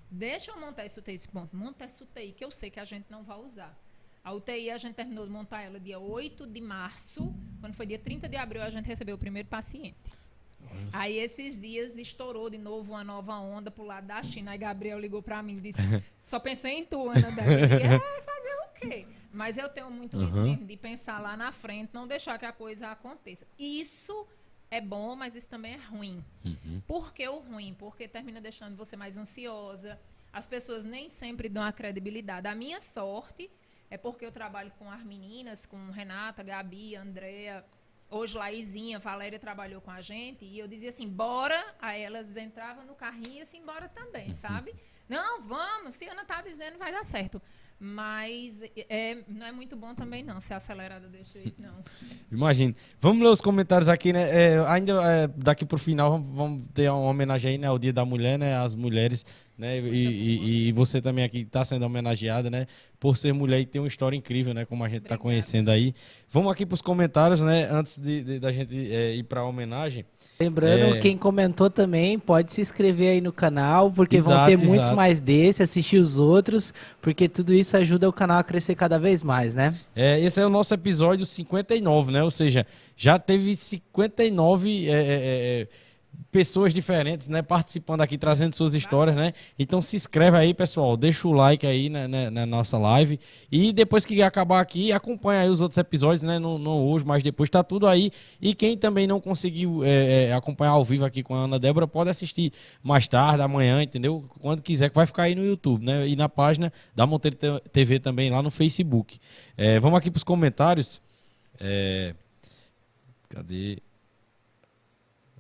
[0.10, 1.56] Deixa eu montar esse UTI, esse ponto.
[1.56, 3.78] Monta essa UTI, que eu sei que a gente não vai usar.
[4.24, 7.34] A UTI, a gente terminou de montar ela dia 8 de março.
[7.60, 10.12] Quando foi dia 30 de abril, a gente recebeu o primeiro paciente.
[10.60, 10.98] Nossa.
[10.98, 14.52] Aí esses dias estourou de novo uma nova onda pro lado da China.
[14.52, 15.82] Aí Gabriel ligou para mim e disse:
[16.24, 17.66] só pensei em tu, Ana Débora.
[17.76, 19.08] é, fazer o quê?
[19.32, 20.28] Mas eu tenho muito uhum.
[20.28, 23.46] isso mesmo, de pensar lá na frente, não deixar que a coisa aconteça.
[23.58, 24.28] Isso
[24.72, 26.24] é bom, mas isso também é ruim.
[26.44, 26.82] Uhum.
[26.88, 27.76] Por que o ruim?
[27.78, 30.00] Porque termina deixando você mais ansiosa.
[30.32, 32.48] As pessoas nem sempre dão a credibilidade.
[32.48, 33.50] A minha sorte
[33.90, 37.66] é porque eu trabalho com as meninas, com Renata, Gabi, Andrea
[38.10, 41.62] Hoje, Laizinha, Valéria trabalhou com a gente e eu dizia assim, bora.
[41.82, 44.74] Aí elas entravam no carrinho e assim, bora também, sabe?
[45.10, 47.42] Não, vamos, se Ana tá dizendo, vai dar certo.
[47.80, 48.60] Mas
[48.90, 51.84] é, não é muito bom também, não, ser acelerada desse jeito, não.
[52.32, 52.76] Imagina.
[53.00, 54.30] Vamos ler os comentários aqui, né?
[54.30, 57.68] É, ainda é, daqui pro final vamos ter uma homenagem aí, né?
[57.68, 58.58] Ao Dia da Mulher, né?
[58.58, 59.26] As mulheres
[59.58, 59.80] né?
[59.80, 62.68] E, e, e, você também aqui está sendo homenageada, né?
[63.00, 64.66] Por ser mulher e ter uma história incrível, né?
[64.66, 65.96] Como a gente está conhecendo aí.
[66.30, 67.68] Vamos aqui para os comentários, né?
[67.72, 70.06] Antes de, de da gente é, ir para a homenagem.
[70.40, 71.00] Lembrando, é...
[71.00, 74.68] quem comentou também pode se inscrever aí no canal, porque exato, vão ter exato.
[74.68, 76.72] muitos mais desse, assistir os outros,
[77.02, 79.74] porque tudo isso ajuda o canal a crescer cada vez mais, né?
[79.96, 82.22] É, esse é o nosso episódio 59, né?
[82.22, 84.98] Ou seja, já teve 59 é, é,
[85.62, 85.68] é
[86.32, 89.34] pessoas diferentes, né, participando aqui, trazendo suas histórias, né?
[89.58, 93.20] Então se inscreve aí, pessoal, deixa o like aí na, na, na nossa live
[93.52, 96.38] e depois que acabar aqui, acompanha aí os outros episódios, né?
[96.38, 98.12] Não, não hoje, mas depois tá tudo aí.
[98.42, 101.88] E quem também não conseguiu é, é, acompanhar ao vivo aqui com a Ana Débora,
[101.88, 102.52] pode assistir
[102.84, 104.26] mais tarde, amanhã, entendeu?
[104.40, 106.08] Quando quiser, que vai ficar aí no YouTube, né?
[106.08, 107.38] E na página da Monteiro
[107.72, 109.20] TV também, lá no Facebook.
[109.58, 111.02] É, vamos aqui para os comentários.
[111.60, 112.14] É...
[113.30, 113.80] Cadê?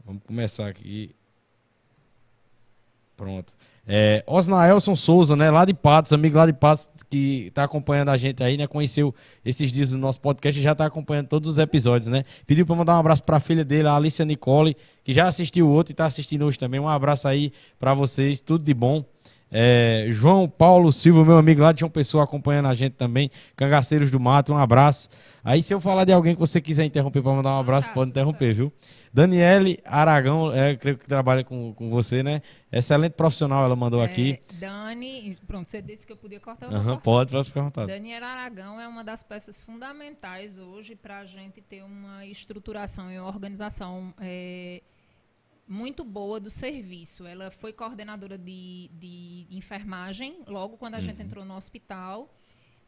[0.08, 1.14] Vamos começar aqui.
[3.18, 3.54] Pronto.
[3.86, 8.16] É, Osnaelson Souza, né, lá de Patos, amigo lá de Patos, que está acompanhando a
[8.16, 9.14] gente aí, né, conheceu
[9.44, 12.24] esses dias do nosso podcast e já está acompanhando todos os episódios, né.
[12.46, 15.68] Pediu para mandar um abraço para a filha dele, a Alicia Nicole, que já assistiu
[15.68, 16.80] o outro e está assistindo hoje também.
[16.80, 19.04] Um abraço aí para vocês, tudo de bom.
[19.52, 23.32] É, João Paulo Silva, meu amigo lá de João Pessoa, acompanhando a gente também.
[23.56, 25.10] Cangaceiros do Mato, um abraço.
[25.44, 28.10] Aí, se eu falar de alguém que você quiser interromper para mandar um abraço, pode
[28.10, 28.74] interromper, viu?
[29.14, 32.42] Daniele Aragão, é, creio que trabalha com, com você, né?
[32.72, 34.40] Excelente profissional, ela mandou é, aqui.
[34.60, 36.70] Dani, pronto, você disse que eu podia cortar.
[36.70, 37.88] Uhum, pode, pode ficar à vontade.
[37.88, 43.18] Daniela Aragão é uma das peças fundamentais hoje para a gente ter uma estruturação e
[43.18, 44.14] uma organização.
[44.20, 44.82] É,
[45.68, 47.26] muito boa do serviço.
[47.26, 51.04] Ela foi coordenadora de, de enfermagem logo quando a uhum.
[51.04, 52.34] gente entrou no hospital.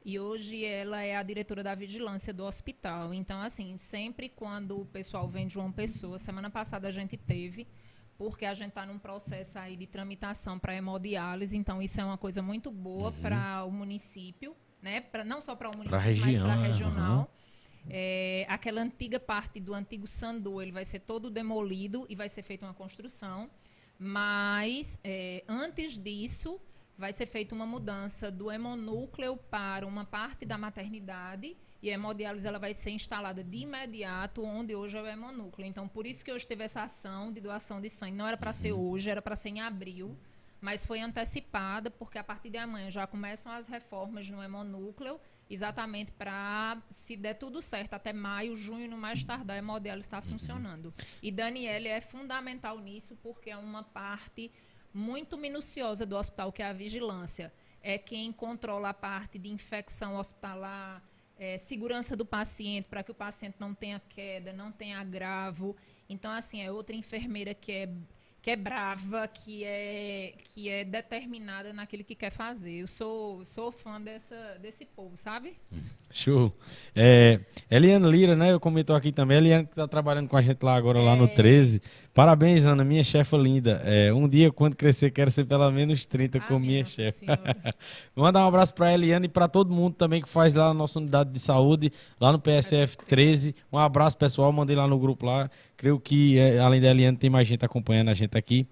[0.03, 3.13] E hoje ela é a diretora da vigilância do hospital.
[3.13, 7.67] Então, assim, sempre quando o pessoal vem de uma pessoa, semana passada a gente teve,
[8.17, 12.17] porque a gente está num processo aí de tramitação para hemodiálise, então isso é uma
[12.17, 13.21] coisa muito boa uhum.
[13.21, 15.01] para o município, né?
[15.01, 17.19] Pra, não só para o município, região, mas para a regional.
[17.19, 17.27] Uhum.
[17.87, 22.41] É, aquela antiga parte do antigo Sandu, ele vai ser todo demolido e vai ser
[22.41, 23.49] feita uma construção.
[23.97, 26.59] Mas, é, antes disso,
[26.97, 32.45] vai ser feita uma mudança do hemonúcleo para uma parte da maternidade e a hemodiálise
[32.45, 35.65] ela vai ser instalada de imediato onde hoje é o hemonúcleo.
[35.65, 38.17] Então, por isso que hoje teve essa ação de doação de sangue.
[38.17, 38.89] Não era para ser uhum.
[38.89, 40.17] hoje, era para ser em abril
[40.61, 45.19] mas foi antecipada porque a partir de amanhã já começam as reformas no hemonúcleo,
[45.49, 50.21] exatamente para, se der tudo certo, até maio, junho, no mais tardar, a hemodiálise está
[50.21, 50.93] funcionando.
[51.21, 54.51] E Daniele é fundamental nisso porque é uma parte
[54.93, 57.53] muito minuciosa do hospital, que é a vigilância.
[57.81, 61.01] É quem controla a parte de infecção hospitalar,
[61.37, 65.75] é, segurança do paciente, para que o paciente não tenha queda, não tenha agravo.
[66.09, 67.89] Então, assim, é outra enfermeira que é
[68.41, 72.81] que é brava, que é, que é determinada naquilo que quer fazer.
[72.81, 75.57] Eu sou, sou fã dessa, desse povo, sabe?
[76.11, 76.51] Show.
[76.95, 77.39] É,
[77.69, 78.51] Eliane Lira, né?
[78.53, 79.37] Eu comentou aqui também.
[79.37, 81.03] Eliane que está trabalhando com a gente lá agora, é.
[81.03, 81.81] lá no 13.
[82.19, 83.81] Parabéns, Ana, minha chefa linda.
[83.85, 87.25] É, um dia, quando crescer, quero ser pelo menos 30 ah, com minha chefe.
[88.13, 90.73] Mandar um abraço para a Eliane e para todo mundo também que faz lá na
[90.73, 93.55] nossa unidade de saúde, lá no PSF 13.
[93.71, 94.51] Um abraço, pessoal.
[94.51, 95.49] Mandei lá no grupo lá.
[95.77, 98.67] Creio que, é, além da Eliane, tem mais gente acompanhando a gente aqui.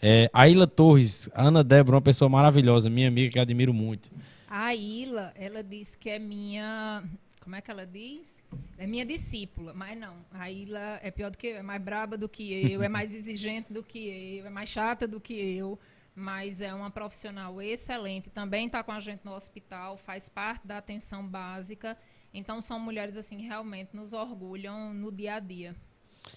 [0.00, 4.08] É, a Ilha Torres, Ana Débora, uma pessoa maravilhosa, minha amiga que admiro muito.
[4.48, 7.02] A Ilha, ela disse que é minha.
[7.40, 8.38] Como é que ela diz?
[8.82, 10.16] É minha discípula, mas não.
[10.32, 13.14] A Ilha é pior do que eu, é mais braba do que eu, é mais
[13.14, 15.78] exigente do que eu, é mais chata do que eu,
[16.16, 18.28] mas é uma profissional excelente.
[18.28, 21.96] Também está com a gente no hospital, faz parte da atenção básica.
[22.34, 25.76] Então são mulheres assim realmente nos orgulham no dia a dia.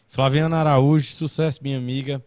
[0.08, 2.24] Flaviana Araújo, sucesso, minha amiga.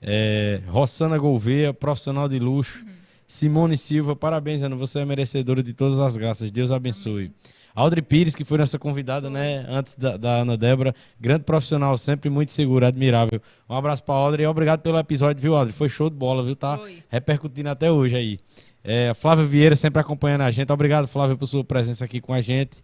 [0.00, 2.82] É, Rossana Gouveia, profissional de luxo.
[2.82, 2.94] Uhum.
[3.26, 4.74] Simone Silva, parabéns, Ana.
[4.76, 6.50] Você é merecedora de todas as graças.
[6.50, 7.24] Deus abençoe.
[7.26, 7.59] Amém.
[7.74, 10.94] Audrey Pires, que foi nossa convidada, né, antes da, da, Ana Débora.
[11.20, 13.40] Grande profissional, sempre muito segura, admirável.
[13.68, 15.74] Um abraço pra Audrey e obrigado pelo episódio, viu, Audrey?
[15.74, 16.56] Foi show de bola, viu?
[16.56, 17.02] Tá foi.
[17.08, 18.38] repercutindo até hoje aí.
[18.82, 20.72] É, Flávia Vieira sempre acompanhando a gente.
[20.72, 22.76] Obrigado, Flávia, por sua presença aqui com a gente.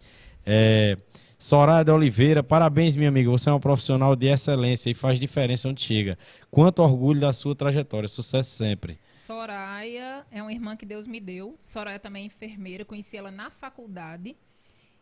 [0.45, 0.97] É,
[1.39, 3.29] Soraya de Oliveira, parabéns, minha amiga.
[3.29, 6.17] Você é um profissional de excelência e faz diferença onde chega.
[6.49, 8.07] Quanto orgulho da sua trajetória.
[8.07, 8.99] Sucesso sempre.
[9.13, 11.55] Soraya é uma irmã que Deus me deu.
[11.61, 14.35] Soraya também é enfermeira, conheci ela na faculdade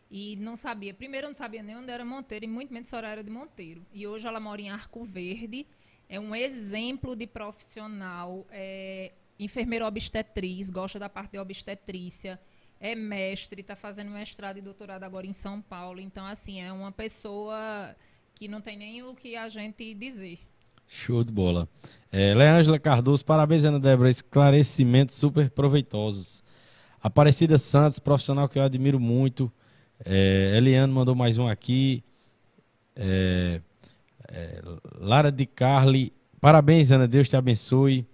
[0.10, 0.94] e não sabia.
[0.94, 3.86] Primeiro, eu não sabia nem onde era Monteiro e muito menos era de Monteiro.
[3.94, 5.66] E hoje ela mora em Arco Verde.
[6.08, 12.40] É um exemplo de profissional, é, enfermeira obstetriz, gosta da parte de obstetrícia,
[12.80, 16.00] é mestre, está fazendo mestrado e doutorado agora em São Paulo.
[16.00, 17.96] Então, assim, é uma pessoa
[18.36, 20.40] que não tem nem o que a gente dizer.
[20.88, 21.68] Show de bola.
[22.12, 24.10] É, Leângela Cardoso, parabéns, Ana Débora.
[24.10, 26.44] Esclarecimentos super proveitosos.
[27.02, 29.52] Aparecida Santos, profissional que eu admiro muito.
[30.04, 32.04] É, Eliane mandou mais um aqui.
[32.96, 33.62] É,
[34.30, 34.62] é,
[35.00, 36.12] Lara de Carli,
[36.42, 37.08] parabéns, Ana.
[37.08, 38.06] Deus te abençoe.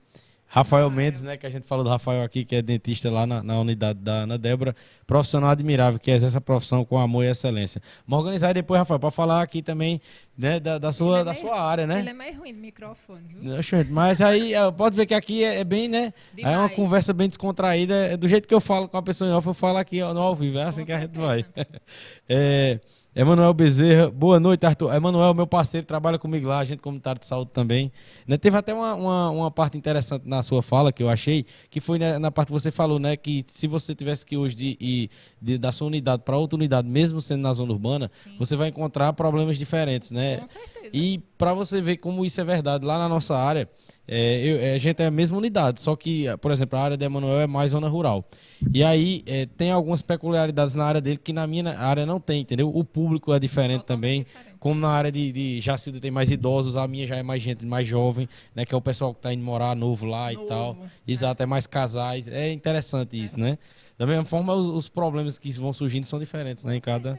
[0.53, 0.89] Rafael.
[0.91, 3.59] Mendes, né, que a gente falou do Rafael aqui, que é dentista lá na, na
[3.59, 4.75] unidade da Ana Débora,
[5.07, 7.81] profissional admirável, que exerce a profissão com amor e excelência.
[8.05, 10.01] Vamos organizar depois, Rafael, para falar aqui também,
[10.37, 11.99] né, da, da sua, é da meio- sua área, né?
[11.99, 13.53] Ele é meio ruim do microfone, viu?
[13.89, 16.13] Mas aí, pode ver que aqui é, é bem, né?
[16.37, 16.75] Aí é uma Demais.
[16.75, 17.95] conversa bem descontraída.
[17.95, 20.19] É do jeito que eu falo com a pessoa em off, eu falo aqui no
[20.19, 20.57] ao vivo.
[20.57, 21.25] É assim Com que a gente certeza.
[21.25, 21.45] vai.
[22.27, 22.79] É,
[23.13, 24.95] Emanuel Bezerra, boa noite, Arthur.
[24.95, 27.91] Emanuel, meu parceiro, trabalha comigo lá, agente comunitário de saúde também.
[28.25, 31.81] Né, teve até uma, uma, uma parte interessante na sua fala que eu achei, que
[31.81, 33.17] foi na, na parte que você falou, né?
[33.17, 35.09] Que se você tivesse que hoje de, ir
[35.41, 38.31] de- da sua unidade para outra unidade, mesmo sendo na zona urbana, Sim.
[38.39, 40.37] você vai encontrar problemas diferentes, né?
[40.37, 40.89] Com certeza.
[40.93, 43.67] E para você ver como isso é verdade, lá na nossa área,
[44.13, 46.97] é, eu- é, a gente é a mesma unidade, só que, por exemplo, a área
[46.97, 48.25] de Emanuel é mais zona rural.
[48.73, 52.41] E aí é, tem algumas peculiaridades na área dele que na minha área não tem,
[52.41, 52.69] entendeu?
[52.75, 54.23] O público é diferente também.
[54.23, 54.51] diferente.
[54.59, 57.65] Como na área de, de Jacilda tem mais idosos, a minha já é mais gente
[57.65, 58.65] mais jovem, né?
[58.65, 60.75] Que é o pessoal que tá indo morar novo lá e tal.
[60.75, 62.27] Novo, Exato, é mais casais.
[62.27, 63.57] É interessante isso, né?
[63.97, 66.75] Da mesma forma, os, os problemas que vão surgindo são diferentes, né?
[66.75, 67.17] Em cada,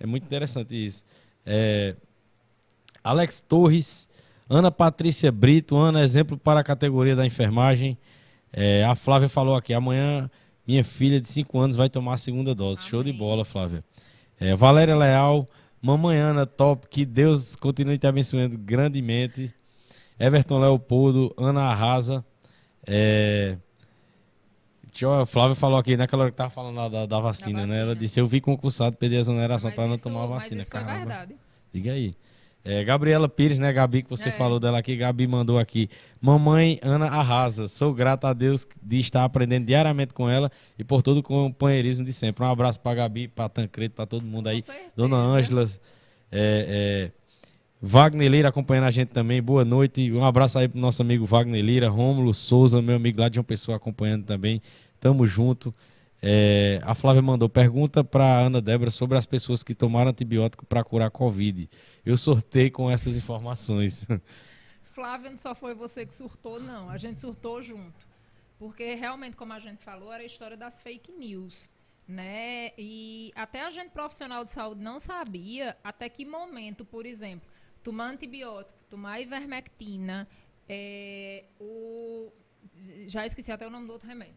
[0.00, 1.04] é muito interessante isso.
[1.44, 1.94] É,
[3.04, 4.08] Alex Torres,
[4.54, 7.96] Ana Patrícia Brito, Ana, exemplo para a categoria da enfermagem.
[8.52, 10.30] É, a Flávia falou aqui, amanhã
[10.66, 12.84] minha filha de 5 anos vai tomar a segunda dose.
[12.86, 13.18] Show de Amém.
[13.18, 13.82] bola, Flávia.
[14.38, 15.48] É, Valéria Leal,
[15.80, 19.50] mamãe Ana, top, que Deus continue te abençoando grandemente.
[20.18, 22.22] Everton Leopoldo, Ana Arrasa.
[22.86, 23.56] É,
[25.20, 27.76] a Flávia falou aqui, naquela hora que tava falando lá da, da vacina, né?
[27.76, 27.96] Ela vacina.
[28.00, 30.60] disse, eu vi concursado perder a exoneração Mas para não isso- tomar a mas vacina.
[30.60, 30.98] isso foi Caramba.
[30.98, 31.36] verdade.
[31.72, 32.14] Diga aí.
[32.64, 34.32] É, Gabriela Pires, né, Gabi, que você É.
[34.32, 35.90] falou dela aqui, Gabi mandou aqui.
[36.20, 37.66] Mamãe Ana arrasa.
[37.66, 42.04] Sou grata a Deus de estar aprendendo diariamente com ela e por todo o companheirismo
[42.04, 42.44] de sempre.
[42.44, 44.62] Um abraço pra Gabi, pra Tancredo, pra todo mundo aí.
[44.96, 45.64] Dona Ângela,
[46.30, 47.22] é, é,
[47.80, 49.42] Wagner Lira acompanhando a gente também.
[49.42, 50.12] Boa noite.
[50.12, 53.44] Um abraço aí pro nosso amigo Wagner Lira, Rômulo Souza, meu amigo lá de uma
[53.44, 54.62] pessoa acompanhando também.
[55.00, 55.74] Tamo junto.
[56.24, 60.84] É, a Flávia mandou pergunta para Ana Débora sobre as pessoas que tomaram antibiótico para
[60.84, 61.68] curar Covid.
[62.06, 64.06] Eu sorteio com essas informações.
[64.84, 66.88] Flávia, não só foi você que surtou, não.
[66.88, 68.06] A gente surtou junto.
[68.56, 71.68] Porque realmente, como a gente falou, era a história das fake news.
[72.06, 72.70] Né?
[72.78, 77.48] E até a gente profissional de saúde não sabia até que momento, por exemplo,
[77.82, 80.28] tomar antibiótico, tomar ivermectina,
[80.68, 82.30] é, o,
[83.06, 84.36] já esqueci até o nome do outro remédio,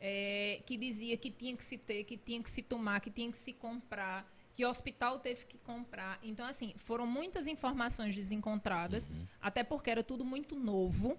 [0.00, 3.30] é, que dizia que tinha que se ter, que tinha que se tomar, que tinha
[3.30, 6.18] que se comprar, que o hospital teve que comprar.
[6.22, 9.08] Então, assim, foram muitas informações desencontradas,
[9.40, 11.18] até porque era tudo muito novo.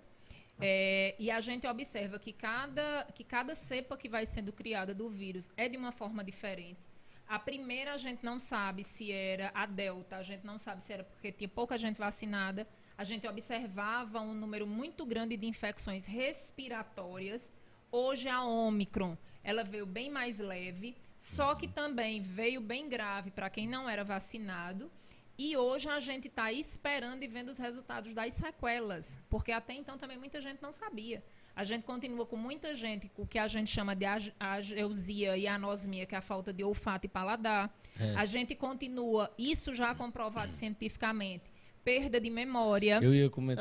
[0.59, 5.09] É, e a gente observa que cada, que cada cepa que vai sendo criada do
[5.09, 6.79] vírus é de uma forma diferente.
[7.27, 10.91] A primeira a gente não sabe se era a Delta, a gente não sabe se
[10.91, 12.67] era porque tinha pouca gente vacinada.
[12.97, 17.49] A gente observava um número muito grande de infecções respiratórias.
[17.91, 23.49] Hoje a Omicron, ela veio bem mais leve, só que também veio bem grave para
[23.49, 24.89] quem não era vacinado.
[25.37, 29.97] E hoje a gente está esperando e vendo os resultados das sequelas, porque até então
[29.97, 31.23] também muita gente não sabia.
[31.55, 35.35] A gente continua com muita gente com o que a gente chama de age- ageusia
[35.35, 37.75] e anosmia, que é a falta de olfato e paladar.
[38.15, 41.50] A gente continua, isso já comprovado cientificamente,
[41.83, 42.99] perda de memória.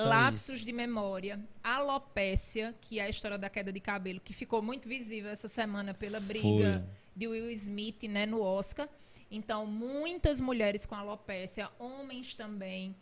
[0.09, 0.64] Lapsos isso.
[0.64, 5.30] de memória, alopécia, que é a história da queda de cabelo, que ficou muito visível
[5.30, 6.86] essa semana pela briga
[7.16, 8.88] de Will Smith né, no Oscar.
[9.30, 12.97] Então, muitas mulheres com alopécia, homens também,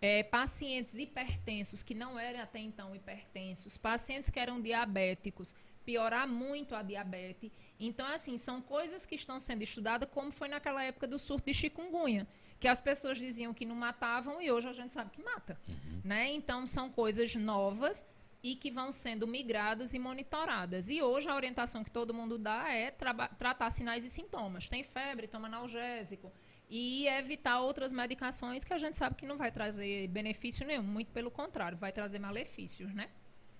[0.00, 6.74] é, pacientes hipertensos que não eram até então hipertensos, pacientes que eram diabéticos, piorar muito
[6.74, 7.52] a diabetes.
[7.78, 11.54] Então, assim, são coisas que estão sendo estudadas, como foi naquela época do surto de
[11.54, 12.26] chikungunya,
[12.58, 15.58] que as pessoas diziam que não matavam e hoje a gente sabe que mata.
[16.04, 16.32] Né?
[16.32, 18.04] Então, são coisas novas
[18.42, 20.88] e que vão sendo migradas e monitoradas.
[20.88, 24.68] E hoje a orientação que todo mundo dá é tratar sinais e sintomas.
[24.68, 26.32] Tem febre, toma analgésico.
[26.68, 30.82] E evitar outras medicações que a gente sabe que não vai trazer benefício nenhum.
[30.82, 33.08] Muito pelo contrário, vai trazer malefícios, né?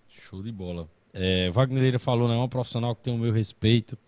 [0.09, 0.89] Show de bola.
[1.12, 2.35] É, Wagner Lira falou, né?
[2.35, 3.98] É um profissional que tem o meu respeito.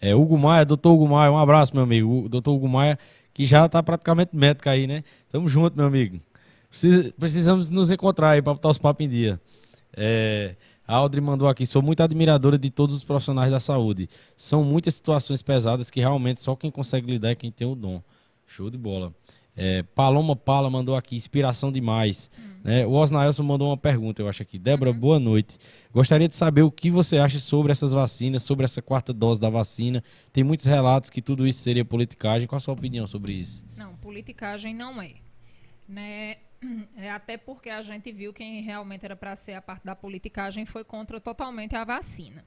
[0.00, 2.24] É, Hugo Maia, doutor Hugo Maia, um abraço, meu amigo.
[2.24, 2.98] O doutor Hugo Maia,
[3.38, 5.04] que já está praticamente médico aí, né?
[5.30, 6.18] Tamo junto, meu amigo.
[6.68, 9.40] Precisa- precisamos nos encontrar aí para botar os papos em dia.
[9.96, 14.10] É, a Audrey mandou aqui, sou muito admiradora de todos os profissionais da saúde.
[14.36, 18.02] São muitas situações pesadas que realmente só quem consegue lidar é quem tem o dom.
[18.44, 19.12] Show de bola.
[19.60, 22.30] É, Paloma Pala mandou aqui, inspiração demais.
[22.62, 22.86] Né?
[22.86, 24.56] O Osnaelson mandou uma pergunta, eu acho aqui.
[24.56, 25.58] Débora, boa noite.
[25.92, 29.50] Gostaria de saber o que você acha sobre essas vacinas, sobre essa quarta dose da
[29.50, 30.02] vacina.
[30.32, 32.46] Tem muitos relatos que tudo isso seria politicagem.
[32.46, 33.64] Qual a sua opinião sobre isso?
[33.76, 35.14] Não, politicagem não é.
[35.88, 36.36] Né?
[36.96, 40.64] É, até porque a gente viu quem realmente era para ser a parte da politicagem
[40.64, 42.44] foi contra totalmente a vacina.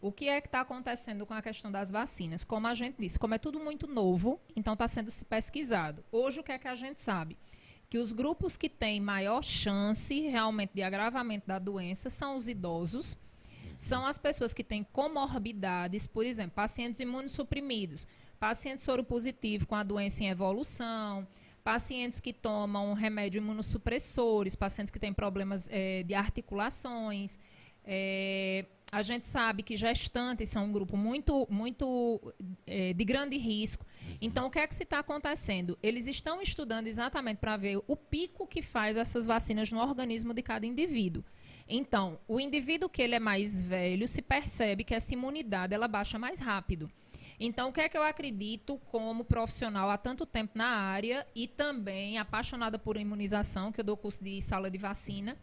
[0.00, 2.44] O que é que está acontecendo com a questão das vacinas?
[2.44, 6.04] Como a gente disse, como é tudo muito novo, então está sendo se pesquisado.
[6.12, 7.36] Hoje, o que é que a gente sabe?
[7.88, 13.16] Que os grupos que têm maior chance realmente de agravamento da doença são os idosos,
[13.78, 18.06] são as pessoas que têm comorbidades, por exemplo, pacientes imunossuprimidos,
[18.38, 21.26] pacientes soropositivos com a doença em evolução,
[21.64, 27.38] pacientes que tomam remédio imunossupressores, pacientes que têm problemas é, de articulações.
[27.84, 32.34] É, a gente sabe que gestantes são um grupo muito, muito
[32.66, 33.84] é, de grande risco.
[33.84, 34.18] Uhum.
[34.20, 35.76] Então, o que é que se está acontecendo?
[35.82, 40.40] Eles estão estudando exatamente para ver o pico que faz essas vacinas no organismo de
[40.40, 41.24] cada indivíduo.
[41.68, 46.18] Então, o indivíduo que ele é mais velho se percebe que essa imunidade ela baixa
[46.18, 46.90] mais rápido.
[47.38, 51.46] Então, o que é que eu acredito como profissional há tanto tempo na área e
[51.46, 55.36] também apaixonada por imunização, que eu dou curso de sala de vacina,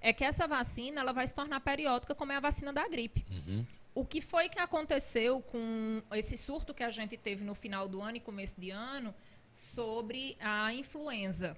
[0.00, 3.24] é que essa vacina ela vai se tornar periódica como é a vacina da gripe.
[3.30, 3.66] Uhum.
[3.94, 8.00] O que foi que aconteceu com esse surto que a gente teve no final do
[8.00, 9.14] ano e começo de ano
[9.50, 11.56] sobre a influenza?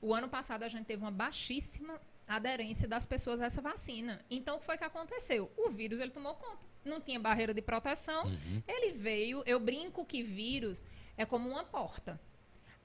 [0.00, 4.24] O ano passado a gente teve uma baixíssima aderência das pessoas a essa vacina.
[4.30, 5.50] Então, o que foi que aconteceu?
[5.56, 8.24] O vírus ele tomou conta não tinha barreira de proteção.
[8.26, 8.62] Uhum.
[8.66, 10.84] Ele veio, eu brinco que vírus
[11.16, 12.20] é como uma porta.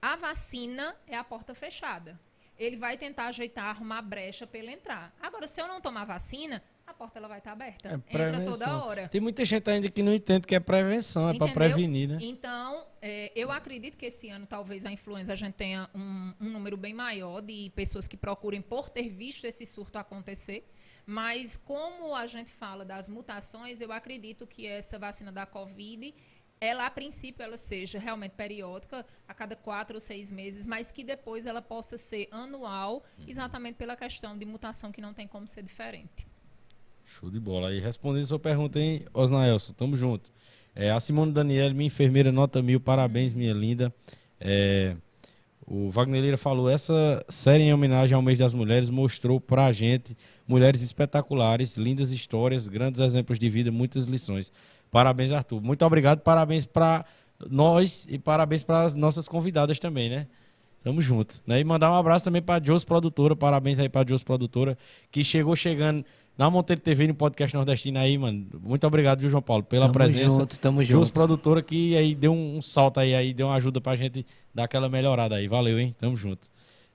[0.02, 2.20] A vacina é a porta fechada.
[2.58, 5.16] Ele vai tentar ajeitar, arrumar brecha para ele entrar.
[5.22, 7.90] Agora, se eu não tomar vacina, a porta ela vai estar tá aberta.
[7.90, 9.08] É Entra toda hora.
[9.08, 12.18] Tem muita gente ainda que não entende que é prevenção, é para prevenir, né?
[12.22, 16.50] Então, é, eu acredito que esse ano talvez a influenza a gente tenha um, um
[16.50, 20.70] número bem maior de pessoas que procurem por ter visto esse surto acontecer.
[21.06, 26.14] Mas como a gente fala das mutações, eu acredito que essa vacina da Covid
[26.66, 31.04] ela a princípio ela seja realmente periódica a cada quatro ou seis meses, mas que
[31.04, 33.26] depois ela possa ser anual, uhum.
[33.28, 36.28] exatamente pela questão de mutação que não tem como ser diferente.
[37.06, 37.74] Show de bola.
[37.74, 40.32] E respondendo a sua pergunta, hein, Osnaelson, tamo junto.
[40.76, 43.94] É, a Simone Daniela, minha enfermeira, nota mil, parabéns, minha linda.
[44.40, 44.98] É,
[45.66, 50.16] o Wagner Lira falou, essa série em homenagem ao mês das mulheres mostrou pra gente
[50.48, 54.52] mulheres espetaculares, lindas histórias, grandes exemplos de vida, muitas lições.
[54.96, 55.62] Parabéns, Arthur.
[55.62, 57.04] Muito obrigado, parabéns para
[57.50, 60.26] nós e parabéns para as nossas convidadas também, né?
[60.82, 61.42] Tamo junto.
[61.46, 61.60] Né?
[61.60, 64.78] E mandar um abraço também para a Jos Produtora, parabéns aí para a Jos Produtora,
[65.12, 66.06] que chegou chegando
[66.38, 68.48] na Monteiro TV no podcast nordestino aí, mano.
[68.64, 70.28] Muito obrigado, viu, João Paulo, pela tamo presença.
[70.28, 71.00] Tamo junto, tamo junto.
[71.00, 74.26] Jos Produtora que aí deu um, um, salto aí, aí deu uma ajuda pra gente
[74.54, 75.50] dar aquela melhorada aí.
[75.50, 75.94] Valeu, hein?
[76.00, 76.48] Tamo junto.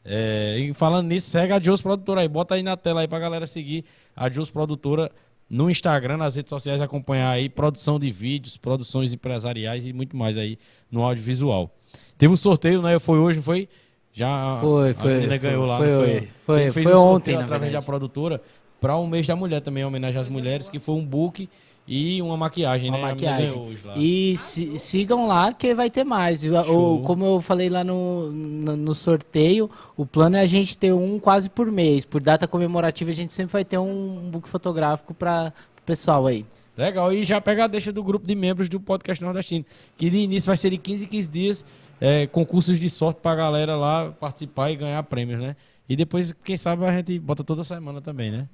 [0.03, 2.29] É, e falando nisso, segue a Jos Produtora aí.
[2.29, 3.85] Bota aí na tela aí pra galera seguir
[4.17, 5.13] a Jos Produtora
[5.51, 10.39] no Instagram, nas redes sociais, acompanhar aí produção de vídeos, produções empresariais e muito mais
[10.39, 10.57] aí
[10.91, 11.69] no audiovisual.
[12.17, 12.99] Teve um sorteio, né?
[13.01, 13.69] Foi hoje, foi?
[14.13, 16.29] Já foi, foi, a menina foi, ganhou lá, foi, foi?
[16.45, 18.41] Foi, foi, foi um ontem, através da produtora
[18.81, 21.49] para o um mês da mulher também, homenagem às mulheres, que foi um book
[21.87, 23.03] e uma maquiagem, uma né?
[23.05, 23.79] maquiagem.
[23.97, 26.45] E si, sigam lá que vai ter mais.
[26.45, 30.93] O, como eu falei lá no, no, no, sorteio, o plano é a gente ter
[30.93, 32.05] um quase por mês.
[32.05, 36.27] Por data comemorativa, a gente sempre vai ter um, um book fotográfico para o pessoal
[36.27, 36.47] aí.
[36.77, 39.67] Legal, e já pega a deixa do grupo de membros do podcast nordestino,
[39.97, 41.67] que de início vai ser de 15 em 15 dias,
[42.01, 45.57] é, concursos de sorte para a galera lá participar e ganhar prêmios, né?
[45.89, 48.49] E depois, quem sabe, a gente bota toda semana também, né?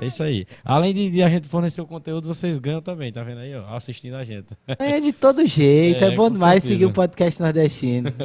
[0.00, 0.46] É isso aí.
[0.64, 3.74] Além de, de, a gente fornecer o conteúdo, vocês ganham também, tá vendo aí, ó?
[3.74, 4.48] Assistindo a gente.
[4.78, 6.80] É de todo jeito, é, é bom demais certeza.
[6.80, 8.12] seguir o podcast nordestino.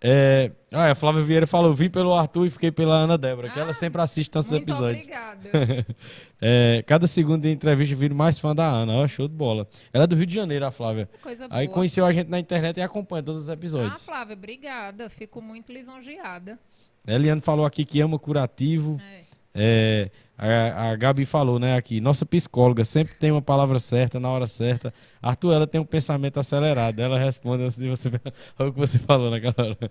[0.00, 3.50] É, ah, a Flávia Vieira falou: vim pelo Arthur e fiquei pela Ana Débora, ah,
[3.50, 5.02] que ela ah, sempre assiste nossos muito episódios.
[5.02, 5.50] Obrigada.
[6.40, 9.66] é, cada segundo de entrevista viro mais fã da Ana, ó, show de bola.
[9.92, 11.08] Ela é do Rio de Janeiro, a Flávia.
[11.20, 11.60] Coisa boa.
[11.60, 14.00] Aí conheceu a gente na internet e acompanha todos os episódios.
[14.02, 15.10] Ah, Flávia, obrigada.
[15.10, 16.56] Fico muito lisonjeada.
[17.04, 19.00] Eliane falou aqui que ama curativo.
[19.02, 19.28] É.
[19.60, 24.30] É, a, a, Gabi falou, né, aqui, nossa psicóloga sempre tem uma palavra certa na
[24.30, 24.94] hora certa.
[25.20, 27.00] Arthur, ela tem um pensamento acelerado.
[27.00, 28.08] Ela responde antes de você
[28.58, 29.90] o que você falou naquela hora.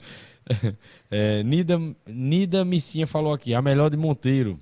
[1.12, 4.58] É, Nida, Nida Missinha falou aqui, a melhor de Monteiro.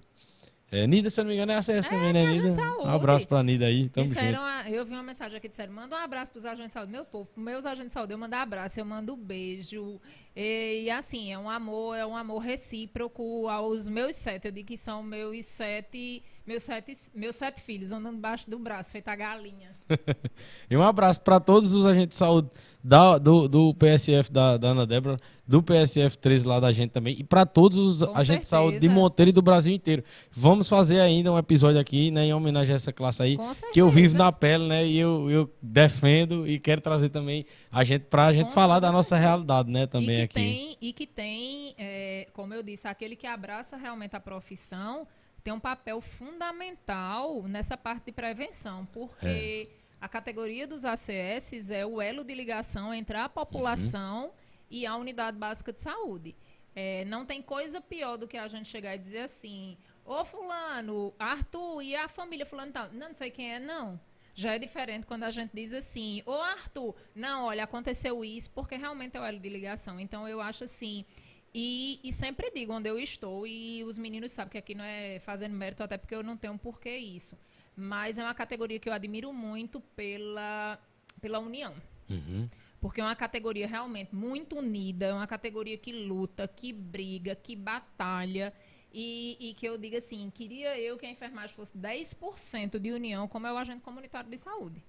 [0.72, 2.62] É, Nida, se eu não me engano, é acesso é, também, né, Nida?
[2.84, 3.88] Um abraço pra Nida aí.
[3.90, 4.70] Tamo disseram, junto.
[4.70, 6.92] eu vi uma mensagem aqui, disseram, manda um abraço pros agentes de saúde.
[6.92, 10.02] Meu povo, meus agentes de saúde, eu mando abraço, eu mando beijo.
[10.36, 14.48] E, e, assim, é um amor, é um amor recíproco aos meus sete.
[14.48, 18.92] Eu digo que são meus sete, meus sete, meus sete filhos andando debaixo do braço,
[18.92, 19.76] feita a galinha.
[20.70, 22.50] e um abraço para todos os agentes de saúde
[22.86, 25.18] da, do, do PSF da, da Ana Débora,
[25.48, 28.80] do PSF 13 lá da gente também, e para todos os Com agentes de saúde
[28.80, 30.04] de Monteiro e do Brasil inteiro.
[30.32, 33.40] Vamos fazer ainda um episódio aqui, né, em homenagem a essa classe aí,
[33.74, 37.84] que eu vivo na pele, né, e eu, eu defendo e quero trazer também a
[37.84, 39.30] gente pra gente Com falar da nossa certeza.
[39.30, 40.34] realidade, né, também e aqui.
[40.36, 45.08] Tem, e que tem, é, como eu disse, aquele que abraça realmente a profissão
[45.44, 49.70] tem um papel fundamental nessa parte de prevenção, porque
[50.06, 54.32] a categoria dos ACS é o elo de ligação entre a população
[54.70, 56.36] e a unidade básica de saúde.
[56.76, 59.76] É, não tem coisa pior do que a gente chegar e dizer assim,
[60.06, 62.92] ô fulano, Arthur e a família fulano tal.
[62.94, 64.00] Não, não sei quem é, não.
[64.36, 68.76] Já é diferente quando a gente diz assim, ô Arthur, não, olha, aconteceu isso, porque
[68.76, 70.00] realmente é o elo de ligação.
[70.00, 71.04] Então eu acho assim,
[71.52, 75.18] e, e sempre digo onde eu estou, e os meninos sabem que aqui não é
[75.18, 77.36] fazendo mérito, até porque eu não tenho um porquê isso.
[77.76, 80.80] Mas é uma categoria que eu admiro muito pela,
[81.20, 81.74] pela união.
[82.10, 82.50] Uhum.
[82.80, 87.56] Porque é uma categoria realmente muito unida, é uma categoria que luta, que briga, que
[87.56, 88.54] batalha.
[88.94, 93.28] E, e que eu diga assim, queria eu que a enfermagem fosse 10% de união,
[93.28, 94.82] como é o agente comunitário de saúde.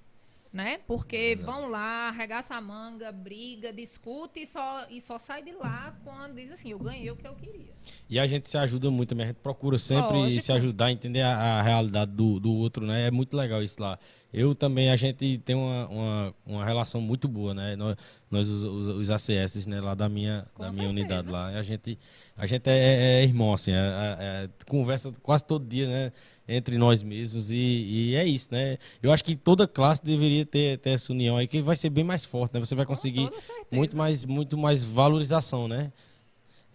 [0.57, 0.79] Né?
[0.87, 5.95] Porque vão lá, arregaça a manga, briga, discute e só, e só sai de lá
[6.03, 7.75] quando diz assim, eu ganhei o que eu queria.
[8.09, 10.43] E a gente se ajuda muito também, a gente procura sempre Lógico.
[10.43, 13.07] se ajudar a entender a, a realidade do, do outro, né?
[13.07, 13.99] É muito legal isso lá.
[14.33, 17.77] Eu também, a gente tem uma, uma, uma relação muito boa, né?
[17.77, 17.97] Nós,
[18.31, 21.49] nós os, os, os ACS, né, lá da minha, Com da minha unidade lá.
[21.49, 21.99] A gente,
[22.37, 26.13] a gente é, é irmão, assim, é- é- é- conversa quase todo dia, né?
[26.49, 28.79] Entre nós mesmos e, e é isso, né?
[29.03, 32.05] Eu acho que toda classe deveria ter, ter essa união aí, que vai ser bem
[32.05, 32.61] mais forte, né?
[32.61, 33.29] Você vai conseguir
[33.71, 35.93] muito mais, muito mais valorização, né?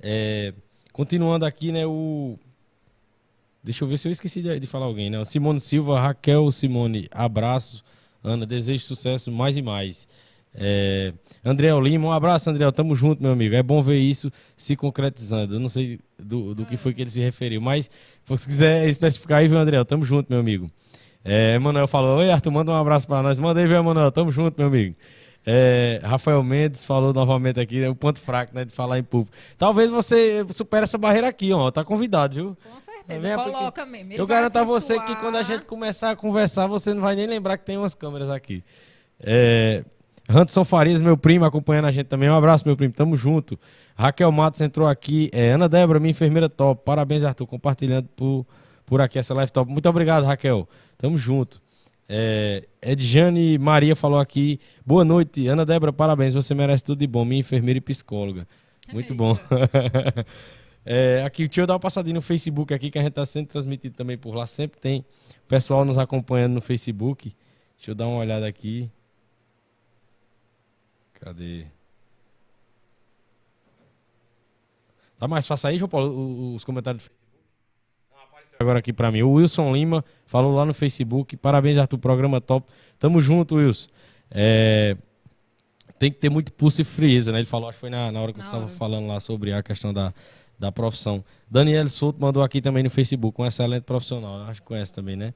[0.02, 0.53] É,
[0.91, 2.38] continuando aqui, né, o...
[3.64, 5.19] Deixa eu ver se eu esqueci de, de falar alguém, né?
[5.19, 7.84] O Simone Silva, Raquel Simone, abraço.
[8.23, 10.07] Ana, desejo sucesso mais e mais.
[10.53, 11.14] É,
[11.44, 12.69] André Lima, um abraço, André.
[12.72, 13.56] Tamo junto, meu amigo.
[13.56, 15.56] É bom ver isso se concretizando.
[15.56, 17.90] Eu não sei do, do que foi que ele se referiu, mas
[18.38, 19.84] se quiser especificar aí, viu, André?
[19.84, 20.69] Tamo junto, meu amigo.
[21.23, 23.40] É, Emanuel falou: Oi, Arthur, manda um abraço pra nós.
[23.40, 24.11] Manda aí, viu, Emanuel?
[24.11, 24.95] Tamo junto, meu amigo.
[25.45, 29.36] É, Rafael Mendes falou novamente aqui, né, o ponto fraco, né, de falar em público.
[29.57, 31.72] Talvez você supere essa barreira aqui, ó.
[31.72, 32.57] Tá convidado, viu?
[32.72, 33.36] Com certeza?
[33.36, 34.14] Porque coloca mesmo.
[34.14, 37.15] Ele Eu garanto a você que quando a gente começar a conversar, você não vai
[37.15, 38.64] nem lembrar que tem umas câmeras aqui.
[39.19, 39.84] É,
[40.32, 42.30] Hanson Farias, meu primo, acompanhando a gente também.
[42.30, 42.94] Um abraço, meu primo.
[42.94, 43.60] Tamo junto.
[43.95, 45.30] Raquel Matos entrou aqui.
[45.34, 46.84] É, Ana Débora, minha enfermeira top.
[46.86, 48.45] Parabéns, Arthur, compartilhando por,
[48.86, 49.72] por aqui essa live top.
[49.72, 50.68] Muito obrigado, Raquel.
[50.98, 51.62] Tamo junto.
[52.08, 54.60] É, Edjane Maria falou aqui.
[54.86, 56.34] Boa noite, Ana Débora, parabéns.
[56.34, 58.48] Você merece tudo de bom, minha enfermeira e psicóloga.
[58.91, 59.38] Muito bom.
[60.84, 63.48] É, aqui, deixa eu dar uma passadinha no Facebook aqui, que a gente está sendo
[63.48, 64.48] transmitido também por lá.
[64.48, 65.06] Sempre tem
[65.48, 67.36] pessoal nos acompanhando no Facebook.
[67.78, 68.90] Deixa eu dar uma olhada aqui.
[71.22, 71.65] Cadê?
[75.19, 77.22] Tá mais fácil aí, João Paulo, os comentários do Facebook?
[78.60, 79.22] Agora aqui pra mim.
[79.22, 81.38] O Wilson Lima falou lá no Facebook.
[81.38, 82.68] Parabéns, Arthur, programa top.
[82.98, 83.88] Tamo junto, Wilson.
[84.31, 84.98] É,
[85.99, 87.38] tem que ter muito pulso e frieza, né?
[87.38, 89.53] Ele falou, acho que foi na, na hora que Na você estava falando lá sobre
[89.53, 90.11] a questão da,
[90.57, 91.23] da profissão.
[91.49, 94.41] Daniel Souto mandou aqui também no Facebook, um excelente profissional.
[94.43, 95.35] Acho que conhece também, né?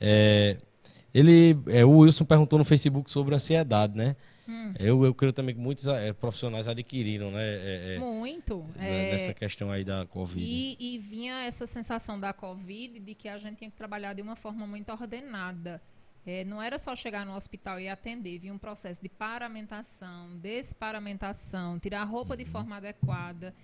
[0.00, 0.56] É,
[1.14, 4.16] ele, é, o Wilson perguntou no Facebook sobre ansiedade, né?
[4.50, 4.74] Hum.
[4.80, 7.94] Eu, eu creio também que muitos é, profissionais adquiriram, né?
[7.94, 8.66] é, Muito.
[8.74, 10.44] né, é, Nessa questão aí da Covid.
[10.44, 14.20] E, e vinha essa sensação da Covid de que a gente tinha que trabalhar de
[14.20, 15.80] uma forma muito ordenada.
[16.26, 21.78] É, não era só chegar no hospital e atender, vinha um processo de paramentação, desparamentação,
[21.78, 23.54] tirar a roupa de forma adequada.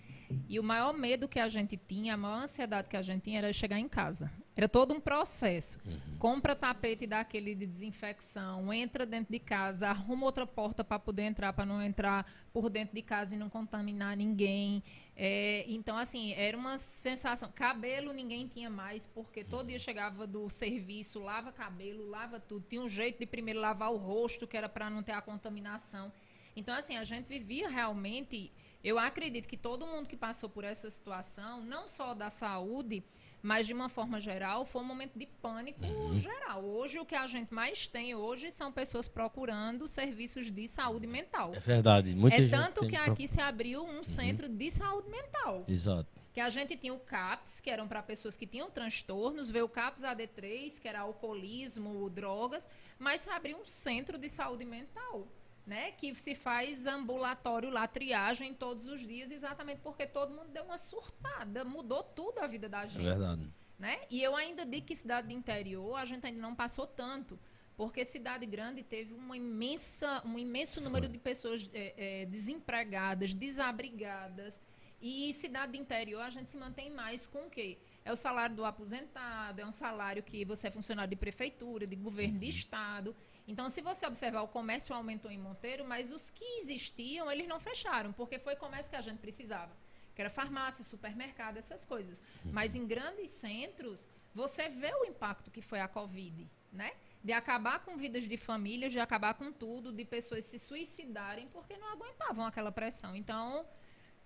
[0.49, 3.39] E o maior medo que a gente tinha, a maior ansiedade que a gente tinha
[3.39, 4.31] era chegar em casa.
[4.57, 5.79] Era todo um processo.
[6.19, 11.53] Compra tapete daquele de desinfecção, entra dentro de casa, arruma outra porta para poder entrar,
[11.53, 14.83] para não entrar por dentro de casa e não contaminar ninguém.
[15.15, 17.53] É, então, assim, era uma sensação.
[17.55, 22.65] Cabelo ninguém tinha mais, porque todo dia chegava do serviço, lava cabelo, lava tudo.
[22.67, 26.11] Tinha um jeito de primeiro lavar o rosto, que era para não ter a contaminação.
[26.57, 28.51] Então, assim, a gente vivia realmente.
[28.87, 33.03] Eu acredito que todo mundo que passou por essa situação, não só da saúde,
[33.43, 35.83] mas de uma forma geral, foi um momento de pânico
[36.21, 36.63] geral.
[36.65, 41.53] Hoje, o que a gente mais tem hoje são pessoas procurando serviços de saúde mental.
[41.53, 42.15] É verdade.
[42.15, 45.65] Muita é tanto que pro- aqui se abriu um centro de saúde mental.
[45.67, 46.07] Exato.
[46.33, 49.69] Que a gente tinha o CAPS, que eram para pessoas que tinham transtornos, veio o
[49.69, 52.69] CAPS AD3, que era alcoolismo, drogas,
[53.01, 55.27] mas se abriu um centro de saúde mental,
[55.67, 55.91] né?
[55.93, 60.79] Que se faz ambulatório lá, triagem todos os dias, exatamente porque todo mundo deu uma
[60.79, 63.51] surtada, mudou tudo a vida da É gente verdade.
[63.79, 63.99] né?
[64.09, 67.39] E eu ainda digo que cidade de interior a gente ainda não passou tanto,
[67.77, 74.63] Porque cidade grande teve uma imensa, um imenso número de pessoas é, é, desempregadas, desabrigadas.
[74.99, 77.77] E cidade de interior a gente se mantém mais com o quê?
[78.03, 81.97] É o salário do aposentado, é um salário que você é funcionário de prefeitura, de
[81.97, 83.15] governo de estado.
[83.47, 87.61] Então, se você observar, o comércio aumentou em Monteiro, mas os que existiam, eles não
[87.61, 89.73] fecharam, porque foi comércio que a gente precisava.
[90.15, 92.23] Que era farmácia, supermercado, essas coisas.
[92.45, 96.93] Mas em grandes centros, você vê o impacto que foi a Covid, né?
[97.23, 101.77] De acabar com vidas de famílias, de acabar com tudo, de pessoas se suicidarem porque
[101.77, 103.15] não aguentavam aquela pressão.
[103.15, 103.67] Então,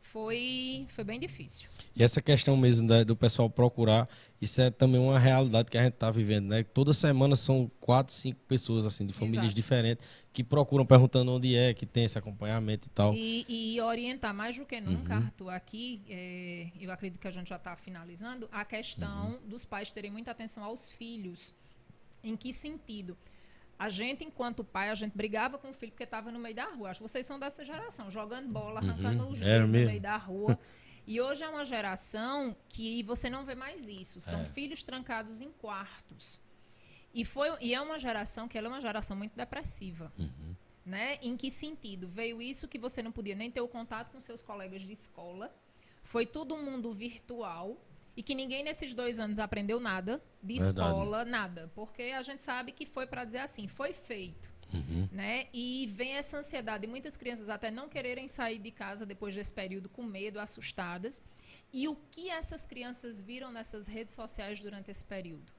[0.03, 1.69] foi, foi bem difícil.
[1.95, 4.09] E essa questão mesmo do pessoal procurar,
[4.41, 6.65] isso é também uma realidade que a gente está vivendo, né?
[6.65, 9.57] Toda semana são quatro, cinco pessoas, assim, de famílias Exato.
[9.57, 13.15] diferentes, que procuram perguntando onde é, que tem esse acompanhamento e tal.
[13.15, 15.25] E, e orientar mais do que nunca, uhum.
[15.25, 19.49] Arthur, aqui, é, eu acredito que a gente já está finalizando, a questão uhum.
[19.49, 21.55] dos pais terem muita atenção aos filhos.
[22.23, 23.17] Em que sentido?
[23.81, 26.67] A gente, enquanto pai, a gente brigava com o filho porque estava no meio da
[26.67, 26.91] rua.
[26.91, 30.19] Acho que vocês são dessa geração, jogando bola, arrancando uhum, os dedos no meio da
[30.19, 30.59] rua.
[31.07, 34.21] E hoje é uma geração que você não vê mais isso.
[34.21, 34.45] São é.
[34.45, 36.39] filhos trancados em quartos.
[37.15, 40.13] E, foi, e é uma geração que ela é uma geração muito depressiva.
[40.19, 40.55] Uhum.
[40.85, 41.19] Né?
[41.23, 42.07] Em que sentido?
[42.07, 45.51] Veio isso que você não podia nem ter o contato com seus colegas de escola.
[46.03, 47.79] Foi todo mundo virtual
[48.21, 50.91] e que ninguém nesses dois anos aprendeu nada de Verdade.
[50.91, 51.73] escola, nada.
[51.75, 54.53] Porque a gente sabe que foi para dizer assim, foi feito.
[54.75, 55.09] Uhum.
[55.11, 55.47] Né?
[55.55, 59.89] E vem essa ansiedade, muitas crianças até não quererem sair de casa depois desse período
[59.89, 61.23] com medo, assustadas.
[61.73, 65.51] E o que essas crianças viram nessas redes sociais durante esse período?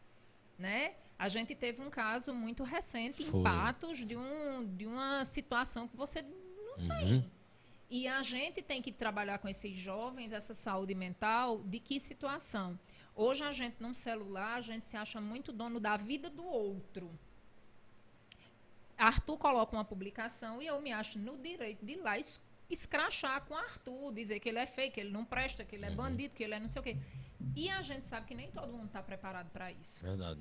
[0.56, 0.94] Né?
[1.18, 3.40] A gente teve um caso muito recente Foi.
[3.40, 6.88] em Patos de, um, de uma situação que você não uhum.
[6.88, 7.32] tem.
[7.92, 12.80] E a gente tem que trabalhar com esses jovens essa saúde mental de que situação?
[13.14, 17.12] Hoje a gente num celular, a gente se acha muito dono da vida do outro.
[18.98, 22.14] Arthur coloca uma publicação e eu me acho no direito de ir lá
[22.70, 25.90] escrachar com Arthur, dizer que ele é feio, que ele não presta, que ele é
[25.90, 25.98] uhum.
[25.98, 26.96] bandido, que ele é não sei o quê.
[27.58, 30.02] E a gente sabe que nem todo mundo está preparado para isso.
[30.02, 30.40] Verdade.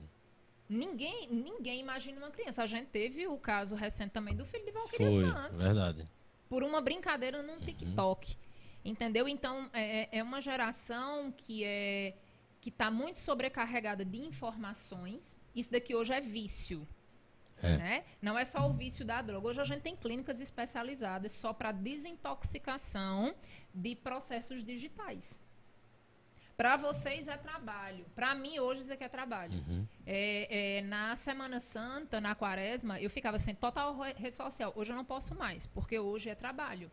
[0.68, 2.62] Ninguém, ninguém imagina uma criança.
[2.62, 5.60] A gente teve o caso recente também do filho de Valquíria Santos.
[5.60, 6.08] Verdade
[6.50, 7.60] por uma brincadeira num uhum.
[7.60, 8.36] TikTok.
[8.84, 9.28] Entendeu?
[9.28, 12.14] Então, é, é, é uma geração que é
[12.60, 15.38] que está muito sobrecarregada de informações.
[15.56, 16.86] Isso daqui hoje é vício.
[17.62, 17.76] É.
[17.76, 18.04] Né?
[18.20, 19.48] Não é só o vício da droga.
[19.48, 23.34] Hoje a gente tem clínicas especializadas só para desintoxicação
[23.72, 25.40] de processos digitais.
[26.60, 28.04] Para vocês é trabalho.
[28.14, 29.54] Para mim, hoje, isso aqui é trabalho.
[29.54, 29.86] Uhum.
[30.06, 34.70] É, é, na Semana Santa, na Quaresma, eu ficava assim, total rede social.
[34.76, 36.90] Hoje eu não posso mais, porque hoje é trabalho.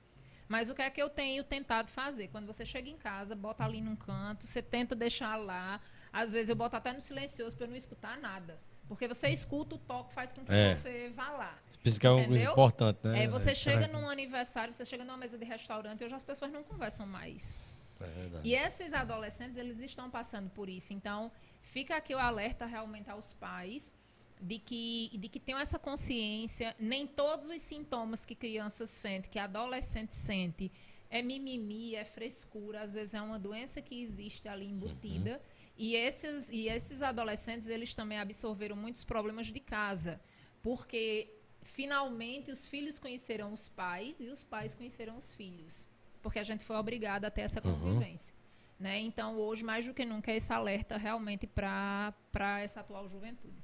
[0.47, 2.29] Mas o que é que eu tenho tentado fazer?
[2.29, 5.81] Quando você chega em casa, bota ali num canto, você tenta deixar lá.
[6.13, 8.57] Às vezes eu boto até no silencioso para eu não escutar nada.
[8.87, 10.75] Porque você escuta o toque, faz com que é.
[10.75, 11.53] você vá lá.
[11.83, 13.25] Isso que é uma importante, né?
[13.25, 16.63] É, você chega num aniversário, você chega numa mesa de restaurante, hoje as pessoas não
[16.63, 17.59] conversam mais.
[18.05, 20.93] É e esses adolescentes, eles estão passando por isso.
[20.93, 23.93] Então, fica aqui o alerta realmente aos pais
[24.39, 26.75] de que, de que tenham essa consciência.
[26.79, 30.71] Nem todos os sintomas que criança sente, que adolescente sente,
[31.09, 32.81] é mimimi, é frescura.
[32.81, 35.31] Às vezes é uma doença que existe ali embutida.
[35.31, 35.57] Uhum.
[35.77, 40.19] E, esses, e esses adolescentes, eles também absorveram muitos problemas de casa.
[40.61, 45.87] Porque, finalmente, os filhos conheceram os pais e os pais conheceram os filhos
[46.27, 47.79] porque a gente foi obrigado a ter essa uhum.
[47.79, 48.33] convivência.
[48.33, 48.83] Uhum.
[48.83, 48.99] Né?
[48.99, 52.13] Então, hoje, mais do que nunca, é esse alerta realmente para
[52.61, 53.55] essa atual juventude.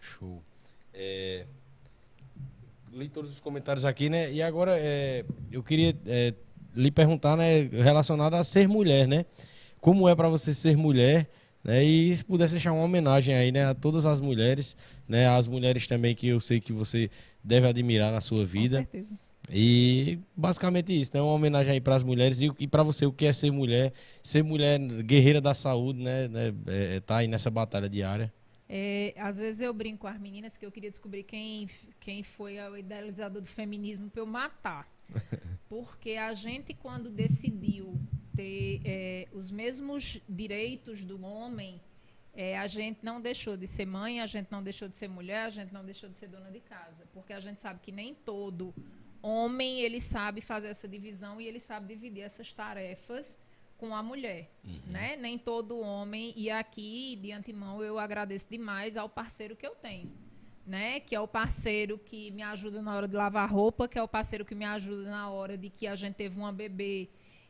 [0.00, 0.40] Show.
[0.94, 1.46] É,
[2.92, 4.32] li todos os comentários aqui, né?
[4.32, 6.32] E agora é, eu queria é,
[6.74, 9.26] lhe perguntar, né, relacionado a ser mulher, né?
[9.80, 11.28] Como é para você ser mulher?
[11.62, 11.82] Né?
[11.82, 14.76] E se pudesse deixar uma homenagem aí, né, a todas as mulheres,
[15.08, 17.10] né, as mulheres também que eu sei que você
[17.42, 18.78] deve admirar na sua vida.
[18.78, 19.25] Com certeza.
[19.50, 21.20] E basicamente isso, né?
[21.20, 23.92] Uma homenagem aí para as mulheres e, e para você o que é ser mulher,
[24.22, 26.28] ser mulher guerreira da saúde, né?
[26.28, 28.32] né é, é, tá aí nessa batalha diária.
[28.68, 31.68] É, às vezes eu brinco com as meninas que eu queria descobrir quem,
[32.00, 34.88] quem foi o idealizador do feminismo para eu matar.
[35.68, 37.96] Porque a gente, quando decidiu
[38.34, 41.80] ter é, os mesmos direitos do homem,
[42.34, 45.44] é, a gente não deixou de ser mãe, a gente não deixou de ser mulher,
[45.44, 47.06] a gente não deixou de ser dona de casa.
[47.12, 48.74] Porque a gente sabe que nem todo
[49.22, 53.36] homem ele sabe fazer essa divisão e ele sabe dividir essas tarefas
[53.78, 54.80] com a mulher, uhum.
[54.86, 55.16] né?
[55.16, 60.10] Nem todo homem e aqui de antemão eu agradeço demais ao parceiro que eu tenho,
[60.66, 61.00] né?
[61.00, 64.08] Que é o parceiro que me ajuda na hora de lavar roupa, que é o
[64.08, 67.08] parceiro que me ajuda na hora de que a gente teve uma bebê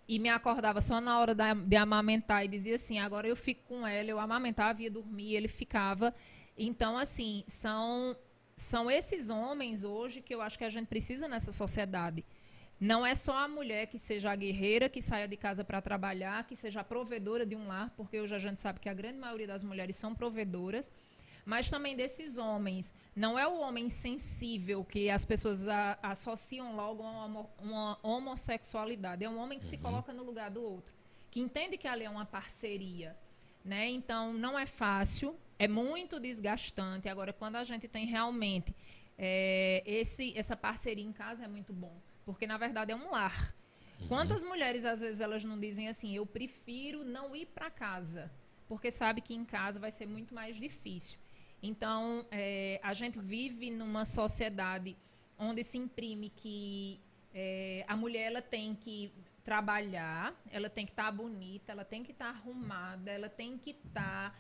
[0.09, 3.63] e me acordava só na hora da, de amamentar e dizia assim, agora eu fico
[3.69, 6.15] com ela, eu amamentava, ia dormir, ele ficava.
[6.59, 8.17] Então assim, são
[8.57, 12.25] são esses homens hoje que eu acho que a gente precisa nessa sociedade.
[12.81, 16.45] Não é só a mulher que seja a guerreira, que saia de casa para trabalhar,
[16.47, 19.19] que seja a provedora de um lar, porque hoje a gente sabe que a grande
[19.19, 20.91] maioria das mulheres são provedoras,
[21.45, 22.93] mas também desses homens.
[23.15, 29.25] Não é o homem sensível que as pessoas a, associam logo a uma, uma, homossexualidade.
[29.25, 29.71] É um homem que uhum.
[29.71, 30.93] se coloca no lugar do outro,
[31.31, 33.17] que entende que ali é uma parceria.
[33.67, 33.91] Né?
[33.91, 37.09] Então, não é fácil, é muito desgastante.
[37.09, 38.75] Agora, quando a gente tem realmente
[39.19, 43.55] é, esse, essa parceria em casa, é muito bom porque na verdade é um lar.
[44.01, 44.09] Uhum.
[44.09, 48.31] Quantas mulheres às vezes elas não dizem assim, eu prefiro não ir para casa,
[48.69, 51.17] porque sabe que em casa vai ser muito mais difícil.
[51.63, 54.97] Então, é, a gente vive numa sociedade
[55.39, 57.01] onde se imprime que
[57.33, 59.11] é, a mulher ela tem que
[59.47, 63.57] trabalhar, ela tem que estar tá bonita, ela tem que estar tá arrumada, ela tem
[63.57, 64.35] que estar tá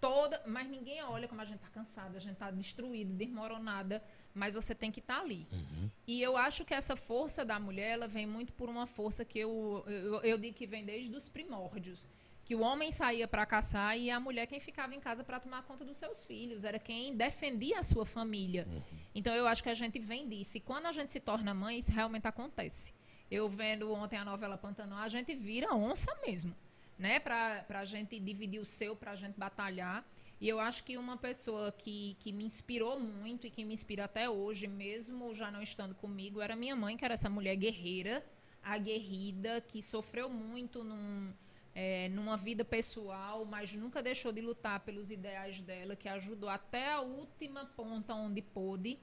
[0.00, 0.40] toda.
[0.46, 4.00] Mas ninguém olha como a gente está cansada, a gente está destruída, desmoronada,
[4.32, 5.48] mas você tem que estar tá ali.
[5.50, 5.90] Uhum.
[6.06, 9.40] E eu acho que essa força da mulher, ela vem muito por uma força que
[9.40, 12.08] eu, eu, eu digo que vem desde os primórdios.
[12.44, 15.64] Que o homem saía para caçar e a mulher quem ficava em casa para tomar
[15.64, 18.68] conta dos seus filhos, era quem defendia a sua família.
[18.70, 18.82] Uhum.
[19.16, 20.58] Então eu acho que a gente vem disso.
[20.58, 22.93] E quando a gente se torna mãe, isso realmente acontece.
[23.30, 26.54] Eu vendo ontem a novela Pantanal, a gente vira onça mesmo
[26.98, 27.18] né?
[27.18, 30.04] Para a gente dividir o seu, para a gente batalhar.
[30.40, 34.04] E eu acho que uma pessoa que, que me inspirou muito e que me inspira
[34.04, 38.24] até hoje, mesmo já não estando comigo, era minha mãe, que era essa mulher guerreira,
[38.62, 41.32] aguerrida, que sofreu muito num,
[41.74, 46.92] é, numa vida pessoal, mas nunca deixou de lutar pelos ideais dela, que ajudou até
[46.92, 48.98] a última ponta onde pôde.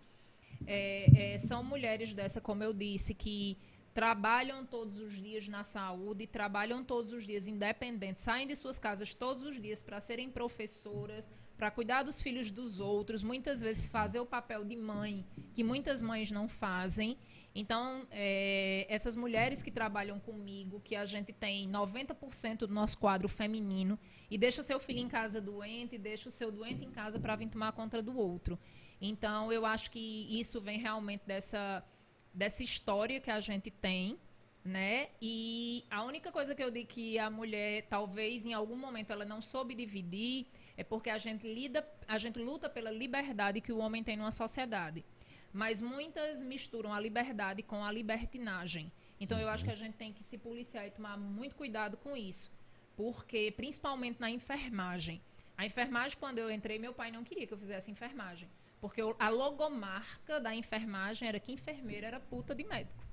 [0.68, 3.58] É, é, são mulheres dessa, como eu disse, que
[3.94, 9.14] trabalham todos os dias na saúde, trabalham todos os dias independentes, saem de suas casas
[9.14, 14.20] todos os dias para serem professoras, para cuidar dos filhos dos outros, muitas vezes fazer
[14.20, 17.18] o papel de mãe, que muitas mães não fazem.
[17.54, 23.28] Então, é, essas mulheres que trabalham comigo, que a gente tem 90% do nosso quadro
[23.28, 24.00] feminino,
[24.30, 27.50] e deixa seu filho em casa doente, deixa o seu doente em casa para vir
[27.50, 28.58] tomar conta do outro.
[29.02, 30.00] Então, eu acho que
[30.40, 31.84] isso vem realmente dessa
[32.34, 34.18] dessa história que a gente tem,
[34.64, 35.10] né?
[35.22, 39.26] E a única coisa que eu digo que a mulher talvez em algum momento ela
[39.26, 40.46] não soube dividir
[40.78, 44.32] é porque a gente lida, a gente luta pela liberdade que o homem tem numa
[44.32, 45.04] sociedade.
[45.52, 48.92] Mas muitas misturam a liberdade com a libertinagem.
[49.20, 52.16] Então eu acho que a gente tem que se policiar e tomar muito cuidado com
[52.16, 52.52] isso,
[52.96, 55.22] porque principalmente na enfermagem.
[55.58, 58.50] A enfermagem quando eu entrei, meu pai não queria que eu fizesse enfermagem.
[58.82, 63.06] Porque a logomarca da enfermagem era que enfermeira era puta de médico.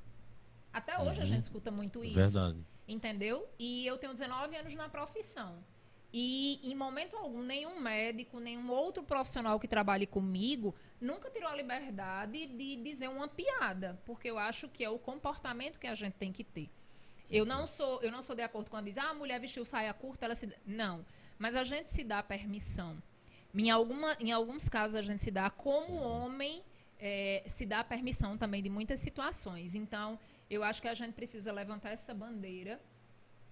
[0.72, 1.22] Até hoje uhum.
[1.22, 2.14] a gente escuta muito isso.
[2.14, 2.58] Verdade.
[2.88, 3.46] Entendeu?
[3.58, 5.62] E eu tenho 19 anos na profissão.
[6.10, 11.54] E em momento algum, nenhum médico, nenhum outro profissional que trabalhe comigo nunca tirou a
[11.54, 16.14] liberdade de dizer uma piada, porque eu acho que é o comportamento que a gente
[16.14, 16.70] tem que ter.
[17.30, 19.92] Eu não sou, eu não sou de acordo quando diz, ah, a mulher vestiu saia
[19.92, 20.50] curta, ela se.
[20.64, 21.04] Não.
[21.38, 22.96] Mas a gente se dá permissão.
[23.58, 26.62] Em, alguma, em alguns casos, a gente se dá como homem,
[27.00, 29.74] é, se dá permissão também de muitas situações.
[29.74, 30.18] Então,
[30.48, 32.80] eu acho que a gente precisa levantar essa bandeira.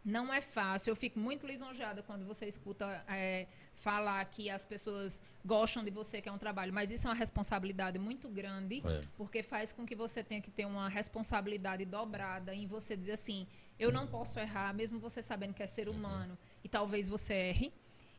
[0.04, 0.92] Não é fácil.
[0.92, 6.22] Eu fico muito lisonjeada quando você escuta é, falar que as pessoas gostam de você,
[6.22, 6.72] que é um trabalho.
[6.72, 9.00] Mas isso é uma responsabilidade muito grande, é.
[9.16, 13.48] porque faz com que você tenha que ter uma responsabilidade dobrada em você dizer assim:
[13.76, 17.72] eu não posso errar, mesmo você sabendo que é ser humano, e talvez você erre.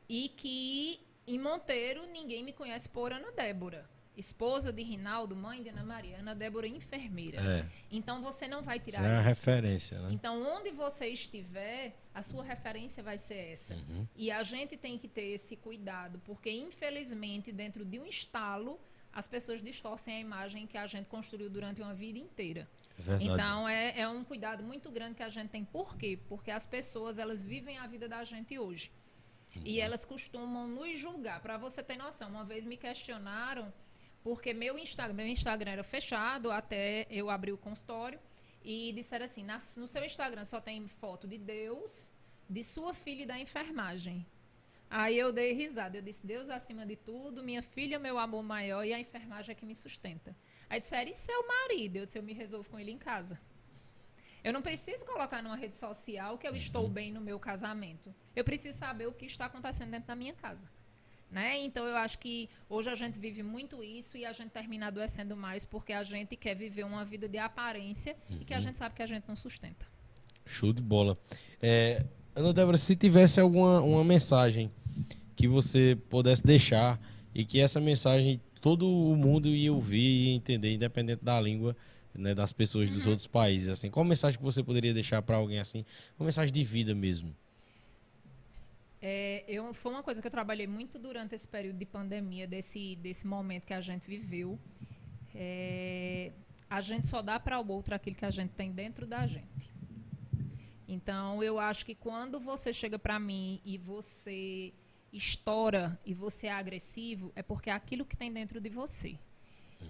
[0.10, 3.90] E que em Monteiro, ninguém me conhece por Ana Débora.
[4.16, 6.18] Esposa de Rinaldo, mãe de Ana Maria.
[6.18, 7.40] Ana Débora, enfermeira.
[7.40, 7.66] É.
[7.92, 10.10] Então, você não vai tirar é a referência, né?
[10.12, 13.76] Então, onde você estiver, a sua referência vai ser essa.
[13.76, 14.08] Uhum.
[14.16, 18.80] E a gente tem que ter esse cuidado, porque, infelizmente, dentro de um estalo,
[19.14, 22.68] as pessoas distorcem a imagem que a gente construiu durante uma vida inteira.
[23.08, 25.64] É então, é, é um cuidado muito grande que a gente tem.
[25.64, 26.18] Por quê?
[26.28, 28.92] Porque as pessoas, elas vivem a vida da gente hoje.
[29.64, 31.42] E elas costumam nos julgar.
[31.42, 33.74] Para você ter noção, uma vez me questionaram
[34.24, 38.20] porque meu Instagram, meu Instagram era fechado até eu abrir o consultório
[38.64, 39.46] e disseram assim:
[39.78, 42.10] no seu Instagram só tem foto de Deus,
[42.50, 44.26] de sua filha e da enfermagem.
[44.90, 45.98] Aí eu dei risada.
[45.98, 49.56] Eu disse: Deus acima de tudo, minha filha, meu amor maior e a enfermagem é
[49.56, 50.36] que me sustenta.
[50.70, 51.96] Aí disseram: e seu marido?
[51.96, 53.40] Eu disse: eu me resolvo com ele em casa.
[54.44, 56.90] Eu não preciso colocar numa rede social que eu estou uhum.
[56.90, 58.14] bem no meu casamento.
[58.36, 60.68] Eu preciso saber o que está acontecendo dentro da minha casa.
[61.30, 61.60] Né?
[61.60, 65.36] Então eu acho que hoje a gente vive muito isso e a gente termina adoecendo
[65.36, 68.38] mais porque a gente quer viver uma vida de aparência uhum.
[68.42, 68.62] e que a uhum.
[68.62, 69.86] gente sabe que a gente não sustenta.
[70.46, 71.18] Show de bola.
[71.62, 74.72] É, Ana Débora, se tivesse alguma uma mensagem
[75.36, 77.00] que você pudesse deixar
[77.36, 81.76] e que essa mensagem todo o mundo ia ouvir e entender, independente da língua
[82.18, 83.70] né, das pessoas dos outros países.
[83.70, 85.86] Assim, qual mensagem que você poderia deixar para alguém assim?
[86.20, 87.34] Uma mensagem de vida mesmo.
[89.02, 92.96] É, eu, foi uma coisa que eu trabalhei muito durante esse período de pandemia, desse,
[92.96, 94.60] desse momento que a gente viveu.
[95.36, 96.32] É,
[96.70, 99.72] a gente só dá para o outro aquilo que a gente tem dentro da gente.
[100.88, 104.74] Então, eu acho que quando você chega para mim e você
[105.12, 109.18] estoura e você é agressivo, é porque é aquilo que tem dentro de você.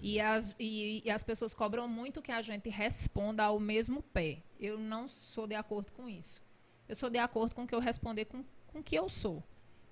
[0.02, 4.42] E as, e, e as pessoas cobram muito que a gente responda ao mesmo pé.
[4.58, 6.42] Eu não sou de acordo com isso.
[6.88, 9.42] Eu sou de acordo com o que eu responder com com o que eu sou.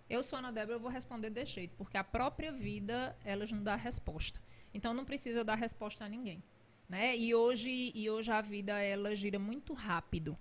[0.08, 3.62] Eu sou Ana Débora, eu vou responder desse jeito, porque a própria vida, elas não
[3.62, 4.40] dá resposta.
[4.72, 6.42] Então, não precisa dar resposta a ninguém.
[6.88, 7.16] Né?
[7.16, 10.38] E, hoje, e hoje a vida, ela gira muito rápido.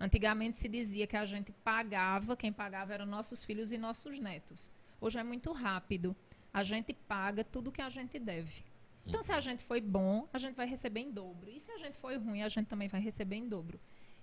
[0.00, 4.68] Antigamente se dizia que a gente pagava, quem pagava eram nossos filhos e nossos netos.
[5.00, 6.16] Hoje é muito rápido.
[6.52, 8.64] A gente paga tudo que a gente deve.
[9.06, 11.50] Então, se a gente foi bom, a gente vai receber em dobro.
[11.50, 13.78] E se a gente foi ruim, a gente também vai receber em dobro.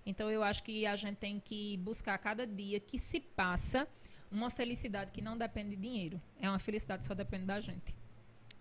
[0.06, 3.88] Então eu acho que a gente tem que buscar cada dia que se passa
[4.32, 6.22] uma felicidade que não depende de dinheiro.
[6.40, 7.95] É uma felicidade que só depende da gente.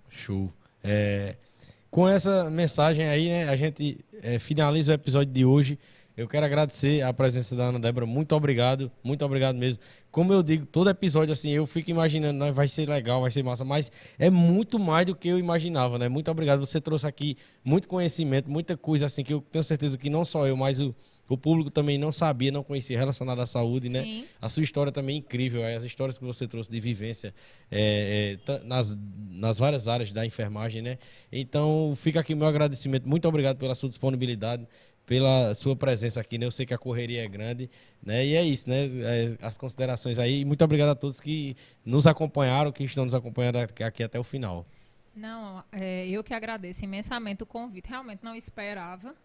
[0.09, 0.53] Show.
[0.83, 1.37] É,
[1.91, 5.79] com essa mensagem aí, né, a gente é, finaliza o episódio de hoje.
[6.17, 8.05] Eu quero agradecer a presença da Ana Débora.
[8.05, 9.83] Muito obrigado, muito obrigado mesmo.
[10.11, 13.45] Como eu digo, todo episódio assim, eu fico imaginando, né, vai ser legal, vai ser
[13.45, 16.09] massa, mas é muito mais do que eu imaginava, né?
[16.09, 16.59] Muito obrigado.
[16.61, 20.47] Você trouxe aqui muito conhecimento, muita coisa assim que eu tenho certeza que não só
[20.49, 20.93] eu, mas o,
[21.29, 24.03] o público também não sabia, não conhecia relacionado à saúde, né?
[24.03, 24.25] Sim.
[24.43, 27.33] A sua história também é incrível, as histórias que você trouxe de vivência
[27.71, 28.99] é, é, nas,
[29.31, 30.99] nas várias áreas da enfermagem, né?
[31.31, 33.09] Então, fica aqui o meu agradecimento.
[33.09, 34.67] Muito obrigado pela sua disponibilidade,
[35.11, 36.47] pela sua presença aqui, né?
[36.47, 37.69] Eu sei que a correria é grande,
[38.01, 38.25] né?
[38.25, 38.87] E é isso, né?
[38.87, 40.45] É, as considerações aí.
[40.45, 44.65] Muito obrigado a todos que nos acompanharam, que estão nos acompanhando aqui até o final.
[45.13, 47.91] Não, é, eu que agradeço imensamente o convite.
[47.91, 49.17] Realmente não esperava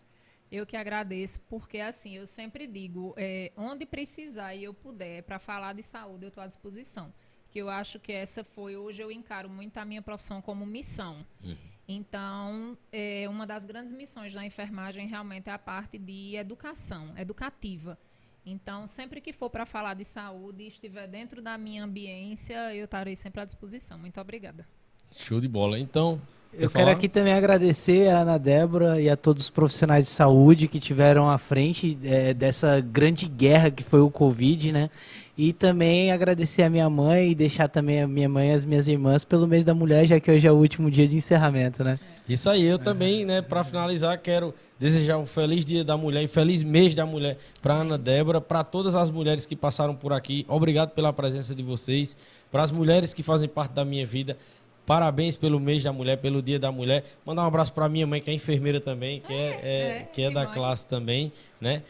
[0.51, 5.37] eu que agradeço, porque assim, eu sempre digo, é, onde precisar e eu puder para
[5.37, 7.13] falar de saúde, eu estou à disposição.
[7.51, 11.23] Que eu acho que essa foi, hoje eu encaro muito a minha profissão como missão.
[11.43, 11.74] Uhum.
[11.87, 17.97] Então, é, uma das grandes missões da enfermagem realmente é a parte de educação, educativa.
[18.45, 22.85] Então, sempre que for para falar de saúde e estiver dentro da minha ambiência, eu
[22.85, 23.97] estarei sempre à disposição.
[23.97, 24.67] Muito obrigada.
[25.11, 25.79] Show de bola.
[25.79, 26.21] Então,
[26.57, 30.67] eu quero aqui também agradecer a Ana Débora e a todos os profissionais de saúde
[30.67, 34.89] que tiveram à frente é, dessa grande guerra que foi o Covid, né?
[35.37, 38.87] E também agradecer a minha mãe e deixar também a minha mãe e as minhas
[38.87, 41.99] irmãs pelo mês da mulher, já que hoje é o último dia de encerramento, né?
[42.27, 46.27] Isso aí, eu também, né, para finalizar, quero desejar um feliz dia da mulher e
[46.27, 50.45] feliz mês da mulher para Ana Débora, para todas as mulheres que passaram por aqui.
[50.47, 52.17] Obrigado pela presença de vocês,
[52.51, 54.37] para as mulheres que fazem parte da minha vida.
[54.85, 57.03] Parabéns pelo mês da mulher, pelo dia da mulher.
[57.25, 60.21] Mandar um abraço para minha mãe, que é enfermeira também, que é, é, é que
[60.21, 61.81] é da classe também, né?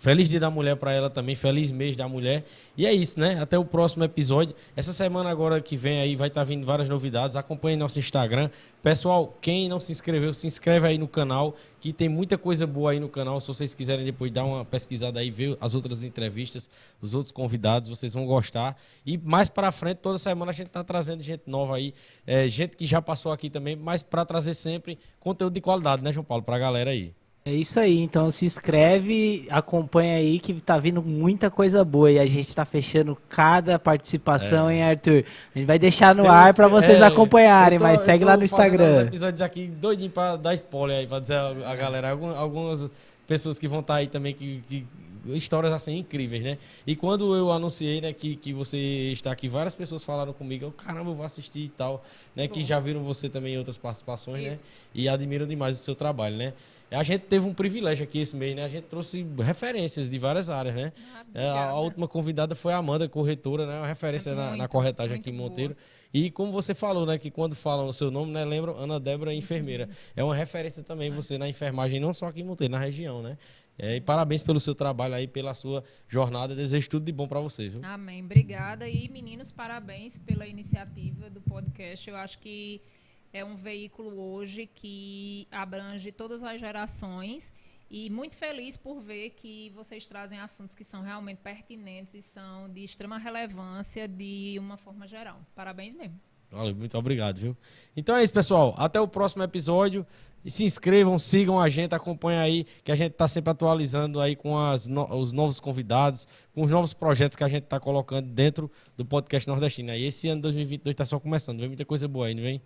[0.00, 2.42] Feliz dia da mulher para ela também, feliz mês da mulher.
[2.74, 3.38] E é isso, né?
[3.38, 4.56] Até o próximo episódio.
[4.74, 7.36] Essa semana agora que vem aí vai estar tá vindo várias novidades.
[7.36, 8.48] Acompanhe nosso Instagram.
[8.82, 12.92] Pessoal, quem não se inscreveu, se inscreve aí no canal, que tem muita coisa boa
[12.92, 13.42] aí no canal.
[13.42, 16.70] Se vocês quiserem depois dar uma pesquisada aí, ver as outras entrevistas,
[17.02, 18.78] os outros convidados, vocês vão gostar.
[19.04, 21.92] E mais para frente, toda semana a gente tá trazendo gente nova aí,
[22.26, 26.10] é, gente que já passou aqui também, mas para trazer sempre conteúdo de qualidade, né,
[26.10, 27.12] João Paulo, para a galera aí.
[27.42, 32.18] É isso aí, então se inscreve, acompanha aí que tá vindo muita coisa boa e
[32.18, 34.74] a gente tá fechando cada participação, é.
[34.74, 35.24] hein, Arthur?
[35.54, 38.36] A gente vai deixar no Tem ar para vocês é, acompanharem, tô, mas segue lá
[38.36, 39.06] no Instagram.
[39.06, 42.90] episódios aqui doidinho pra dar spoiler aí, pra dizer a, a galera, algumas
[43.26, 44.86] pessoas que vão estar tá aí também, que, que,
[45.28, 46.58] histórias assim incríveis, né?
[46.86, 48.76] E quando eu anunciei, né, que, que você
[49.12, 52.04] está aqui, várias pessoas falaram comigo, eu, caramba, eu vou assistir e tal,
[52.36, 52.46] né?
[52.48, 54.52] Que já viram você também em outras participações, né?
[54.52, 54.64] Isso.
[54.64, 54.70] né?
[54.94, 56.52] E admiram demais o seu trabalho, né?
[56.90, 58.64] A gente teve um privilégio aqui esse mês, né?
[58.64, 60.92] A gente trouxe referências de várias áreas, né?
[61.34, 63.78] Ah, a, a, última convidada foi a Amanda, corretora, né?
[63.78, 65.74] Uma referência é na, na, corretagem aqui em Monteiro.
[65.74, 65.86] Boa.
[66.12, 67.16] E como você falou, né?
[67.18, 68.44] Que quando falam o seu nome, né?
[68.44, 69.86] Lembram Ana Débora, enfermeira.
[69.86, 69.94] Uhum.
[70.16, 73.38] É uma referência também você na enfermagem, não só aqui em Monteiro, na região, né?
[73.78, 76.54] É, e parabéns pelo seu trabalho aí, pela sua jornada.
[76.54, 77.80] Desejo tudo de bom para você, viu?
[77.82, 78.22] Amém.
[78.22, 78.86] Obrigada.
[78.88, 82.10] E, meninos, parabéns pela iniciativa do podcast.
[82.10, 82.82] Eu acho que
[83.32, 87.52] é um veículo hoje que abrange todas as gerações
[87.90, 92.68] e muito feliz por ver que vocês trazem assuntos que são realmente pertinentes e são
[92.68, 95.40] de extrema relevância de uma forma geral.
[95.54, 96.18] Parabéns mesmo.
[96.50, 97.56] Valeu, muito obrigado, viu?
[97.96, 98.74] Então é isso, pessoal.
[98.76, 100.06] Até o próximo episódio.
[100.42, 104.34] E se inscrevam, sigam a gente, acompanhem aí, que a gente está sempre atualizando aí
[104.34, 104.54] com
[104.88, 109.04] no, os novos convidados, com os novos projetos que a gente está colocando dentro do
[109.04, 109.92] podcast nordestino.
[109.92, 112.62] E esse ano 2022 está só começando, vem muita coisa boa aí, não vem?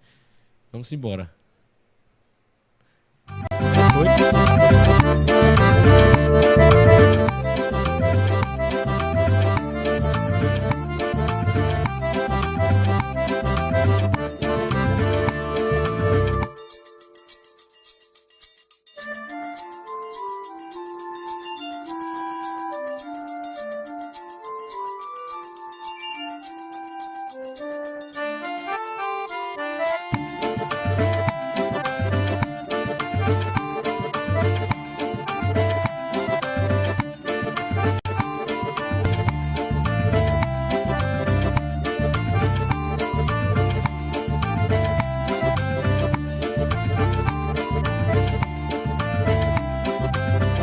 [0.74, 1.32] Vamos embora.
[3.96, 4.08] Oi?